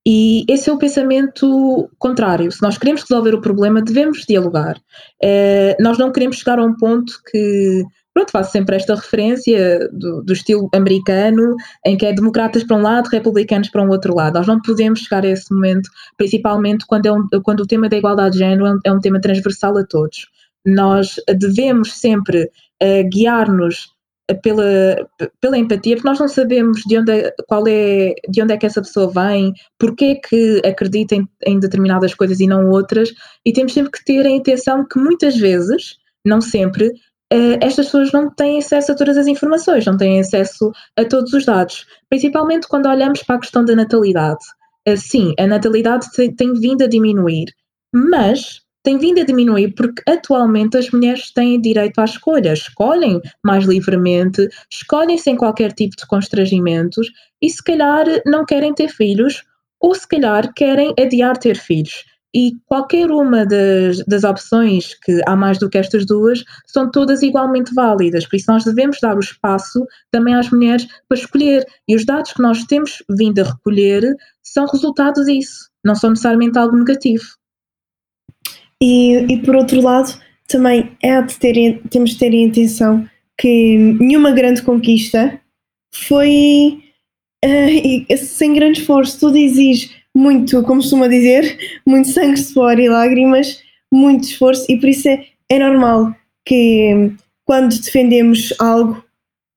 E 0.06 0.44
esse 0.48 0.70
é 0.70 0.72
o 0.72 0.78
pensamento 0.78 1.90
contrário. 1.98 2.50
Se 2.52 2.62
nós 2.62 2.78
queremos 2.78 3.02
resolver 3.02 3.34
o 3.34 3.40
problema, 3.40 3.82
devemos 3.82 4.24
dialogar. 4.26 4.76
Uh, 5.22 5.82
nós 5.82 5.98
não 5.98 6.12
queremos 6.12 6.36
chegar 6.36 6.60
a 6.60 6.64
um 6.64 6.76
ponto 6.76 7.12
que 7.28 7.82
pronto, 8.16 8.32
faço 8.32 8.52
sempre 8.52 8.76
esta 8.76 8.94
referência 8.94 9.90
do, 9.92 10.22
do, 10.22 10.32
estilo 10.32 10.70
americano, 10.74 11.54
em 11.84 11.98
que 11.98 12.06
é 12.06 12.14
democratas 12.14 12.64
para 12.64 12.74
um 12.78 12.80
lado, 12.80 13.10
republicanos 13.10 13.68
para 13.68 13.82
um 13.82 13.90
outro 13.90 14.14
lado. 14.14 14.38
Nós 14.38 14.46
não 14.46 14.58
podemos 14.62 15.00
chegar 15.00 15.22
a 15.22 15.28
esse 15.28 15.52
momento, 15.52 15.90
principalmente 16.16 16.86
quando, 16.86 17.04
é 17.04 17.12
um, 17.12 17.26
quando 17.44 17.60
o 17.60 17.66
tema 17.66 17.90
da 17.90 17.96
igualdade 17.98 18.32
de 18.32 18.38
género 18.38 18.80
é 18.82 18.90
um 18.90 19.00
tema 19.00 19.20
transversal 19.20 19.76
a 19.76 19.84
todos. 19.84 20.28
Nós 20.64 21.16
devemos 21.38 21.92
sempre 21.92 22.44
uh, 22.44 23.08
guiar-nos 23.12 23.94
pela, 24.42 25.06
pela 25.38 25.58
empatia, 25.58 25.96
porque 25.96 26.08
nós 26.08 26.18
não 26.18 26.26
sabemos 26.26 26.80
de 26.86 26.98
onde, 26.98 27.12
é, 27.12 27.34
qual 27.46 27.64
é, 27.68 28.14
de 28.30 28.42
onde 28.42 28.54
é 28.54 28.56
que 28.56 28.64
essa 28.64 28.80
pessoa 28.80 29.12
vem, 29.12 29.52
porque 29.78 30.04
é 30.06 30.14
que 30.14 30.62
acredita 30.64 31.14
em, 31.14 31.28
em 31.46 31.60
determinadas 31.60 32.14
coisas 32.14 32.40
e 32.40 32.46
não 32.46 32.70
outras, 32.70 33.12
e 33.44 33.52
temos 33.52 33.74
sempre 33.74 33.92
que 33.92 34.04
ter 34.04 34.24
a 34.26 34.30
intenção 34.30 34.86
que 34.88 34.98
muitas 34.98 35.36
vezes, 35.36 35.98
não 36.24 36.40
sempre, 36.40 36.92
uh, 37.32 37.58
estas 37.60 37.86
pessoas 37.86 38.12
não 38.12 38.30
têm 38.30 38.58
acesso 38.58 38.92
a 38.92 38.94
todas 38.94 39.16
as 39.16 39.26
informações, 39.26 39.86
não 39.86 39.96
têm 39.96 40.20
acesso 40.20 40.72
a 40.96 41.04
todos 41.04 41.32
os 41.32 41.44
dados, 41.44 41.86
principalmente 42.08 42.68
quando 42.68 42.88
olhamos 42.88 43.22
para 43.22 43.36
a 43.36 43.40
questão 43.40 43.64
da 43.64 43.74
natalidade. 43.74 44.44
uh, 44.88 44.96
sim, 44.96 45.34
a 45.38 45.46
natalidade 45.46 46.10
tem, 46.12 46.34
tem 46.34 46.52
vindo 46.54 46.82
a 46.84 46.86
diminuir, 46.86 47.46
mas 47.92 48.60
tem 48.86 48.98
vindo 48.98 49.20
a 49.20 49.24
diminuir 49.24 49.74
porque 49.74 50.00
atualmente 50.08 50.76
as 50.76 50.88
mulheres 50.90 51.32
têm 51.32 51.60
direito 51.60 52.00
à 52.00 52.04
escolha, 52.04 52.52
escolhem 52.52 53.20
mais 53.44 53.64
livremente, 53.64 54.48
escolhem 54.70 55.18
sem 55.18 55.36
qualquer 55.36 55.72
tipo 55.72 55.96
de 55.96 56.06
constrangimentos 56.06 57.08
e 57.42 57.50
se 57.50 57.62
calhar 57.64 58.06
não 58.24 58.44
querem 58.44 58.72
ter 58.72 58.88
filhos 58.88 59.42
ou 59.80 59.92
se 59.92 60.06
calhar 60.06 60.54
querem 60.54 60.94
adiar 61.00 61.36
ter 61.36 61.56
filhos. 61.56 62.04
E 62.36 62.52
qualquer 62.66 63.10
uma 63.10 63.46
das, 63.46 64.04
das 64.06 64.22
opções, 64.22 64.92
que 65.02 65.22
há 65.26 65.34
mais 65.34 65.58
do 65.58 65.70
que 65.70 65.78
estas 65.78 66.04
duas, 66.04 66.44
são 66.66 66.90
todas 66.90 67.22
igualmente 67.22 67.72
válidas. 67.72 68.26
Por 68.26 68.36
isso, 68.36 68.52
nós 68.52 68.62
devemos 68.62 68.98
dar 69.00 69.16
o 69.16 69.20
espaço 69.20 69.86
também 70.10 70.34
às 70.34 70.50
mulheres 70.50 70.86
para 71.08 71.16
escolher. 71.16 71.64
E 71.88 71.96
os 71.96 72.04
dados 72.04 72.34
que 72.34 72.42
nós 72.42 72.62
temos 72.64 73.02
vindo 73.08 73.38
a 73.38 73.44
recolher 73.44 74.14
são 74.42 74.66
resultado 74.66 75.24
disso, 75.24 75.70
não 75.82 75.94
são 75.94 76.10
necessariamente 76.10 76.58
algo 76.58 76.76
negativo. 76.76 77.24
E, 78.82 79.14
e 79.32 79.40
por 79.40 79.56
outro 79.56 79.80
lado, 79.80 80.12
também 80.46 80.94
é 81.02 81.22
de 81.22 81.38
ter, 81.38 81.80
temos 81.88 82.10
de 82.10 82.18
ter 82.18 82.34
em 82.34 82.50
atenção 82.50 83.08
que 83.40 83.78
nenhuma 83.98 84.32
grande 84.32 84.60
conquista 84.60 85.40
foi 85.94 86.82
uh, 87.42 88.16
sem 88.18 88.52
grande 88.52 88.80
esforço. 88.80 89.20
Tudo 89.20 89.38
exige 89.38 89.95
muito, 90.16 90.62
como 90.62 90.80
costuma 90.80 91.08
dizer, 91.08 91.58
muito 91.86 92.08
sangue, 92.08 92.38
suor 92.38 92.78
e 92.78 92.88
lágrimas, 92.88 93.62
muito 93.92 94.24
esforço, 94.24 94.64
e 94.68 94.78
por 94.78 94.88
isso 94.88 95.06
é, 95.08 95.26
é 95.50 95.58
normal 95.58 96.14
que 96.44 97.12
quando 97.44 97.78
defendemos 97.78 98.54
algo 98.58 99.04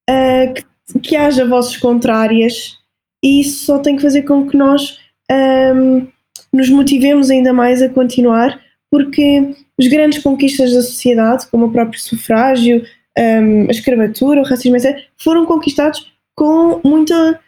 uh, 0.09 0.53
que, 0.53 0.99
que, 0.99 1.15
haja 1.15 1.47
vozes 1.47 1.77
contrárias, 1.77 2.77
e 3.23 3.39
isso 3.39 3.65
só 3.65 3.79
tem 3.79 3.95
que 3.95 4.01
fazer 4.01 4.23
com 4.23 4.47
que 4.47 4.57
nós 4.57 4.99
um, 5.31 6.07
nos 6.51 6.69
motivemos 6.69 7.29
ainda 7.29 7.53
mais 7.53 7.81
a 7.81 7.89
continuar, 7.89 8.59
porque 8.91 9.55
as 9.79 9.87
grandes 9.87 10.21
conquistas 10.21 10.73
da 10.73 10.81
sociedade, 10.81 11.47
como 11.49 11.67
o 11.67 11.71
próprio 11.71 12.01
sufrágio, 12.01 12.83
um, 13.17 13.67
a 13.67 13.71
escravatura, 13.71 14.41
o 14.41 14.45
racismo, 14.45 14.75
etc., 14.75 15.05
foram 15.17 15.45
conquistados 15.45 16.11
com 16.35 16.81
muita 16.83 17.39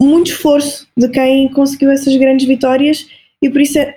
muito 0.00 0.30
esforço 0.30 0.86
de 0.96 1.08
quem 1.08 1.48
conseguiu 1.52 1.90
essas 1.90 2.16
grandes 2.16 2.46
vitórias 2.46 3.06
e 3.42 3.50
por 3.50 3.60
isso 3.60 3.78
é, 3.78 3.96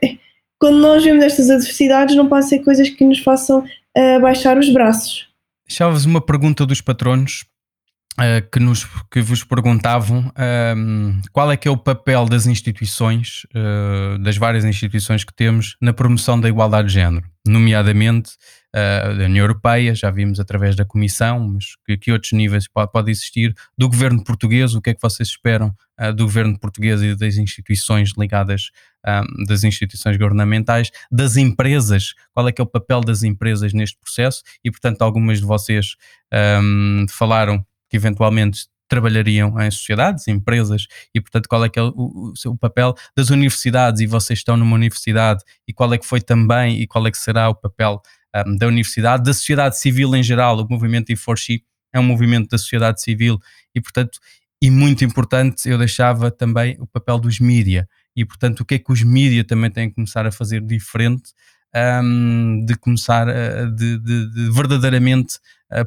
quando 0.59 0.77
nós 0.77 1.03
vemos 1.03 1.23
estas 1.23 1.49
adversidades 1.49 2.15
não 2.15 2.27
podem 2.27 2.47
ser 2.47 2.59
coisas 2.59 2.89
que 2.89 3.05
nos 3.05 3.19
façam 3.19 3.59
uh, 3.59 4.21
baixar 4.21 4.57
os 4.57 4.69
braços. 4.69 5.27
Deixava-vos 5.67 6.05
uma 6.05 6.21
pergunta 6.21 6.65
dos 6.65 6.81
patronos 6.81 7.45
uh, 8.13 8.49
que, 8.51 8.59
nos, 8.59 8.87
que 9.11 9.21
vos 9.21 9.43
perguntavam 9.43 10.31
um, 10.77 11.21
qual 11.31 11.51
é 11.51 11.57
que 11.57 11.67
é 11.67 11.71
o 11.71 11.77
papel 11.77 12.25
das 12.25 12.45
instituições, 12.45 13.45
uh, 13.55 14.17
das 14.19 14.37
várias 14.37 14.65
instituições 14.65 15.23
que 15.23 15.33
temos 15.33 15.75
na 15.81 15.93
promoção 15.93 16.39
da 16.39 16.49
igualdade 16.49 16.87
de 16.87 16.93
género, 16.93 17.25
nomeadamente 17.45 18.31
uh, 18.75 19.17
da 19.17 19.25
União 19.25 19.43
Europeia, 19.43 19.95
já 19.95 20.11
vimos 20.11 20.39
através 20.39 20.75
da 20.75 20.85
Comissão, 20.85 21.39
mas 21.49 21.75
que, 21.85 21.97
que 21.97 22.11
outros 22.11 22.31
níveis 22.33 22.67
pode, 22.67 22.91
pode, 22.91 23.11
existir, 23.11 23.53
do 23.77 23.89
governo 23.89 24.23
português, 24.23 24.75
o 24.75 24.81
que 24.81 24.91
é 24.91 24.93
que 24.93 25.01
vocês 25.01 25.29
esperam 25.29 25.73
do 26.15 26.25
governo 26.25 26.59
português 26.59 27.03
e 27.03 27.15
das 27.15 27.37
instituições 27.37 28.13
ligadas, 28.17 28.71
um, 29.05 29.09
ah, 29.09 29.23
das 29.47 29.63
instituições 29.63 30.17
governamentais, 30.17 30.89
das 31.11 31.37
empresas, 31.37 32.15
qual 32.33 32.47
é 32.47 32.51
que 32.51 32.59
é 32.59 32.63
o 32.63 32.67
papel 32.67 32.99
das 33.01 33.21
empresas 33.21 33.73
neste 33.73 33.97
processo, 33.99 34.41
e 34.63 34.71
portanto 34.71 35.03
algumas 35.03 35.39
de 35.39 35.45
vocês 35.45 35.95
um, 36.33 37.05
falaram 37.07 37.63
que 37.93 37.97
eventualmente 37.97 38.65
trabalhariam 38.87 39.61
em 39.61 39.69
sociedades, 39.69 40.27
empresas, 40.27 40.87
e 41.13 41.21
portanto 41.21 41.47
qual 41.47 41.63
é 41.63 41.69
que 41.69 41.77
é 41.77 41.83
o, 41.83 42.33
o, 42.47 42.57
papel 42.57 42.95
das 43.15 43.29
universidades 43.29 44.01
e 44.01 44.07
vocês 44.07 44.39
estão 44.39 44.57
numa 44.57 44.75
universidade 44.75 45.43
e 45.67 45.71
qual 45.71 45.93
é 45.93 45.97
que 45.99 46.05
foi 46.05 46.19
também 46.19 46.81
e 46.81 46.87
qual 46.87 47.05
é 47.05 47.11
que 47.11 47.17
será 47.19 47.49
o 47.49 47.55
papel 47.55 48.01
um, 48.47 48.57
da 48.57 48.65
universidade, 48.65 49.23
da 49.23 49.33
sociedade 49.33 49.77
civil 49.77 50.15
em 50.15 50.23
geral, 50.23 50.59
o 50.59 50.67
movimento 50.67 51.13
E4C 51.13 51.61
é 51.93 51.99
um 51.99 52.03
movimento 52.03 52.49
da 52.49 52.57
sociedade 52.57 52.99
civil 52.99 53.37
e 53.75 53.79
portanto, 53.79 54.19
e 54.59 54.71
muito 54.71 55.05
importante, 55.05 55.69
eu 55.69 55.77
deixava 55.77 56.31
também 56.31 56.75
o 56.79 56.87
papel 56.87 57.19
dos 57.19 57.39
mídia. 57.39 57.87
E 58.15 58.25
portanto 58.25 58.61
o 58.61 58.65
que 58.65 58.75
é 58.75 58.79
que 58.79 58.91
os 58.91 59.03
mídia 59.03 59.43
também 59.43 59.69
têm 59.69 59.89
que 59.89 59.95
começar 59.95 60.25
a 60.25 60.31
fazer 60.31 60.61
diferente 60.61 61.31
um, 61.75 62.63
de 62.65 62.75
começar 62.75 63.27
a, 63.27 63.65
de, 63.65 63.97
de, 63.97 64.29
de 64.31 64.51
verdadeiramente 64.51 65.39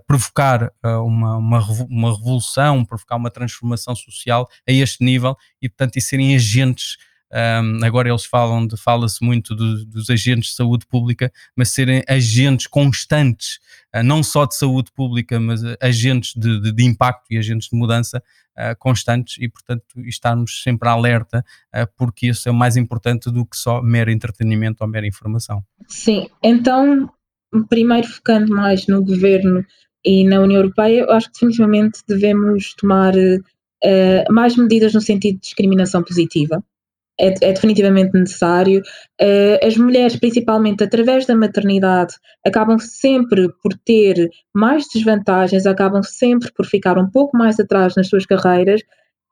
provocar 0.06 0.72
uma, 0.82 1.36
uma, 1.36 1.60
uma 1.88 2.16
revolução, 2.16 2.84
provocar 2.84 3.14
uma 3.14 3.30
transformação 3.30 3.94
social 3.94 4.48
a 4.68 4.72
este 4.72 5.04
nível 5.04 5.36
e 5.62 5.68
portanto 5.68 5.96
e 5.96 6.00
serem 6.00 6.34
agentes 6.34 6.96
um, 7.32 7.84
agora 7.84 8.08
eles 8.08 8.24
falam 8.24 8.66
de, 8.66 8.76
fala-se 8.76 9.24
muito 9.24 9.54
do, 9.54 9.84
dos 9.84 10.08
agentes 10.08 10.50
de 10.50 10.54
saúde 10.54 10.86
pública, 10.86 11.32
mas 11.56 11.70
serem 11.70 12.02
agentes 12.08 12.66
constantes, 12.66 13.58
uh, 13.94 14.02
não 14.02 14.22
só 14.22 14.46
de 14.46 14.54
saúde 14.54 14.92
pública, 14.92 15.40
mas 15.40 15.62
uh, 15.62 15.76
agentes 15.80 16.34
de, 16.36 16.60
de, 16.60 16.72
de, 16.72 16.84
impacto 16.84 17.24
e 17.30 17.38
agentes 17.38 17.68
de 17.68 17.76
mudança 17.76 18.22
uh, 18.56 18.76
constantes 18.78 19.38
e, 19.40 19.48
portanto, 19.48 19.84
estarmos 20.04 20.62
sempre 20.62 20.88
alerta, 20.88 21.44
porque 21.96 22.28
isso 22.28 22.48
é 22.48 22.52
mais 22.52 22.76
importante 22.76 23.30
do 23.30 23.44
que 23.44 23.56
só 23.56 23.82
mero 23.82 24.10
entretenimento 24.10 24.84
ou 24.84 24.88
mera 24.88 25.06
informação. 25.06 25.64
Sim, 25.88 26.28
então, 26.42 27.10
primeiro 27.68 28.06
focando 28.06 28.54
mais 28.54 28.86
no 28.86 29.04
governo 29.04 29.64
e 30.04 30.24
na 30.24 30.40
União 30.40 30.60
Europeia, 30.60 31.00
eu 31.00 31.10
acho 31.10 31.26
que 31.26 31.32
definitivamente 31.34 32.00
devemos 32.06 32.72
tomar 32.74 33.12
mais 34.30 34.56
medidas 34.56 34.94
no 34.94 35.00
sentido 35.00 35.34
de 35.34 35.40
discriminação 35.40 36.02
positiva 36.02 36.62
é, 37.18 37.28
é 37.40 37.52
definitivamente 37.52 38.12
necessário. 38.12 38.82
Uh, 39.20 39.66
as 39.66 39.76
mulheres, 39.76 40.16
principalmente 40.16 40.84
através 40.84 41.26
da 41.26 41.34
maternidade, 41.34 42.14
acabam 42.44 42.78
sempre 42.78 43.48
por 43.62 43.72
ter 43.84 44.30
mais 44.54 44.84
desvantagens, 44.92 45.66
acabam 45.66 46.02
sempre 46.02 46.52
por 46.52 46.66
ficar 46.66 46.98
um 46.98 47.10
pouco 47.10 47.36
mais 47.36 47.58
atrás 47.58 47.94
nas 47.96 48.08
suas 48.08 48.26
carreiras. 48.26 48.82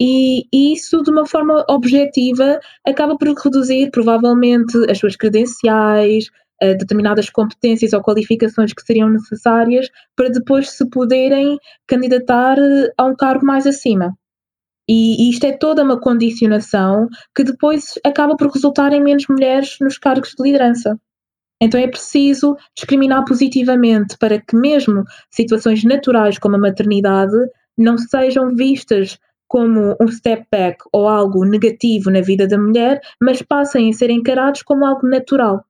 E 0.00 0.44
isso, 0.52 1.02
de 1.02 1.10
uma 1.10 1.26
forma 1.26 1.64
objetiva, 1.68 2.58
acaba 2.86 3.16
por 3.16 3.28
reduzir 3.28 3.90
provavelmente 3.92 4.76
as 4.90 4.98
suas 4.98 5.14
credenciais, 5.14 6.26
uh, 6.62 6.76
determinadas 6.76 7.30
competências 7.30 7.92
ou 7.92 8.02
qualificações 8.02 8.72
que 8.72 8.82
seriam 8.82 9.08
necessárias 9.08 9.88
para 10.16 10.30
depois 10.30 10.70
se 10.70 10.88
poderem 10.90 11.58
candidatar 11.86 12.56
a 12.96 13.04
um 13.04 13.14
cargo 13.14 13.46
mais 13.46 13.66
acima. 13.66 14.16
E, 14.88 15.26
e 15.26 15.30
isto 15.30 15.44
é 15.44 15.52
toda 15.52 15.82
uma 15.82 15.98
condicionação 15.98 17.08
que 17.34 17.44
depois 17.44 17.94
acaba 18.04 18.36
por 18.36 18.50
resultar 18.50 18.92
em 18.92 19.02
menos 19.02 19.26
mulheres 19.28 19.76
nos 19.80 19.98
cargos 19.98 20.34
de 20.36 20.42
liderança. 20.42 20.98
Então 21.60 21.80
é 21.80 21.88
preciso 21.88 22.56
discriminar 22.76 23.24
positivamente 23.24 24.18
para 24.18 24.40
que 24.40 24.56
mesmo 24.56 25.04
situações 25.30 25.82
naturais 25.84 26.38
como 26.38 26.56
a 26.56 26.58
maternidade 26.58 27.36
não 27.78 27.96
sejam 27.96 28.54
vistas 28.54 29.18
como 29.48 29.96
um 30.00 30.08
step 30.08 30.46
back 30.50 30.78
ou 30.92 31.08
algo 31.08 31.44
negativo 31.44 32.10
na 32.10 32.20
vida 32.20 32.46
da 32.46 32.58
mulher, 32.58 33.00
mas 33.22 33.40
passem 33.40 33.88
a 33.88 33.92
ser 33.92 34.10
encarados 34.10 34.62
como 34.62 34.84
algo 34.84 35.06
natural. 35.06 35.64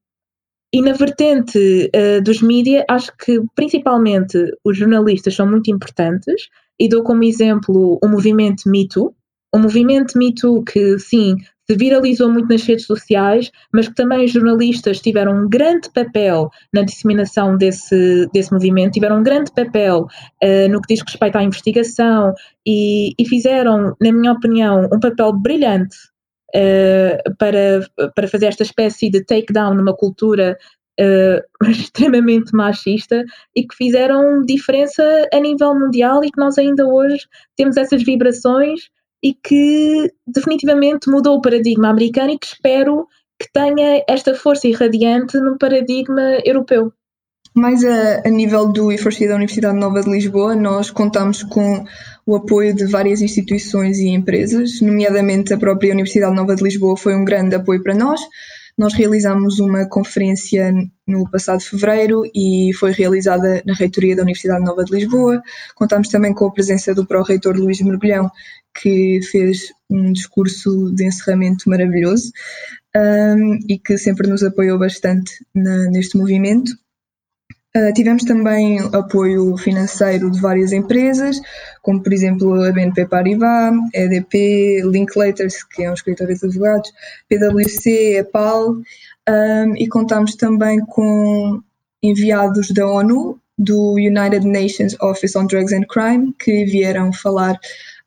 E 0.73 0.83
na 0.83 0.93
vertente 0.93 1.91
uh, 1.95 2.23
dos 2.23 2.43
mídias, 2.43 2.85
acho 2.89 3.17
que 3.17 3.41
principalmente 3.55 4.37
os 4.65 4.77
jornalistas 4.77 5.35
são 5.35 5.47
muito 5.47 5.71
importantes, 5.71 6.49
e 6.79 6.89
dou 6.89 7.03
como 7.03 7.25
exemplo 7.25 7.99
o 8.03 8.09
movimento 8.09 8.69
Me 8.69 8.89
Too, 8.89 9.15
o 9.55 9.59
movimento 9.59 10.19
Me 10.19 10.35
Too 10.35 10.65
que, 10.65 10.99
sim, 10.99 11.37
se 11.67 11.77
viralizou 11.77 12.31
muito 12.31 12.49
nas 12.49 12.63
redes 12.63 12.87
sociais, 12.87 13.51
mas 13.73 13.89
que 13.89 13.95
também 13.95 14.25
os 14.25 14.33
jornalistas 14.33 15.01
tiveram 15.01 15.45
um 15.45 15.49
grande 15.49 15.91
papel 15.93 16.51
na 16.73 16.83
disseminação 16.83 17.57
desse, 17.57 18.29
desse 18.33 18.53
movimento, 18.53 18.95
tiveram 18.95 19.21
um 19.21 19.23
grande 19.23 19.51
papel 19.53 20.07
uh, 20.43 20.69
no 20.71 20.81
que 20.83 20.95
diz 20.95 21.03
respeito 21.03 21.39
à 21.39 21.43
investigação 21.43 22.35
e, 22.67 23.15
e, 23.19 23.27
fizeram, 23.27 23.97
na 24.01 24.13
minha 24.13 24.33
opinião, 24.33 24.89
um 24.93 25.01
papel 25.01 25.33
brilhante 25.33 25.97
uh, 26.55 27.37
para, 27.39 27.81
para 28.15 28.29
fazer 28.29 28.47
esta 28.47 28.63
espécie 28.63 29.09
de 29.09 29.25
takedown 29.25 29.75
numa 29.75 29.97
cultura 29.97 30.59
uh, 31.01 31.71
extremamente 31.71 32.55
machista 32.55 33.25
e 33.55 33.67
que 33.67 33.75
fizeram 33.77 34.43
diferença 34.43 35.03
a 35.33 35.41
nível 35.41 35.75
mundial 35.75 36.25
e 36.25 36.31
que 36.31 36.41
nós 36.41 36.59
ainda 36.59 36.87
hoje 36.87 37.27
temos 37.57 37.77
essas 37.77 38.03
vibrações 38.03 38.89
e 39.23 39.33
que 39.33 40.13
definitivamente 40.27 41.11
mudou 41.11 41.39
o 41.39 41.41
paradigma 41.41 41.89
americano 41.89 42.33
e 42.33 42.39
que 42.39 42.47
espero 42.47 43.07
que 43.41 43.51
tenha 43.53 44.05
esta 44.09 44.35
força 44.35 44.69
irradiante 44.69 45.39
no 45.39 45.59
paradigma 45.59 46.39
europeu. 46.45 46.93
Mais 47.55 47.85
a, 47.85 48.23
a 48.27 48.31
nível 48.31 48.71
do 48.73 48.91
IFORCI 48.91 49.29
da 49.29 49.37
Universidade 49.37 49.79
Nova 49.79 50.03
de 50.03 50.11
Lisboa, 50.11 50.57
nós 50.57 50.91
contamos 50.91 51.45
com 51.45 51.85
o 52.27 52.35
apoio 52.35 52.75
de 52.75 52.85
várias 52.85 53.23
instituições 53.23 53.99
e 53.99 54.09
empresas, 54.09 54.81
nomeadamente 54.81 55.55
a 55.55 55.59
própria 55.59 55.93
Universidade 55.93 56.35
Nova 56.35 56.57
de 56.57 56.65
Lisboa 56.65 56.97
foi 56.97 57.15
um 57.15 57.25
grande 57.25 57.55
apoio 57.55 57.81
para 57.81 57.95
nós, 57.95 58.21
nós 58.77 58.93
realizámos 58.95 59.61
uma 59.61 59.87
conferência 59.89 60.73
no 61.07 61.31
passado 61.31 61.61
fevereiro 61.61 62.23
e 62.35 62.73
foi 62.75 62.93
realizada 62.93 63.63
na 63.65 63.75
reitoria 63.75 64.17
da 64.17 64.23
Universidade 64.23 64.65
Nova 64.65 64.85
de 64.85 64.95
Lisboa. 64.95 65.43
Contámos 65.75 66.09
também 66.09 66.35
com 66.35 66.47
a 66.47 66.53
presença 66.53 66.95
do 66.95 67.07
pró-reitor 67.07 67.57
Luís 67.57 67.81
Mergulhão, 67.81 68.31
que 68.81 69.21
fez 69.31 69.73
um 69.89 70.13
discurso 70.13 70.93
de 70.93 71.07
encerramento 71.07 71.69
maravilhoso 71.69 72.33
um, 72.97 73.59
e 73.69 73.79
que 73.79 73.97
sempre 73.97 74.29
nos 74.29 74.43
apoiou 74.43 74.79
bastante 74.79 75.33
na, 75.55 75.91
neste 75.91 76.17
movimento. 76.17 76.73
Uh, 77.77 77.93
tivemos 77.93 78.23
também 78.23 78.79
apoio 78.93 79.57
financeiro 79.57 80.31
de 80.31 80.41
várias 80.41 80.73
empresas, 80.73 81.41
como 81.83 82.01
por 82.01 82.13
exemplo 82.13 82.63
a 82.63 82.71
BNP 82.71 83.07
Paribas, 83.07 83.75
a 83.93 83.99
EDP, 83.99 84.83
Linklaters, 84.85 85.65
que 85.65 85.83
é 85.83 85.91
um 85.91 85.95
escritório 85.95 86.39
de 86.39 86.47
advogados, 86.47 86.93
PwC, 87.29 88.19
EPAL, 88.19 88.77
um, 89.29 89.77
e 89.77 89.89
contamos 89.89 90.37
também 90.37 90.79
com 90.87 91.61
enviados 92.01 92.71
da 92.71 92.87
ONU, 92.87 93.41
do 93.59 93.95
United 93.95 94.47
Nations 94.47 94.97
Office 95.01 95.35
on 95.35 95.47
Drugs 95.47 95.73
and 95.73 95.87
Crime, 95.89 96.33
que 96.39 96.65
vieram 96.67 97.13
falar 97.13 97.59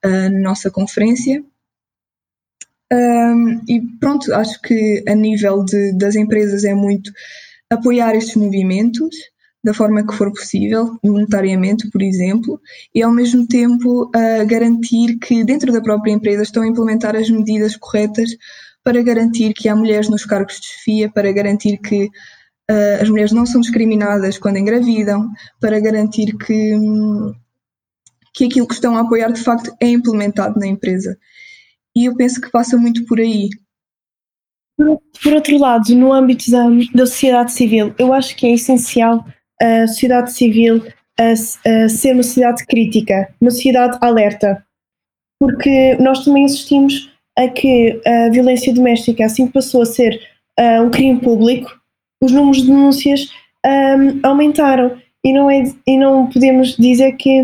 uh, 0.06 0.30
na 0.30 0.40
nossa 0.40 0.72
conferência. 0.72 1.44
Um, 2.94 3.62
e 3.68 3.82
pronto, 4.00 4.34
acho 4.34 4.62
que 4.62 5.04
a 5.06 5.14
nível 5.14 5.66
de, 5.66 5.92
das 5.98 6.16
empresas 6.16 6.64
é 6.64 6.74
muito 6.74 7.12
apoiar 7.70 8.16
estes 8.16 8.38
movimentos 8.38 9.14
da 9.68 9.74
forma 9.74 10.08
que 10.08 10.16
for 10.16 10.32
possível, 10.32 10.98
voluntariamente, 11.04 11.90
por 11.90 12.02
exemplo, 12.02 12.58
e 12.96 13.04
ao 13.04 13.12
mesmo 13.12 13.46
tempo 13.46 14.04
uh, 14.06 14.48
garantir 14.48 15.18
que 15.20 15.44
dentro 15.44 15.74
da 15.74 15.82
própria 15.82 16.14
empresa 16.14 16.44
estão 16.44 16.64
a 16.64 16.68
implementar 16.68 17.18
as 17.18 17.30
medidas 17.30 17.76
corretas 17.76 18.30
para 18.82 19.04
garantir 19.04 19.54
que 19.54 19.68
há 19.68 19.76
mulheres 19.76 20.08
nos 20.08 20.24
cargos 20.24 20.62
de 20.62 20.68
chefia, 20.68 21.12
para 21.12 21.30
garantir 21.34 21.80
que 21.80 22.06
uh, 22.06 23.02
as 23.02 23.10
mulheres 23.10 23.34
não 23.34 23.46
são 23.46 23.60
discriminadas 23.60 24.38
quando 24.38 24.58
engravidam, 24.58 25.30
para 25.60 25.82
garantir 25.82 26.38
que, 26.38 26.74
que 28.34 28.46
aquilo 28.46 28.70
que 28.70 28.74
estão 28.74 28.96
a 28.96 29.02
apoiar 29.02 29.34
de 29.34 29.44
facto 29.44 29.76
é 29.82 29.90
implementado 29.90 30.58
na 30.58 30.68
empresa. 30.68 31.18
E 31.94 32.06
eu 32.06 32.16
penso 32.16 32.40
que 32.40 32.50
passa 32.50 32.78
muito 32.78 33.06
por 33.06 33.20
aí. 33.20 33.50
Por 34.78 35.34
outro 35.34 35.58
lado, 35.58 35.94
no 35.94 36.14
âmbito 36.14 36.50
da, 36.50 36.64
da 36.94 37.06
sociedade 37.06 37.52
civil, 37.52 37.94
eu 38.00 38.14
acho 38.14 38.34
que 38.34 38.48
é 38.48 38.54
essencial 38.54 39.26
a 39.62 39.88
sociedade 39.88 40.32
civil 40.34 40.84
a, 41.20 41.32
a 41.32 41.90
ser 41.90 42.14
uma 42.14 42.24
sociedade 42.24 42.66
crítica, 42.66 43.34
uma 43.42 43.52
sociedade 43.52 43.98
alerta, 44.02 44.64
porque 45.40 45.96
nós 46.00 46.24
também 46.24 46.46
assistimos 46.46 47.12
a 47.38 47.48
que 47.48 48.02
a 48.06 48.30
violência 48.30 48.74
doméstica, 48.74 49.26
assim 49.26 49.48
que 49.48 49.54
passou 49.54 49.84
a 49.84 49.86
ser 49.86 50.20
uh, 50.60 50.84
um 50.84 50.90
crime 50.90 51.20
público, 51.20 51.72
os 52.22 52.32
números 52.32 52.62
de 52.62 52.68
denúncias 52.68 53.30
um, 53.66 54.20
aumentaram 54.24 54.98
e 55.24 55.34
não, 55.34 55.50
é, 55.50 55.64
e 55.86 55.98
não 55.98 56.28
podemos 56.28 56.76
dizer 56.78 57.14
que 57.14 57.42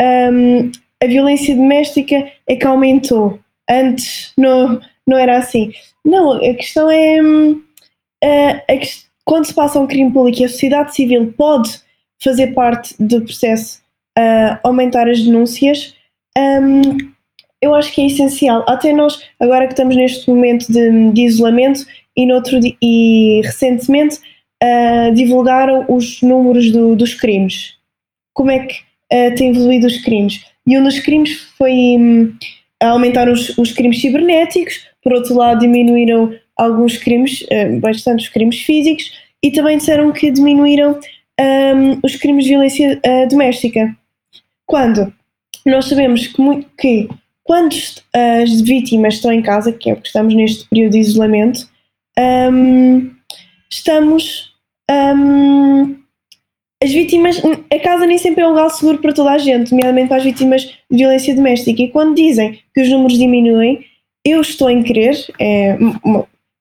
um, 0.00 0.70
a 1.02 1.06
violência 1.06 1.54
doméstica 1.54 2.30
é 2.46 2.56
que 2.56 2.66
aumentou. 2.66 3.38
Antes 3.68 4.32
não, 4.36 4.80
não 5.06 5.16
era 5.16 5.38
assim. 5.38 5.72
Não, 6.04 6.32
a 6.32 6.54
questão 6.54 6.90
é. 6.90 7.20
A, 8.22 8.72
a, 8.72 8.76
quando 9.24 9.46
se 9.46 9.54
passa 9.54 9.78
um 9.78 9.86
crime 9.86 10.12
público 10.12 10.40
e 10.40 10.44
a 10.44 10.48
sociedade 10.48 10.94
civil 10.94 11.32
pode 11.36 11.80
fazer 12.22 12.48
parte 12.48 12.94
do 12.98 13.22
processo 13.22 13.80
uh, 14.18 14.58
aumentar 14.62 15.08
as 15.08 15.20
denúncias, 15.22 15.94
um, 16.36 16.98
eu 17.60 17.74
acho 17.74 17.92
que 17.92 18.00
é 18.00 18.06
essencial. 18.06 18.64
Até 18.68 18.92
nós, 18.92 19.22
agora 19.38 19.66
que 19.66 19.72
estamos 19.72 19.96
neste 19.96 20.28
momento 20.28 20.70
de, 20.72 21.12
de 21.12 21.22
isolamento 21.22 21.86
e, 22.16 22.26
noutro, 22.26 22.58
e 22.82 23.40
recentemente 23.44 24.18
uh, 24.62 25.14
divulgaram 25.14 25.84
os 25.88 26.22
números 26.22 26.70
do, 26.70 26.96
dos 26.96 27.14
crimes. 27.14 27.74
Como 28.34 28.50
é 28.50 28.60
que 28.60 28.76
uh, 29.12 29.34
tem 29.36 29.50
evoluído 29.50 29.86
os 29.86 29.98
crimes? 29.98 30.44
E 30.66 30.78
um 30.78 30.84
dos 30.84 30.98
crimes 31.00 31.40
foi 31.58 31.72
um, 31.72 32.34
aumentar 32.82 33.28
os, 33.28 33.56
os 33.58 33.72
crimes 33.72 34.00
cibernéticos, 34.00 34.86
por 35.02 35.12
outro 35.12 35.34
lado, 35.34 35.60
diminuíram 35.60 36.34
alguns 36.60 36.96
crimes, 36.98 37.42
uh, 37.42 37.80
bastante 37.80 38.24
os 38.24 38.28
crimes 38.28 38.60
físicos, 38.60 39.12
e 39.42 39.50
também 39.50 39.78
disseram 39.78 40.12
que 40.12 40.30
diminuíram 40.30 40.98
um, 41.40 41.98
os 42.04 42.16
crimes 42.16 42.44
de 42.44 42.50
violência 42.50 43.00
uh, 43.04 43.28
doméstica. 43.28 43.96
Quando 44.66 45.12
nós 45.64 45.86
sabemos 45.86 46.26
que, 46.26 46.66
que 46.78 47.08
quando 47.42 47.74
as 48.14 48.60
vítimas 48.60 49.14
estão 49.14 49.32
em 49.32 49.42
casa, 49.42 49.72
que 49.72 49.90
é 49.90 49.94
porque 49.94 50.08
estamos 50.08 50.34
neste 50.34 50.68
período 50.68 50.92
de 50.92 50.98
isolamento, 51.00 51.68
um, 52.52 53.10
estamos. 53.70 54.54
Um, 54.90 55.96
as 56.82 56.90
vítimas. 56.90 57.40
A 57.70 57.78
casa 57.80 58.06
nem 58.06 58.18
sempre 58.18 58.42
é 58.42 58.46
um 58.46 58.50
lugar 58.50 58.70
seguro 58.70 58.98
para 58.98 59.12
toda 59.12 59.32
a 59.32 59.38
gente, 59.38 59.70
nomeadamente 59.70 60.08
para 60.08 60.18
as 60.18 60.24
vítimas 60.24 60.62
de 60.62 60.98
violência 60.98 61.34
doméstica. 61.34 61.82
E 61.82 61.90
quando 61.90 62.14
dizem 62.14 62.58
que 62.74 62.82
os 62.82 62.88
números 62.88 63.18
diminuem, 63.18 63.84
eu 64.24 64.40
estou 64.40 64.70
em 64.70 64.82
crer, 64.82 65.16
é, 65.38 65.76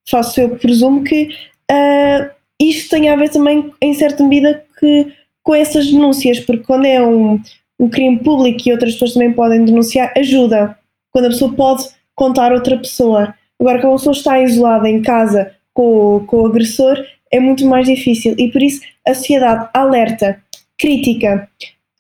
faço 0.07 0.39
eu 0.39 0.57
presumo 0.57 1.03
que 1.03 1.29
uh, 1.71 2.29
isto 2.59 2.89
tem 2.89 3.09
a 3.09 3.15
ver 3.15 3.29
também, 3.29 3.71
em 3.81 3.93
certa 3.93 4.23
medida, 4.23 4.63
que, 4.79 5.13
com 5.43 5.55
essas 5.55 5.89
denúncias, 5.89 6.39
porque 6.39 6.63
quando 6.63 6.85
é 6.85 7.01
um, 7.01 7.39
um 7.79 7.89
crime 7.89 8.19
público 8.19 8.61
e 8.65 8.71
outras 8.71 8.93
pessoas 8.93 9.13
também 9.13 9.31
podem 9.31 9.63
denunciar, 9.63 10.13
ajuda. 10.17 10.77
Quando 11.11 11.25
a 11.25 11.29
pessoa 11.29 11.53
pode 11.53 11.85
contar 12.15 12.51
outra 12.51 12.77
pessoa. 12.77 13.33
Agora, 13.59 13.79
quando 13.79 13.93
a 13.93 13.97
pessoa 13.97 14.13
está 14.13 14.41
isolada 14.41 14.89
em 14.89 15.01
casa 15.01 15.55
com, 15.73 16.23
com 16.27 16.41
o 16.41 16.45
agressor, 16.47 16.97
é 17.31 17.39
muito 17.39 17.65
mais 17.65 17.87
difícil. 17.87 18.35
E 18.37 18.51
por 18.51 18.61
isso 18.61 18.81
a 19.07 19.13
sociedade 19.13 19.69
alerta, 19.73 20.41
crítica, 20.77 21.49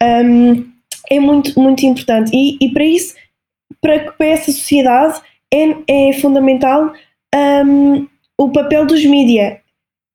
um, 0.03 0.65
é 1.09 1.19
muito, 1.19 1.57
muito 1.59 1.85
importante. 1.85 2.31
E, 2.33 2.57
e 2.61 2.69
para 2.71 2.83
isso, 2.83 3.15
para, 3.81 4.11
para 4.11 4.27
essa 4.27 4.51
sociedade, 4.51 5.21
é, 5.53 6.09
é 6.09 6.13
fundamental 6.13 6.91
um, 7.35 8.07
o 8.37 8.51
papel 8.51 8.85
dos 8.85 9.05
mídias, 9.05 9.57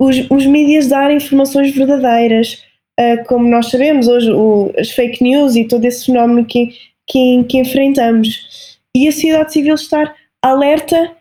os, 0.00 0.28
os 0.30 0.46
mídias 0.46 0.88
darem 0.88 1.16
informações 1.16 1.74
verdadeiras, 1.74 2.64
uh, 2.98 3.24
como 3.26 3.48
nós 3.48 3.70
sabemos 3.70 4.08
hoje, 4.08 4.30
o, 4.32 4.72
as 4.78 4.90
fake 4.90 5.22
news 5.22 5.56
e 5.56 5.66
todo 5.66 5.84
esse 5.84 6.06
fenómeno 6.06 6.44
que, 6.44 6.74
que, 7.06 7.44
que 7.44 7.58
enfrentamos. 7.58 8.78
E 8.96 9.08
a 9.08 9.12
sociedade 9.12 9.52
civil 9.52 9.74
estar 9.74 10.14
alerta 10.42 11.16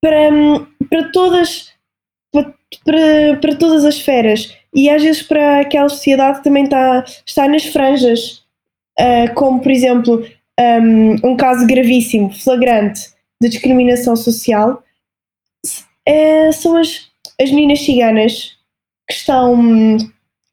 para, 0.00 0.30
para 0.88 1.10
todas 1.10 1.72
para, 2.84 3.36
para 3.40 3.56
todas 3.56 3.84
as 3.84 3.94
esferas. 3.94 4.54
E 4.74 4.90
às 4.90 5.02
vezes 5.02 5.22
para 5.22 5.60
aquela 5.60 5.88
sociedade 5.88 6.38
que 6.38 6.44
também 6.44 6.64
está, 6.64 7.04
está 7.26 7.48
nas 7.48 7.64
franjas, 7.64 8.44
uh, 9.00 9.32
como 9.34 9.60
por 9.60 9.70
exemplo 9.70 10.24
um, 10.60 11.30
um 11.30 11.36
caso 11.36 11.66
gravíssimo, 11.66 12.32
flagrante 12.34 13.00
de 13.40 13.48
discriminação 13.48 14.16
social, 14.16 14.82
uh, 16.08 16.52
são 16.52 16.76
as, 16.76 17.08
as 17.40 17.50
meninas 17.50 17.80
ciganas 17.80 18.56
que 19.06 19.14
estão 19.14 19.98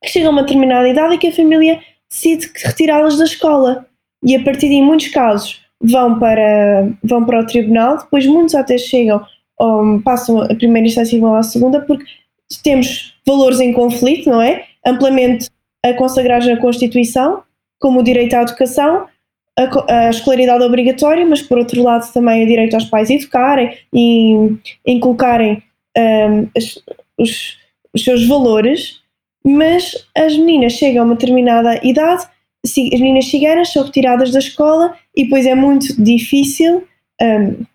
que 0.03 0.10
chegam 0.10 0.30
a 0.30 0.32
uma 0.34 0.41
determinada 0.43 0.88
idade 0.88 1.16
e 1.16 1.18
que 1.18 1.28
a 1.28 1.34
família 1.34 1.82
decide 2.10 2.51
retirá-las 2.64 3.18
da 3.18 3.26
escola. 3.26 3.86
E 4.24 4.36
a 4.36 4.43
partir 4.43 4.70
de 4.70 4.82
muitos 4.82 5.08
casos 5.10 5.62
vão 5.82 6.20
para 6.20 6.89
vão 7.03 7.26
para 7.26 7.41
o 7.41 7.45
tribunal 7.45 7.97
depois 7.97 8.26
muitos 8.26 8.56
até 8.56 8.78
chegam 8.78 9.24
ou 9.58 10.01
passam 10.01 10.41
a 10.41 10.56
primeira 10.56 10.88
instância 10.88 11.16
e 11.16 11.20
vão 11.20 11.36
à 11.36 11.43
segunda 11.43 11.82
porque 11.82 12.06
temos 12.64 13.14
valores 13.26 13.60
em 13.60 13.74
conflito 13.74 14.30
não 14.30 14.41
é? 14.41 14.66
Amplamente 14.86 15.49
consagrados 15.97 16.47
na 16.47 16.58
Constituição 16.58 17.43
como 17.80 17.99
o 17.99 18.03
direito 18.03 18.34
à 18.36 18.41
educação 18.41 19.06
a, 19.58 20.08
a 20.08 20.10
escolaridade 20.10 20.64
obrigatória 20.64 21.26
mas 21.26 21.41
por 21.41 21.58
outro 21.58 21.82
lado 21.82 22.12
também 22.12 22.43
o 22.43 22.47
direito 22.47 22.74
aos 22.74 22.86
pais 22.86 23.10
educarem 23.10 23.78
e 23.93 24.58
inculcarem 24.86 25.64
um, 25.97 26.47
as, 26.56 26.78
os, 27.18 27.58
os 27.93 28.03
seus 28.03 28.28
valores, 28.28 29.01
mas 29.43 29.95
as 30.16 30.36
meninas 30.38 30.74
chegam 30.74 31.03
a 31.03 31.06
uma 31.06 31.16
determinada 31.16 31.80
idade, 31.86 32.26
as 32.66 32.76
meninas 32.76 33.26
ciganas 33.26 33.72
são 33.72 33.84
retiradas 33.84 34.32
da 34.32 34.39
escola 34.39 34.95
e 35.16 35.24
depois 35.24 35.45
é 35.45 35.56
muito 35.56 36.01
difícil 36.01 36.84
um, 37.22 37.66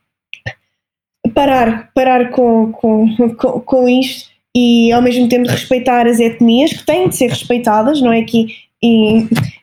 parar, 1.33 1.91
parar 1.95 2.31
com, 2.31 2.73
com, 2.73 3.35
com, 3.35 3.61
com 3.61 3.89
isto 3.89 4.29
e 4.55 4.91
ao 4.93 5.01
mesmo 5.01 5.29
tempo 5.29 5.49
respeitar 5.49 6.07
as 6.07 6.19
etnias 6.19 6.73
que 6.73 6.85
têm 6.85 7.09
de 7.09 7.17
ser 7.17 7.31
respeitadas, 7.31 8.01
não 8.03 8.13
é 8.13 8.21
aqui 8.21 8.49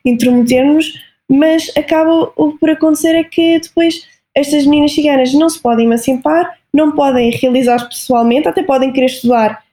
intrometermos, 0.04 0.94
mas 1.30 1.70
acaba 1.76 2.28
por 2.28 2.70
acontecer 2.70 3.14
é 3.14 3.24
que 3.24 3.60
depois 3.60 4.06
estas 4.34 4.64
meninas 4.66 4.92
ciganas 4.92 5.32
não 5.32 5.48
se 5.48 5.60
podem 5.60 5.86
emancipar 5.86 6.58
não 6.72 6.92
podem 6.92 7.30
realizar 7.30 7.88
pessoalmente, 7.88 8.48
até 8.48 8.62
podem 8.62 8.92
querer 8.92 9.06
estudar, 9.06 9.64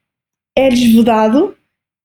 é-lhes 0.58 0.94
vedado 0.94 1.56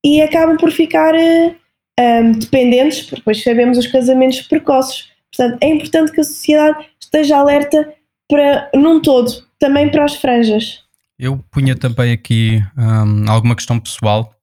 e 0.04 0.20
acabam 0.20 0.56
por 0.56 0.70
ficar 0.70 1.14
uh, 1.14 1.56
eh, 1.98 2.20
um, 2.20 2.32
dependentes, 2.32 3.02
porque 3.02 3.16
depois 3.16 3.42
sabemos 3.42 3.78
os 3.78 3.86
casamentos 3.86 4.40
precoces. 4.42 5.10
Portanto, 5.34 5.62
é 5.62 5.68
importante 5.68 6.12
que 6.12 6.20
a 6.20 6.24
sociedade 6.24 6.86
esteja 7.00 7.38
alerta 7.38 7.94
para, 8.28 8.70
num 8.74 9.00
todo, 9.00 9.30
também 9.58 9.90
para 9.90 10.04
as 10.04 10.16
franjas. 10.16 10.82
Eu 11.18 11.38
punha 11.50 11.76
também 11.76 12.12
aqui 12.12 12.62
um, 12.76 13.30
alguma 13.30 13.54
questão 13.54 13.78
pessoal, 13.78 14.34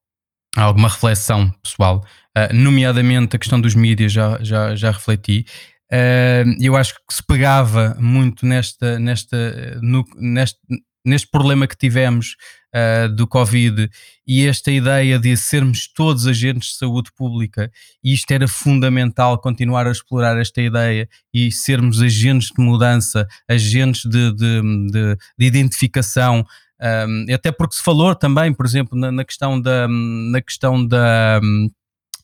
alguma 0.55 0.87
reflexão 0.87 1.51
pessoal, 1.63 2.03
uh, 2.37 2.53
nomeadamente 2.53 3.35
a 3.35 3.39
questão 3.39 3.59
dos 3.59 3.73
mídias, 3.73 4.11
já, 4.11 4.37
já, 4.41 4.75
já 4.75 4.91
refleti. 4.91 5.45
Uh, 5.91 6.55
eu 6.59 6.75
acho 6.75 6.93
que 6.93 7.13
se 7.13 7.23
pegava 7.23 7.95
muito 7.99 8.45
nesta, 8.45 8.99
nesta, 8.99 9.79
no, 9.81 10.05
neste, 10.17 10.59
neste 11.05 11.27
problema 11.31 11.65
que 11.65 11.77
tivemos 11.77 12.35
uh, 12.75 13.07
do 13.15 13.25
Covid 13.25 13.89
e 14.27 14.45
esta 14.45 14.69
ideia 14.69 15.17
de 15.17 15.37
sermos 15.37 15.87
todos 15.87 16.27
agentes 16.27 16.71
de 16.71 16.75
saúde 16.75 17.09
pública, 17.15 17.71
e 18.03 18.13
isto 18.13 18.29
era 18.31 18.47
fundamental 18.47 19.39
continuar 19.39 19.87
a 19.87 19.91
explorar 19.91 20.37
esta 20.37 20.61
ideia 20.61 21.07
e 21.33 21.51
sermos 21.51 22.01
agentes 22.01 22.49
de 22.49 22.61
mudança, 22.61 23.25
agentes 23.47 24.01
de, 24.03 24.33
de, 24.33 24.61
de, 24.91 25.17
de 25.37 25.45
identificação. 25.45 26.45
Um, 26.79 27.25
até 27.33 27.51
porque 27.51 27.75
se 27.75 27.81
falou 27.81 28.13
também, 28.13 28.53
por 28.53 28.65
exemplo, 28.65 28.99
na, 28.99 29.11
na 29.11 29.23
questão 29.25 29.59
da, 29.59 29.87
na 29.87 30.41
questão 30.41 30.85
da, 30.85 31.39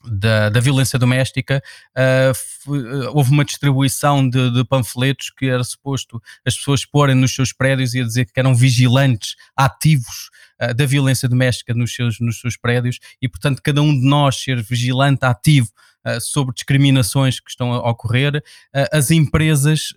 da, 0.04 0.50
da, 0.50 0.60
violência 0.60 1.00
doméstica, 1.00 1.62
uh, 1.98 3.10
houve 3.14 3.32
uma 3.32 3.46
distribuição 3.46 4.28
de, 4.28 4.52
de, 4.52 4.64
panfletos 4.66 5.30
que 5.30 5.46
era 5.46 5.64
suposto 5.64 6.22
as 6.46 6.56
pessoas 6.56 6.86
porem 6.86 7.16
nos 7.16 7.34
seus 7.34 7.54
prédios 7.54 7.94
e 7.94 8.02
a 8.02 8.04
dizer 8.04 8.26
que 8.26 8.40
eram 8.40 8.54
vigilantes 8.54 9.36
ativos 9.56 10.30
uh, 10.62 10.74
da 10.74 10.86
violência 10.86 11.28
doméstica 11.30 11.74
nos 11.74 11.96
seus, 11.96 12.20
nos 12.20 12.40
seus 12.40 12.58
prédios 12.58 13.00
e, 13.22 13.30
portanto, 13.30 13.62
cada 13.64 13.82
um 13.82 13.94
de 13.94 14.06
nós 14.06 14.36
ser 14.36 14.62
vigilante 14.62 15.26
ativo 15.26 15.70
uh, 16.06 16.20
sobre 16.20 16.54
discriminações 16.54 17.40
que 17.40 17.50
estão 17.50 17.74
a 17.74 17.90
ocorrer. 17.90 18.44
as 18.92 19.12
empresas 19.12 19.94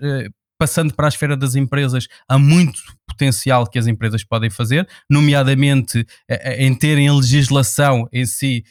passando 0.58 0.94
para 0.94 1.06
a 1.06 1.08
esfera 1.08 1.36
das 1.36 1.54
empresas, 1.54 2.06
há 2.28 2.38
muito 2.38 2.80
potencial 3.06 3.66
que 3.66 3.78
as 3.78 3.86
empresas 3.86 4.24
podem 4.24 4.50
fazer, 4.50 4.86
nomeadamente 5.08 6.06
eh, 6.28 6.54
eh, 6.54 6.66
em 6.66 6.74
terem 6.74 7.08
a 7.08 7.14
legislação 7.14 8.08
em 8.12 8.26
si 8.26 8.64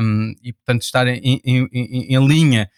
um, 0.00 0.34
e, 0.42 0.52
portanto, 0.52 0.82
estarem 0.82 1.20
em, 1.22 1.40
em, 1.44 2.14
em, 2.14 2.26
linha 2.26 2.70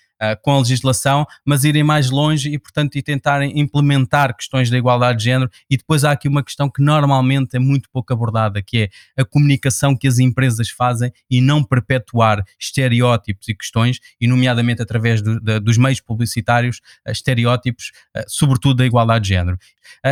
com 0.42 0.52
a 0.52 0.58
legislação, 0.58 1.26
mas 1.44 1.64
irem 1.64 1.82
mais 1.82 2.10
longe 2.10 2.50
e, 2.50 2.58
portanto, 2.58 2.96
e 2.96 3.02
tentarem 3.02 3.58
implementar 3.58 4.36
questões 4.36 4.68
da 4.70 4.76
igualdade 4.76 5.18
de 5.18 5.24
género. 5.24 5.50
E 5.68 5.76
depois 5.76 6.04
há 6.04 6.12
aqui 6.12 6.28
uma 6.28 6.42
questão 6.42 6.70
que 6.70 6.82
normalmente 6.82 7.56
é 7.56 7.58
muito 7.58 7.88
pouco 7.90 8.12
abordada, 8.12 8.62
que 8.62 8.90
é 9.16 9.22
a 9.22 9.24
comunicação 9.24 9.96
que 9.96 10.06
as 10.06 10.18
empresas 10.18 10.70
fazem 10.70 11.12
e 11.30 11.40
não 11.40 11.62
perpetuar 11.62 12.44
estereótipos 12.58 13.48
e 13.48 13.54
questões, 13.54 13.98
e 14.20 14.26
nomeadamente 14.26 14.82
através 14.82 15.22
do, 15.22 15.40
dos 15.60 15.78
meios 15.78 16.00
publicitários, 16.00 16.80
uh, 17.06 17.10
estereótipos, 17.10 17.92
uh, 18.16 18.22
sobretudo 18.26 18.76
da 18.76 18.86
igualdade 18.86 19.24
de 19.24 19.28
género. 19.30 19.58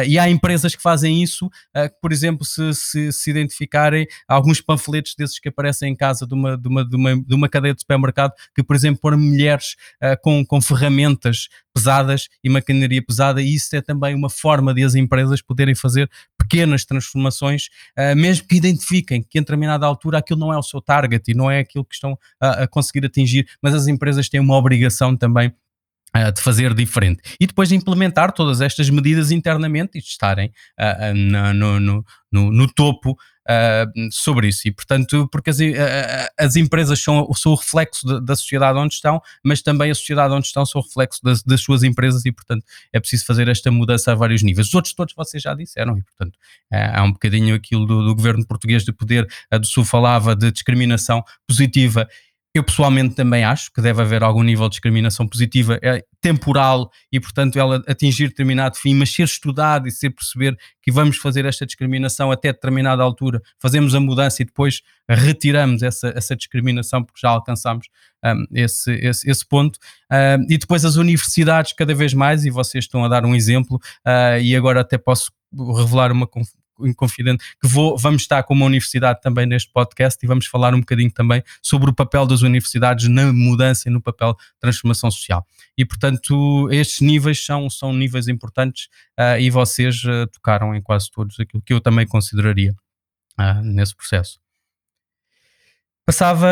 E 0.06 0.18
há 0.18 0.28
empresas 0.28 0.74
que 0.74 0.82
fazem 0.82 1.22
isso, 1.22 1.46
uh, 1.46 2.00
por 2.00 2.12
exemplo, 2.12 2.44
se, 2.44 2.74
se, 2.74 3.12
se, 3.12 3.30
identificarem 3.30 4.06
alguns 4.26 4.60
panfletos 4.60 5.14
desses 5.16 5.38
que 5.38 5.48
aparecem 5.48 5.92
em 5.92 5.96
casa 5.96 6.26
de 6.26 6.34
uma, 6.34 6.58
de 6.58 6.68
uma, 6.68 6.84
de 6.84 6.96
uma, 6.96 7.16
de 7.16 7.34
uma 7.34 7.48
cadeia 7.48 7.74
de 7.74 7.80
supermercado, 7.80 8.32
que, 8.54 8.62
por 8.62 8.74
exemplo, 8.74 9.00
põem 9.00 9.16
mulheres 9.16 9.76
com, 10.22 10.44
com 10.44 10.60
ferramentas 10.60 11.48
pesadas 11.74 12.28
e 12.42 12.48
maquinaria 12.48 13.02
pesada, 13.02 13.40
e 13.40 13.54
isso 13.54 13.74
é 13.74 13.80
também 13.80 14.14
uma 14.14 14.30
forma 14.30 14.74
de 14.74 14.82
as 14.84 14.94
empresas 14.94 15.40
poderem 15.40 15.74
fazer 15.74 16.10
pequenas 16.36 16.84
transformações, 16.84 17.68
mesmo 18.16 18.46
que 18.46 18.56
identifiquem 18.56 19.22
que 19.22 19.38
em 19.38 19.42
determinada 19.42 19.86
altura 19.86 20.18
aquilo 20.18 20.40
não 20.40 20.52
é 20.52 20.58
o 20.58 20.62
seu 20.62 20.80
target 20.80 21.30
e 21.30 21.34
não 21.34 21.50
é 21.50 21.60
aquilo 21.60 21.84
que 21.84 21.94
estão 21.94 22.18
a, 22.40 22.64
a 22.64 22.68
conseguir 22.68 23.06
atingir, 23.06 23.46
mas 23.62 23.74
as 23.74 23.86
empresas 23.86 24.28
têm 24.28 24.40
uma 24.40 24.56
obrigação 24.56 25.16
também 25.16 25.52
de 26.34 26.40
fazer 26.40 26.74
diferente 26.74 27.20
e 27.38 27.46
depois 27.46 27.68
de 27.68 27.76
implementar 27.76 28.32
todas 28.32 28.60
estas 28.60 28.88
medidas 28.90 29.30
internamente 29.30 29.98
e 29.98 30.00
de 30.00 30.06
estarem 30.06 30.48
uh, 30.78 31.10
uh, 31.10 31.54
no, 31.54 31.80
no, 31.80 32.04
no, 32.32 32.52
no, 32.52 32.72
topo 32.72 33.16
sobre 34.12 34.48
isso. 34.48 34.68
E, 34.68 34.70
portanto, 34.70 35.26
porque 35.32 35.48
as, 35.48 35.56
as 36.38 36.54
empresas 36.54 37.02
são, 37.02 37.26
são 37.32 37.52
o 37.52 37.54
reflexo 37.54 38.06
da, 38.06 38.18
da, 38.18 38.36
sociedade 38.36 38.78
onde 38.78 38.92
estão, 38.92 39.22
mas 39.42 39.62
também 39.62 39.90
a 39.90 39.94
sociedade 39.94 40.34
onde 40.34 40.46
estão 40.46 40.66
são 40.66 40.82
o 40.82 40.84
reflexo 40.84 41.18
das, 41.24 41.42
das, 41.42 41.62
suas 41.62 41.82
empresas 41.82 42.26
e, 42.26 42.30
portanto, 42.30 42.62
é 42.92 43.00
preciso 43.00 43.24
fazer 43.24 43.48
esta 43.48 43.70
mudança 43.70 44.12
a 44.12 44.14
vários 44.14 44.42
níveis. 44.42 44.66
Os 44.68 44.74
outros 44.74 44.92
todos 44.92 45.14
vocês 45.14 45.42
já 45.42 45.54
disseram 45.54 45.96
e, 45.96 46.02
portanto, 46.02 46.38
há 46.70 47.02
um 47.02 47.12
bocadinho 47.12 47.54
aquilo 47.54 47.86
do, 47.86 48.04
do 48.04 48.14
governo 48.14 48.46
português 48.46 48.84
de 48.84 48.92
poder, 48.92 49.26
a 49.50 49.56
do 49.56 49.66
Sul 49.66 49.82
falava 49.82 50.36
de 50.36 50.52
discriminação 50.52 51.24
positiva 51.46 52.06
eu 52.58 52.64
pessoalmente 52.64 53.14
também 53.14 53.44
acho 53.44 53.72
que 53.72 53.80
deve 53.80 54.02
haver 54.02 54.22
algum 54.22 54.42
nível 54.42 54.68
de 54.68 54.72
discriminação 54.72 55.26
positiva, 55.26 55.78
é 55.80 56.04
temporal 56.20 56.90
e, 57.12 57.20
portanto, 57.20 57.58
ela 57.58 57.82
atingir 57.86 58.28
determinado 58.28 58.76
fim, 58.76 58.94
mas 58.94 59.12
ser 59.12 59.22
estudado 59.22 59.86
e 59.86 59.90
ser 59.92 60.10
perceber 60.10 60.56
que 60.82 60.90
vamos 60.90 61.16
fazer 61.18 61.44
esta 61.44 61.64
discriminação 61.64 62.32
até 62.32 62.52
determinada 62.52 63.02
altura, 63.02 63.40
fazemos 63.60 63.94
a 63.94 64.00
mudança 64.00 64.42
e 64.42 64.44
depois 64.44 64.82
retiramos 65.08 65.82
essa, 65.82 66.12
essa 66.16 66.34
discriminação 66.34 67.04
porque 67.04 67.20
já 67.20 67.30
alcançamos 67.30 67.86
um, 68.24 68.44
esse, 68.52 68.92
esse, 68.94 69.30
esse, 69.30 69.46
ponto. 69.46 69.78
Um, 70.10 70.52
e 70.52 70.58
depois 70.58 70.84
as 70.84 70.96
universidades, 70.96 71.72
cada 71.72 71.94
vez 71.94 72.12
mais, 72.12 72.44
e 72.44 72.50
vocês 72.50 72.84
estão 72.84 73.04
a 73.04 73.08
dar 73.08 73.24
um 73.24 73.34
exemplo, 73.34 73.76
uh, 74.04 74.40
e 74.42 74.56
agora 74.56 74.80
até 74.80 74.98
posso 74.98 75.30
revelar 75.76 76.10
uma, 76.10 76.26
confidente 76.94 77.44
que 77.60 77.68
vou, 77.68 77.96
vamos 77.96 78.22
estar 78.22 78.42
com 78.42 78.54
uma 78.54 78.66
universidade 78.66 79.20
também 79.20 79.46
neste 79.46 79.70
podcast 79.72 80.18
e 80.22 80.26
vamos 80.26 80.46
falar 80.46 80.74
um 80.74 80.80
bocadinho 80.80 81.10
também 81.10 81.42
sobre 81.62 81.90
o 81.90 81.94
papel 81.94 82.26
das 82.26 82.42
universidades 82.42 83.08
na 83.08 83.32
mudança 83.32 83.88
e 83.88 83.92
no 83.92 84.00
papel 84.00 84.34
de 84.34 84.60
transformação 84.60 85.10
social. 85.10 85.46
E, 85.76 85.84
portanto, 85.84 86.68
estes 86.70 87.00
níveis 87.00 87.44
são, 87.44 87.68
são 87.70 87.92
níveis 87.92 88.28
importantes 88.28 88.88
uh, 89.18 89.38
e 89.38 89.50
vocês 89.50 90.02
uh, 90.04 90.26
tocaram 90.32 90.74
em 90.74 90.82
quase 90.82 91.10
todos 91.10 91.38
aquilo 91.38 91.62
que 91.62 91.72
eu 91.72 91.80
também 91.80 92.06
consideraria 92.06 92.74
uh, 93.38 93.62
nesse 93.62 93.94
processo. 93.94 94.40
Passava, 96.08 96.48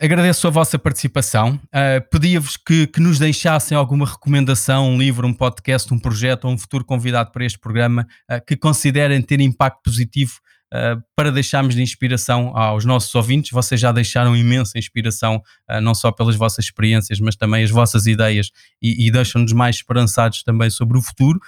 agradeço 0.00 0.46
a 0.46 0.50
vossa 0.50 0.78
participação. 0.78 1.60
Uh, 1.64 2.08
Pedia-vos 2.12 2.56
que, 2.56 2.86
que, 2.86 3.00
nos 3.00 3.18
deixassem 3.18 3.76
alguma 3.76 4.06
recomendação, 4.06 4.88
um 4.88 4.96
livro, 4.96 5.26
um 5.26 5.34
podcast, 5.34 5.92
um 5.92 5.98
projeto 5.98 6.44
ou 6.44 6.52
um 6.52 6.56
futuro 6.56 6.84
convidado 6.84 7.32
para 7.32 7.44
este 7.44 7.58
programa 7.58 8.06
uh, 8.30 8.40
que 8.46 8.56
considerem 8.56 9.20
ter 9.20 9.40
impacto 9.40 9.82
positivo 9.82 10.34
uh, 10.72 11.02
para 11.16 11.32
deixarmos 11.32 11.74
de 11.74 11.82
inspiração 11.82 12.56
aos 12.56 12.84
nossos 12.84 13.12
ouvintes. 13.16 13.50
Vocês 13.50 13.80
já 13.80 13.90
deixaram 13.90 14.36
imensa 14.36 14.78
inspiração, 14.78 15.42
não 15.82 15.92
só 15.92 16.12
pelas 16.12 16.36
vossas 16.36 16.66
experiências, 16.66 17.18
mas 17.18 17.34
também 17.34 17.64
as 17.64 17.72
vossas 17.72 18.06
ideias 18.06 18.52
e, 18.80 19.08
e 19.08 19.10
deixam-nos 19.10 19.52
mais 19.52 19.74
esperançados 19.74 20.44
também 20.44 20.70
sobre 20.70 20.96
o 20.96 21.02
futuro. 21.02 21.40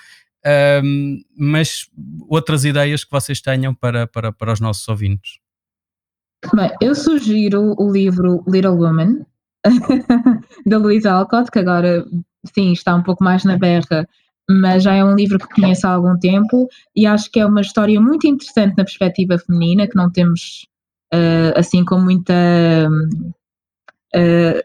mas 1.38 1.86
outras 2.28 2.64
ideias 2.64 3.04
que 3.04 3.10
vocês 3.12 3.40
tenham 3.40 3.72
para, 3.72 4.04
para, 4.04 4.32
para 4.32 4.52
os 4.52 4.58
nossos 4.58 4.88
ouvintes. 4.88 5.45
Bem, 6.54 6.70
eu 6.80 6.94
sugiro 6.94 7.74
o 7.78 7.90
livro 7.90 8.44
Little 8.46 8.76
Woman, 8.76 9.26
da 10.66 10.78
Louisa 10.78 11.12
Alcott, 11.12 11.50
que 11.50 11.58
agora, 11.58 12.04
sim, 12.54 12.72
está 12.72 12.94
um 12.94 13.02
pouco 13.02 13.24
mais 13.24 13.44
na 13.44 13.56
berra, 13.56 14.08
mas 14.48 14.84
já 14.84 14.94
é 14.94 15.04
um 15.04 15.14
livro 15.14 15.38
que 15.38 15.48
conheço 15.48 15.86
há 15.86 15.90
algum 15.90 16.16
tempo 16.18 16.68
e 16.94 17.06
acho 17.06 17.30
que 17.30 17.40
é 17.40 17.46
uma 17.46 17.60
história 17.60 18.00
muito 18.00 18.26
interessante 18.26 18.76
na 18.76 18.84
perspectiva 18.84 19.38
feminina, 19.38 19.88
que 19.88 19.96
não 19.96 20.10
temos, 20.10 20.66
uh, 21.12 21.58
assim, 21.58 21.84
com 21.84 21.98
muita. 21.98 22.34
Uh, 24.14 24.62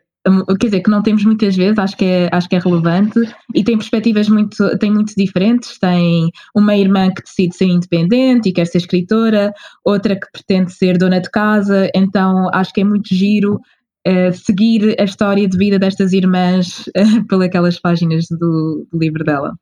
quer 0.59 0.67
dizer, 0.67 0.81
que 0.81 0.89
não 0.89 1.01
temos 1.01 1.23
muitas 1.25 1.55
vezes, 1.55 1.79
acho 1.79 1.97
que 1.97 2.05
é, 2.05 2.29
acho 2.31 2.47
que 2.47 2.55
é 2.55 2.59
relevante 2.59 3.19
e 3.55 3.63
tem 3.63 3.77
perspectivas 3.77 4.29
muito, 4.29 4.77
tem 4.77 4.91
muito 4.91 5.13
diferentes. 5.15 5.79
Tem 5.79 6.29
uma 6.55 6.75
irmã 6.75 7.09
que 7.09 7.23
decide 7.23 7.55
ser 7.55 7.65
independente 7.65 8.49
e 8.49 8.53
quer 8.53 8.67
ser 8.67 8.77
escritora, 8.77 9.53
outra 9.83 10.15
que 10.15 10.27
pretende 10.31 10.71
ser 10.73 10.97
dona 10.97 11.19
de 11.19 11.29
casa, 11.29 11.89
então 11.95 12.49
acho 12.53 12.73
que 12.73 12.81
é 12.81 12.83
muito 12.83 13.13
giro 13.13 13.59
uh, 14.07 14.33
seguir 14.33 14.95
a 14.99 15.03
história 15.03 15.47
de 15.47 15.57
vida 15.57 15.79
destas 15.79 16.13
irmãs 16.13 16.87
uh, 16.87 17.25
pelas 17.51 17.79
páginas 17.79 18.25
do, 18.29 18.87
do 18.91 18.99
livro 18.99 19.23
dela. 19.23 19.53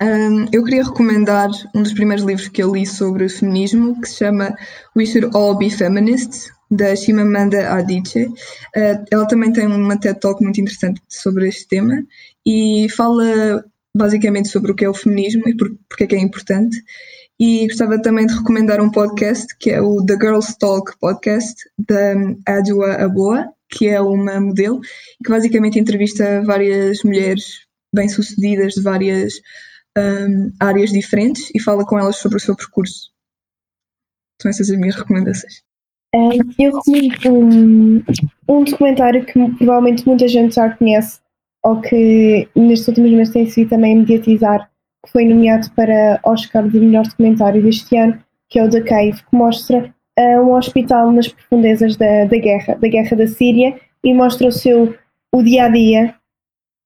Um, 0.00 0.46
eu 0.52 0.62
queria 0.62 0.84
recomendar 0.84 1.50
um 1.74 1.82
dos 1.82 1.92
primeiros 1.92 2.24
livros 2.24 2.46
que 2.46 2.62
eu 2.62 2.72
li 2.72 2.86
sobre 2.86 3.28
feminismo, 3.28 4.00
que 4.00 4.08
se 4.08 4.18
chama 4.18 4.54
We 4.96 5.04
Should 5.04 5.36
All 5.36 5.56
Be 5.56 5.70
Feminists, 5.70 6.52
da 6.70 6.94
Chimamanda 6.94 7.72
Adichie. 7.72 8.26
Uh, 8.26 9.04
ela 9.10 9.26
também 9.26 9.52
tem 9.52 9.66
uma 9.66 9.98
TED 9.98 10.20
Talk 10.20 10.42
muito 10.42 10.60
interessante 10.60 11.00
sobre 11.08 11.48
este 11.48 11.66
tema 11.68 12.04
e 12.46 12.88
fala 12.90 13.64
basicamente 13.96 14.48
sobre 14.48 14.72
o 14.72 14.74
que 14.74 14.84
é 14.84 14.88
o 14.88 14.94
feminismo 14.94 15.48
e 15.48 15.56
por, 15.56 15.74
porque 15.88 16.04
é 16.04 16.06
que 16.06 16.14
é 16.14 16.20
importante. 16.20 16.76
E 17.40 17.66
gostava 17.68 18.00
também 18.00 18.26
de 18.26 18.34
recomendar 18.34 18.80
um 18.80 18.90
podcast 18.90 19.56
que 19.58 19.70
é 19.70 19.80
o 19.80 20.04
The 20.04 20.14
Girls 20.14 20.58
Talk 20.58 20.98
Podcast 20.98 21.54
da 21.78 22.14
Adwa 22.46 22.94
Aboa, 22.94 23.52
que 23.70 23.88
é 23.88 24.00
uma 24.00 24.40
modelo 24.40 24.80
que 25.24 25.30
basicamente 25.30 25.78
entrevista 25.78 26.42
várias 26.42 27.02
mulheres 27.04 27.66
bem-sucedidas 27.94 28.74
de 28.74 28.82
várias 28.82 29.34
um, 29.96 30.52
áreas 30.60 30.90
diferentes 30.90 31.50
e 31.54 31.60
fala 31.60 31.86
com 31.86 31.98
elas 31.98 32.16
sobre 32.16 32.38
o 32.38 32.40
seu 32.40 32.56
percurso. 32.56 33.10
São 34.42 34.50
essas 34.50 34.70
as 34.70 34.76
minhas 34.76 34.96
recomendações 34.96 35.67
eu 36.14 36.72
recomendo 36.74 37.34
um, 37.34 38.02
um 38.48 38.64
documentário 38.64 39.24
que 39.24 39.32
provavelmente 39.56 40.06
muita 40.06 40.26
gente 40.26 40.54
já 40.54 40.70
conhece 40.70 41.20
ou 41.62 41.80
que 41.80 42.48
nestes 42.54 42.88
últimos 42.88 43.10
meses 43.10 43.32
tem 43.32 43.46
sido 43.46 43.70
também 43.70 43.96
mediatizar, 43.96 44.70
que 45.04 45.12
foi 45.12 45.24
nomeado 45.24 45.70
para 45.72 46.20
Oscar 46.24 46.68
de 46.68 46.80
melhor 46.80 47.04
documentário 47.04 47.62
deste 47.62 47.96
ano, 47.96 48.18
que 48.48 48.58
é 48.58 48.64
o 48.64 48.70
The 48.70 48.80
Cave, 48.82 49.22
que 49.22 49.36
mostra 49.36 49.92
uh, 50.18 50.40
um 50.40 50.54
hospital 50.54 51.12
nas 51.12 51.28
profundezas 51.28 51.96
da, 51.96 52.24
da 52.24 52.38
guerra, 52.38 52.74
da 52.76 52.88
guerra 52.88 53.16
da 53.16 53.26
Síria, 53.26 53.78
e 54.02 54.14
mostra 54.14 54.48
o 54.48 54.52
seu 54.52 54.94
o 55.30 55.42
dia 55.42 55.64
a 55.64 55.68
dia, 55.68 56.14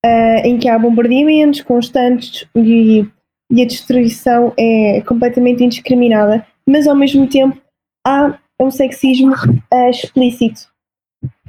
uh, 0.05 0.45
em 0.45 0.57
que 0.57 0.67
há 0.67 0.77
bombardeamentos 0.77 1.61
constantes 1.61 2.45
e, 2.55 3.07
e 3.49 3.61
a 3.61 3.65
destruição 3.65 4.53
é 4.57 5.01
completamente 5.07 5.63
indiscriminada, 5.63 6.45
mas 6.67 6.87
ao 6.87 6.95
mesmo 6.95 7.25
tempo 7.27 7.57
há 8.05 8.37
um 8.59 8.71
sexismo 8.71 9.33
uh, 9.33 9.89
explícito, 9.89 10.61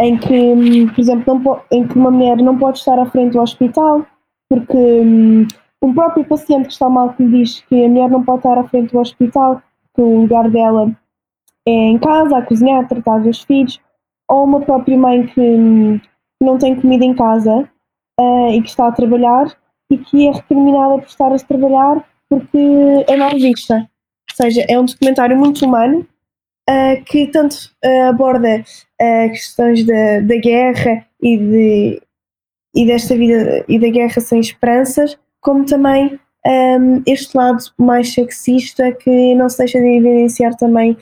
em 0.00 0.16
que, 0.16 0.32
um, 0.32 0.88
por 0.88 1.00
exemplo, 1.00 1.38
não 1.38 1.62
em 1.70 1.86
que 1.86 1.96
uma 1.96 2.11
mulher 2.11 2.36
não 2.38 2.59
pode 2.59 2.78
estar 2.78 2.98
à 2.98 3.07
frente 3.07 3.32
do 3.32 3.40
hospital, 3.40 4.07
porque 4.48 4.76
um, 4.76 5.46
um 5.82 5.94
próprio 5.94 6.24
paciente 6.24 6.66
que 6.66 6.72
está 6.72 6.88
mal 6.88 7.12
que 7.14 7.24
lhe 7.24 7.38
diz 7.38 7.61
que 7.62 7.84
a 7.84 7.88
mulher 7.88 8.11
não 8.11 8.24
pode 8.24 8.38
estar 8.38 8.59
à 8.59 8.64
frente 8.64 8.92
do 8.92 8.98
hospital, 8.98 9.62
que 9.94 10.00
o 10.00 10.22
lugar 10.22 10.50
dela 10.50 10.90
é 11.66 11.70
em 11.70 11.98
casa, 11.98 12.38
a 12.38 12.42
cozinhar, 12.42 12.84
a 12.84 12.88
tratar 12.88 13.18
dos 13.18 13.42
filhos, 13.42 13.80
ou 14.28 14.44
uma 14.44 14.61
própria 14.61 14.96
mãe 14.96 15.26
que, 15.26 15.40
hum, 15.40 16.00
não 16.42 16.59
tem 16.59 16.78
comida 16.80 17.05
em 17.05 17.14
casa 17.14 17.68
uh, 18.20 18.48
e 18.50 18.61
que 18.61 18.68
está 18.68 18.88
a 18.88 18.92
trabalhar 18.92 19.46
e 19.90 19.98
que 19.98 20.26
é 20.26 20.32
recriminada 20.32 20.98
por 20.98 21.07
estar 21.07 21.32
a 21.32 21.38
trabalhar 21.38 22.05
porque 22.28 23.05
é 23.07 23.16
mal 23.16 23.30
vista. 23.30 23.76
Ou 24.30 24.36
seja, 24.36 24.64
é 24.68 24.78
um 24.78 24.84
documentário 24.84 25.36
muito 25.36 25.64
humano 25.64 26.07
uh, 26.68 27.04
que 27.04 27.26
tanto 27.28 27.54
uh, 27.84 28.08
aborda 28.08 28.64
questões 29.30 29.84
da, 29.84 30.20
da 30.20 30.36
guerra 30.36 31.06
e, 31.20 31.36
de, 31.36 32.02
e 32.74 32.86
desta 32.86 33.14
vida 33.14 33.62
e 33.68 33.78
da 33.78 33.88
guerra 33.88 34.18
sem 34.18 34.40
esperanças, 34.40 35.18
como 35.42 35.66
também 35.66 36.18
um, 36.46 37.02
este 37.06 37.36
lado 37.36 37.62
mais 37.76 38.14
sexista 38.14 38.92
que 38.92 39.34
não 39.34 39.50
se 39.50 39.58
deixa 39.58 39.78
de 39.78 39.98
evidenciar 39.98 40.56
também 40.56 40.96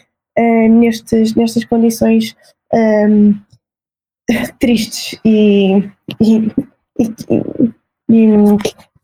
nestes, 0.69 1.37
nestas 1.37 1.65
condições 1.65 2.35
um, 2.75 3.35
tristes 4.59 5.21
e, 5.25 5.77
e, 6.21 6.51
e, 6.99 7.73
e 8.11 8.27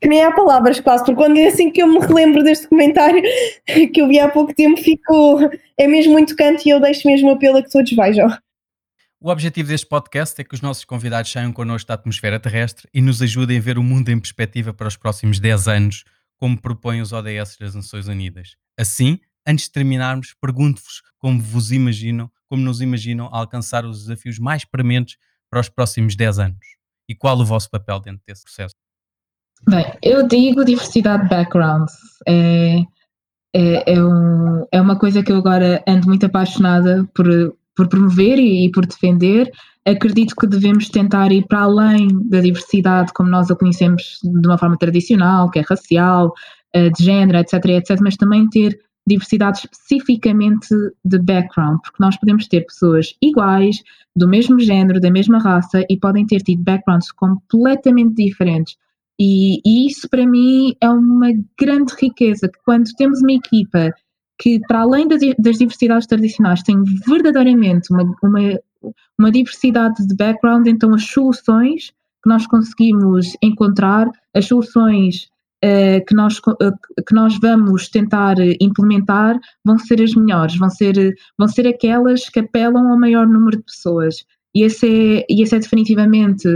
que 0.00 0.08
nem 0.08 0.22
há 0.22 0.32
palavras 0.32 0.80
quase, 0.80 1.04
porque 1.04 1.16
quando 1.16 1.38
é 1.38 1.48
assim 1.48 1.70
que 1.70 1.82
eu 1.82 1.86
me 1.86 1.98
relembro 1.98 2.42
deste 2.42 2.68
comentário 2.68 3.20
que 3.92 4.00
eu 4.00 4.08
vi 4.08 4.18
há 4.18 4.28
pouco 4.28 4.54
tempo, 4.54 4.80
fico, 4.80 5.50
é 5.76 5.86
mesmo 5.86 6.12
muito 6.12 6.36
canto 6.36 6.66
e 6.66 6.70
eu 6.70 6.80
deixo 6.80 7.06
mesmo 7.06 7.30
apelo 7.30 7.58
a 7.58 7.62
que 7.62 7.70
todos 7.70 7.90
vejam. 7.90 8.28
O 9.20 9.30
objetivo 9.30 9.68
deste 9.68 9.86
podcast 9.86 10.40
é 10.40 10.44
que 10.44 10.54
os 10.54 10.60
nossos 10.60 10.84
convidados 10.84 11.32
saiam 11.32 11.52
connosco 11.52 11.88
da 11.88 11.94
atmosfera 11.94 12.38
terrestre 12.38 12.88
e 12.94 13.00
nos 13.00 13.20
ajudem 13.20 13.58
a 13.58 13.60
ver 13.60 13.76
o 13.76 13.82
mundo 13.82 14.10
em 14.10 14.20
perspectiva 14.20 14.72
para 14.72 14.86
os 14.86 14.96
próximos 14.96 15.40
10 15.40 15.66
anos, 15.66 16.04
como 16.36 16.60
propõem 16.60 17.00
os 17.00 17.12
ODS 17.12 17.56
das 17.58 17.74
Nações 17.74 18.06
Unidas. 18.06 18.54
Assim, 18.78 19.18
antes 19.44 19.64
de 19.64 19.72
terminarmos, 19.72 20.34
pergunto-vos 20.40 21.02
como 21.18 21.40
vos 21.40 21.72
imaginam, 21.72 22.30
como 22.46 22.62
nos 22.62 22.80
imaginam 22.80 23.28
alcançar 23.32 23.84
os 23.84 24.04
desafios 24.04 24.38
mais 24.38 24.64
prementes 24.64 25.16
para 25.50 25.58
os 25.58 25.68
próximos 25.68 26.14
10 26.14 26.38
anos 26.38 26.66
e 27.08 27.14
qual 27.14 27.36
o 27.38 27.44
vosso 27.44 27.68
papel 27.68 27.98
dentro 27.98 28.22
desse 28.24 28.44
processo. 28.44 28.76
Bem, 29.66 29.84
eu 30.02 30.26
digo 30.26 30.64
diversidade 30.64 31.24
de 31.24 31.28
backgrounds. 31.28 31.92
É, 32.26 32.80
é, 33.54 33.94
é, 33.94 34.04
um, 34.04 34.66
é 34.70 34.80
uma 34.80 34.98
coisa 34.98 35.22
que 35.22 35.32
eu 35.32 35.36
agora 35.36 35.82
ando 35.86 36.06
muito 36.06 36.26
apaixonada 36.26 37.08
por, 37.14 37.26
por 37.74 37.88
promover 37.88 38.38
e, 38.38 38.66
e, 38.66 38.70
por 38.70 38.86
defender. 38.86 39.50
Acredito 39.86 40.36
que 40.36 40.46
devemos 40.46 40.88
tentar 40.88 41.32
ir 41.32 41.46
para 41.46 41.62
além 41.62 42.08
da 42.28 42.40
diversidade 42.40 43.12
como 43.14 43.30
nós 43.30 43.50
a 43.50 43.56
conhecemos 43.56 44.18
de 44.22 44.46
uma 44.46 44.58
forma 44.58 44.76
tradicional, 44.76 45.50
que 45.50 45.58
é 45.58 45.62
racial, 45.62 46.32
eh, 46.74 46.90
de 46.90 47.04
género, 47.04 47.38
etc, 47.38 47.64
etc, 47.64 47.98
mas 48.02 48.16
também 48.16 48.48
ter 48.50 48.78
diversidade 49.06 49.60
especificamente 49.60 50.68
de 51.02 51.18
background, 51.18 51.78
porque 51.82 51.96
nós 51.98 52.18
podemos 52.18 52.46
ter 52.46 52.66
pessoas 52.66 53.14
iguais, 53.22 53.82
do 54.14 54.28
mesmo 54.28 54.60
género, 54.60 55.00
da 55.00 55.10
mesma 55.10 55.38
raça, 55.38 55.82
e 55.88 55.96
podem 55.96 56.26
ter 56.26 56.42
tido 56.42 56.62
backgrounds 56.62 57.10
completamente 57.12 58.22
diferentes 58.22 58.76
e, 59.18 59.60
e, 59.64 59.86
isso 59.88 60.08
para 60.08 60.26
mim 60.26 60.74
é 60.80 60.88
uma 60.88 61.32
grande 61.58 61.92
riqueza, 62.00 62.48
que 62.48 62.58
quando 62.64 62.90
temos 62.96 63.20
uma 63.20 63.32
equipa 63.32 63.92
que, 64.38 64.60
para 64.68 64.82
além 64.82 65.08
das, 65.08 65.20
das 65.38 65.58
diversidades 65.58 66.06
tradicionais, 66.06 66.62
tem 66.62 66.82
verdadeiramente 67.06 67.92
uma, 67.92 68.04
uma, 68.22 68.60
uma 69.18 69.32
diversidade 69.32 70.06
de 70.06 70.14
background, 70.14 70.68
então 70.68 70.94
as 70.94 71.04
soluções 71.04 71.90
que 72.22 72.28
nós 72.28 72.46
conseguimos 72.46 73.36
encontrar, 73.42 74.08
as 74.34 74.46
soluções 74.46 75.28
uh, 75.64 76.04
que, 76.06 76.14
nós, 76.14 76.38
uh, 76.38 77.04
que 77.06 77.14
nós 77.14 77.38
vamos 77.40 77.88
tentar 77.88 78.36
implementar 78.60 79.38
vão 79.64 79.78
ser 79.78 80.00
as 80.02 80.14
melhores, 80.14 80.56
vão 80.56 80.70
ser, 80.70 81.14
vão 81.36 81.48
ser 81.48 81.66
aquelas 81.66 82.28
que 82.28 82.40
apelam 82.40 82.90
ao 82.90 82.98
maior 82.98 83.26
número 83.26 83.56
de 83.56 83.64
pessoas. 83.64 84.24
E 84.54 84.62
esse 84.62 84.86
é, 84.86 85.26
e 85.28 85.42
esse 85.42 85.54
é 85.54 85.58
definitivamente 85.58 86.48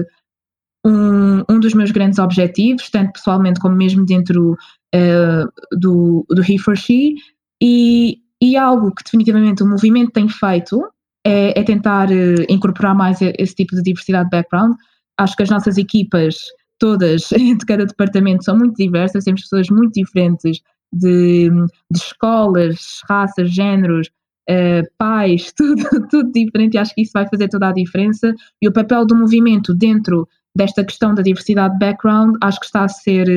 um, 0.85 1.43
um 1.49 1.61
dos 1.61 1.74
meus 1.74 1.91
grandes 1.91 2.18
objetivos, 2.18 2.91
tanto 2.91 3.12
pessoalmente 3.12 3.61
como 3.61 3.76
mesmo 3.76 4.05
dentro 4.05 4.53
uh, 4.53 5.78
do, 5.78 6.26
do 6.28 6.43
He 6.43 6.59
for 6.59 6.76
She, 6.76 7.14
e, 7.62 8.18
e 8.41 8.57
algo 8.57 8.93
que 8.93 9.05
definitivamente 9.05 9.62
o 9.62 9.66
movimento 9.66 10.12
tem 10.12 10.28
feito 10.28 10.83
é, 11.24 11.59
é 11.59 11.62
tentar 11.62 12.11
uh, 12.11 12.45
incorporar 12.49 12.95
mais 12.95 13.20
esse 13.20 13.55
tipo 13.55 13.76
de 13.76 13.83
diversidade 13.83 14.28
de 14.28 14.37
background. 14.37 14.74
Acho 15.18 15.37
que 15.37 15.45
as 15.45 15.51
nossas 15.51 15.78
equipas, 15.78 16.37
todas, 16.78 17.22
de 17.30 17.66
cada 17.66 17.87
departamento, 17.87 18.45
são 18.45 18.59
muito 18.59 18.76
diversas, 18.76 19.24
temos 19.24 19.43
pessoas 19.43 19.68
muito 19.70 19.95
diferentes 19.95 20.61
de, 20.93 21.49
de 21.49 21.99
escolas, 21.99 23.01
raças, 23.09 23.51
géneros, 23.51 24.11
Uh, 24.51 24.83
pais, 24.99 25.53
tudo, 25.57 25.85
tudo 26.09 26.33
diferente, 26.33 26.76
acho 26.76 26.93
que 26.97 27.03
isso 27.03 27.12
vai 27.14 27.28
fazer 27.28 27.49
toda 27.49 27.68
a 27.68 27.72
diferença. 27.72 28.35
E 28.61 28.66
o 28.66 28.72
papel 28.72 29.07
do 29.07 29.14
movimento 29.14 29.72
dentro 29.72 30.28
desta 30.55 30.84
questão 30.84 31.14
da 31.14 31.22
diversidade 31.22 31.74
de 31.74 31.80
background, 31.80 32.36
acho 32.42 32.61
que 32.61 32.66
está 32.66 32.84
a 32.84 32.88
ser 32.88 33.28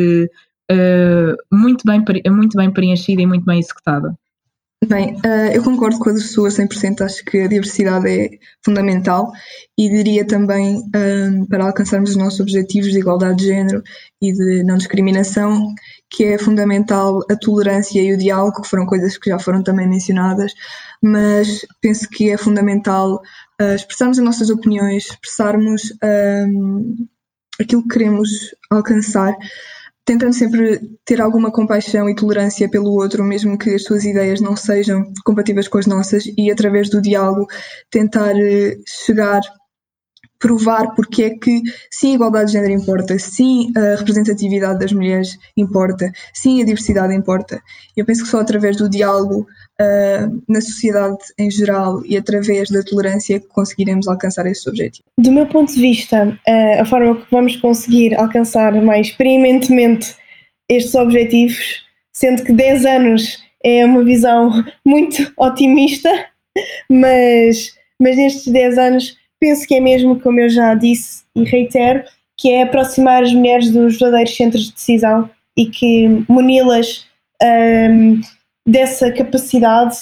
uh, 0.72 1.56
muito, 1.56 1.84
bem, 1.86 2.04
muito 2.32 2.58
bem 2.58 2.72
preenchida 2.72 3.22
e 3.22 3.28
muito 3.28 3.46
bem 3.46 3.60
executada. 3.60 4.16
Bem, 4.88 5.16
uh, 5.16 5.52
eu 5.52 5.64
concordo 5.64 5.98
com 5.98 6.10
a 6.12 6.18
sua 6.18 6.50
100%, 6.50 7.02
acho 7.02 7.26
que 7.26 7.40
a 7.40 7.48
diversidade 7.48 8.08
é 8.08 8.30
fundamental 8.64 9.32
e 9.78 9.90
diria 9.90 10.28
também, 10.28 10.84
um, 10.96 11.46
para 11.46 11.66
alcançarmos 11.66 12.12
os 12.12 12.16
nossos 12.16 12.40
objetivos 12.40 12.92
de 12.92 13.00
igualdade 13.00 13.38
de 13.38 13.46
género 13.46 13.82
e 14.22 14.32
de 14.32 14.64
não 14.64 14.78
discriminação, 14.78 15.74
que 16.10 16.26
é 16.26 16.38
fundamental 16.38 17.22
a 17.32 17.36
tolerância 17.36 18.00
e 18.00 18.14
o 18.14 18.18
diálogo, 18.18 18.62
que 18.62 18.70
foram 18.70 18.86
coisas 18.86 19.18
que 19.18 19.32
já 19.32 19.40
foram 19.40 19.64
também 19.64 19.88
mencionadas, 19.88 20.54
mas 21.02 21.66
penso 21.82 22.08
que 22.10 22.30
é 22.30 22.38
fundamental 22.38 23.22
uh, 23.62 23.76
expressarmos 23.76 24.20
as 24.20 24.26
nossas 24.26 24.50
opiniões, 24.50 25.06
expressarmos 25.06 25.94
aquilo 27.60 27.84
que 27.84 27.90
queremos 27.90 28.30
alcançar, 28.70 29.36
tentando 30.04 30.34
sempre 30.34 30.80
ter 31.04 31.20
alguma 31.20 31.52
compaixão 31.52 32.10
e 32.10 32.16
tolerância 32.16 32.70
pelo 32.70 32.92
outro, 32.92 33.24
mesmo 33.24 33.58
que 33.58 33.72
as 33.72 33.84
suas 33.84 34.04
ideias 34.06 34.40
não 34.40 34.56
sejam 34.56 35.12
compatíveis 35.24 35.68
com 35.68 35.78
as 35.78 35.88
nossas, 35.88 36.26
e 36.38 36.52
através 36.52 36.90
do 36.90 37.02
diálogo 37.02 37.48
tentar 37.90 38.36
uh, 38.36 38.84
chegar 38.88 39.42
provar 40.38 40.94
porque 40.96 41.24
é 41.24 41.30
que 41.32 41.62
sim 41.90 42.12
a 42.12 42.16
igualdade 42.16 42.48
de 42.48 42.54
género 42.54 42.74
importa, 42.74 43.18
sim 43.18 43.72
a 43.76 43.96
representatividade 43.96 44.80
das 44.80 44.92
mulheres 44.92 45.38
importa, 45.58 46.12
sim 46.34 46.62
a 46.62 46.66
diversidade 46.66 47.16
importa. 47.16 47.62
Eu 47.96 48.06
penso 48.06 48.24
que 48.24 48.30
só 48.30 48.40
através 48.40 48.78
do 48.78 48.90
diálogo 48.90 49.48
uh, 49.82 50.44
na 50.48 50.62
sociedade 50.62 51.18
em 51.38 51.50
geral 51.50 52.02
e 52.06 52.18
através 52.18 52.70
da 52.70 52.84
tolerância 52.84 53.40
que 53.40 53.48
conseguiremos 53.48 54.08
alcançar 54.08 54.46
esse 54.46 54.68
objetivo. 54.70 55.06
Do 55.20 55.32
meu 55.32 55.46
ponto 55.48 55.74
de 55.74 55.80
vista, 55.80 56.28
uh, 56.48 56.82
a 56.82 56.86
forma 56.86 57.16
que 57.16 57.32
vamos 57.32 57.56
conseguir 57.58 58.16
alcançar 58.16 58.74
mais 58.82 59.08
experimentemente 59.08 60.16
estes 60.70 60.96
objetivos, 60.96 61.86
sendo 62.14 62.44
que 62.44 62.54
10 62.54 62.86
anos 62.86 63.44
é 63.64 63.86
uma 63.86 64.04
visão 64.04 64.52
muito 64.86 65.32
otimista, 65.38 66.10
mas, 66.90 67.76
mas 68.02 68.16
nestes 68.16 68.52
10 68.52 68.78
anos 68.78 69.18
penso 69.40 69.68
que 69.68 69.76
é 69.76 69.80
mesmo, 69.80 70.20
como 70.20 70.40
eu 70.40 70.50
já 70.50 70.74
disse 70.74 71.24
e 71.36 71.44
reitero, 71.44 72.04
que 72.38 72.52
é 72.52 72.64
aproximar 72.64 73.24
as 73.24 73.34
mulheres 73.34 73.72
dos 73.72 73.98
verdadeiros 73.98 74.36
centros 74.36 74.66
de 74.66 74.74
decisão 74.74 75.30
e 75.58 75.68
que 75.68 76.08
muni-las 76.28 77.06
um, 77.42 78.22
dessa 78.66 79.12
capacidade 79.12 79.96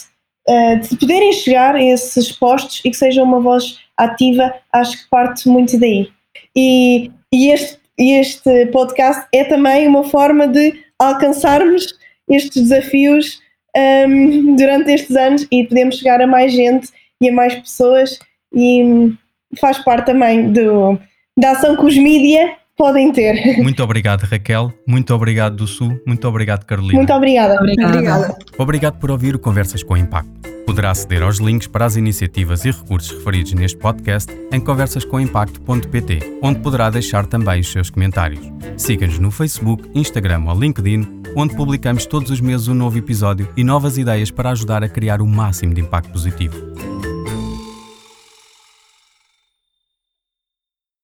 uh, 0.47 0.79
de 0.79 0.95
poderem 0.97 1.33
chegar 1.33 1.75
a 1.75 1.83
esses 1.83 2.31
postos 2.31 2.81
e 2.85 2.89
que 2.89 2.97
seja 2.97 3.23
uma 3.23 3.39
voz 3.39 3.79
ativa, 3.97 4.53
acho 4.71 5.03
que 5.03 5.09
parte 5.09 5.47
muito 5.47 5.79
daí. 5.79 6.09
E, 6.55 7.11
e 7.31 7.49
este, 7.49 7.79
este 7.97 8.65
podcast 8.67 9.25
é 9.33 9.43
também 9.43 9.87
uma 9.87 10.03
forma 10.03 10.47
de 10.47 10.73
alcançarmos 10.99 11.93
estes 12.29 12.63
desafios 12.63 13.41
um, 13.75 14.55
durante 14.55 14.91
estes 14.91 15.15
anos 15.15 15.47
e 15.51 15.65
podemos 15.65 15.97
chegar 15.97 16.21
a 16.21 16.27
mais 16.27 16.53
gente 16.53 16.89
e 17.21 17.29
a 17.29 17.33
mais 17.33 17.55
pessoas 17.55 18.19
e 18.53 19.13
faz 19.59 19.79
parte 19.79 20.07
também 20.07 20.51
do, 20.51 20.97
da 21.37 21.51
ação 21.51 21.75
com 21.75 21.85
os 21.85 21.97
mídia 21.97 22.55
podem 22.77 23.11
ter. 23.11 23.61
Muito 23.61 23.83
obrigado, 23.83 24.23
Raquel. 24.23 24.73
Muito 24.87 25.13
obrigado, 25.13 25.55
do 25.55 25.67
Sul. 25.67 25.99
Muito 26.05 26.27
obrigado, 26.27 26.65
Carolina. 26.65 26.97
Muito 26.97 27.13
obrigada. 27.13 27.55
Obrigada. 27.55 27.93
Obrigada. 27.93 28.37
Obrigado 28.57 28.99
por 28.99 29.11
ouvir 29.11 29.35
o 29.35 29.39
Conversas 29.39 29.83
com 29.83 29.95
Impacto. 29.95 30.31
Poderá 30.65 30.91
aceder 30.91 31.21
aos 31.21 31.39
links 31.39 31.67
para 31.67 31.85
as 31.85 31.97
iniciativas 31.97 32.63
e 32.63 32.71
recursos 32.71 33.11
referidos 33.11 33.53
neste 33.53 33.77
podcast 33.77 34.31
em 34.51 34.59
conversascomimpacto.pt, 34.61 36.39
onde 36.41 36.59
poderá 36.59 36.89
deixar 36.89 37.25
também 37.25 37.59
os 37.59 37.69
seus 37.69 37.89
comentários. 37.89 38.39
Siga-nos 38.77 39.19
no 39.19 39.29
Facebook, 39.29 39.89
Instagram 39.93 40.45
ou 40.47 40.57
LinkedIn, 40.57 41.21
onde 41.35 41.55
publicamos 41.55 42.05
todos 42.05 42.31
os 42.31 42.39
meses 42.39 42.69
um 42.69 42.73
novo 42.73 42.97
episódio 42.97 43.49
e 43.57 43.63
novas 43.63 43.97
ideias 43.97 44.31
para 44.31 44.51
ajudar 44.51 44.83
a 44.83 44.89
criar 44.89 45.21
o 45.21 45.27
máximo 45.27 45.73
de 45.73 45.81
impacto 45.81 46.11
positivo. 46.11 46.92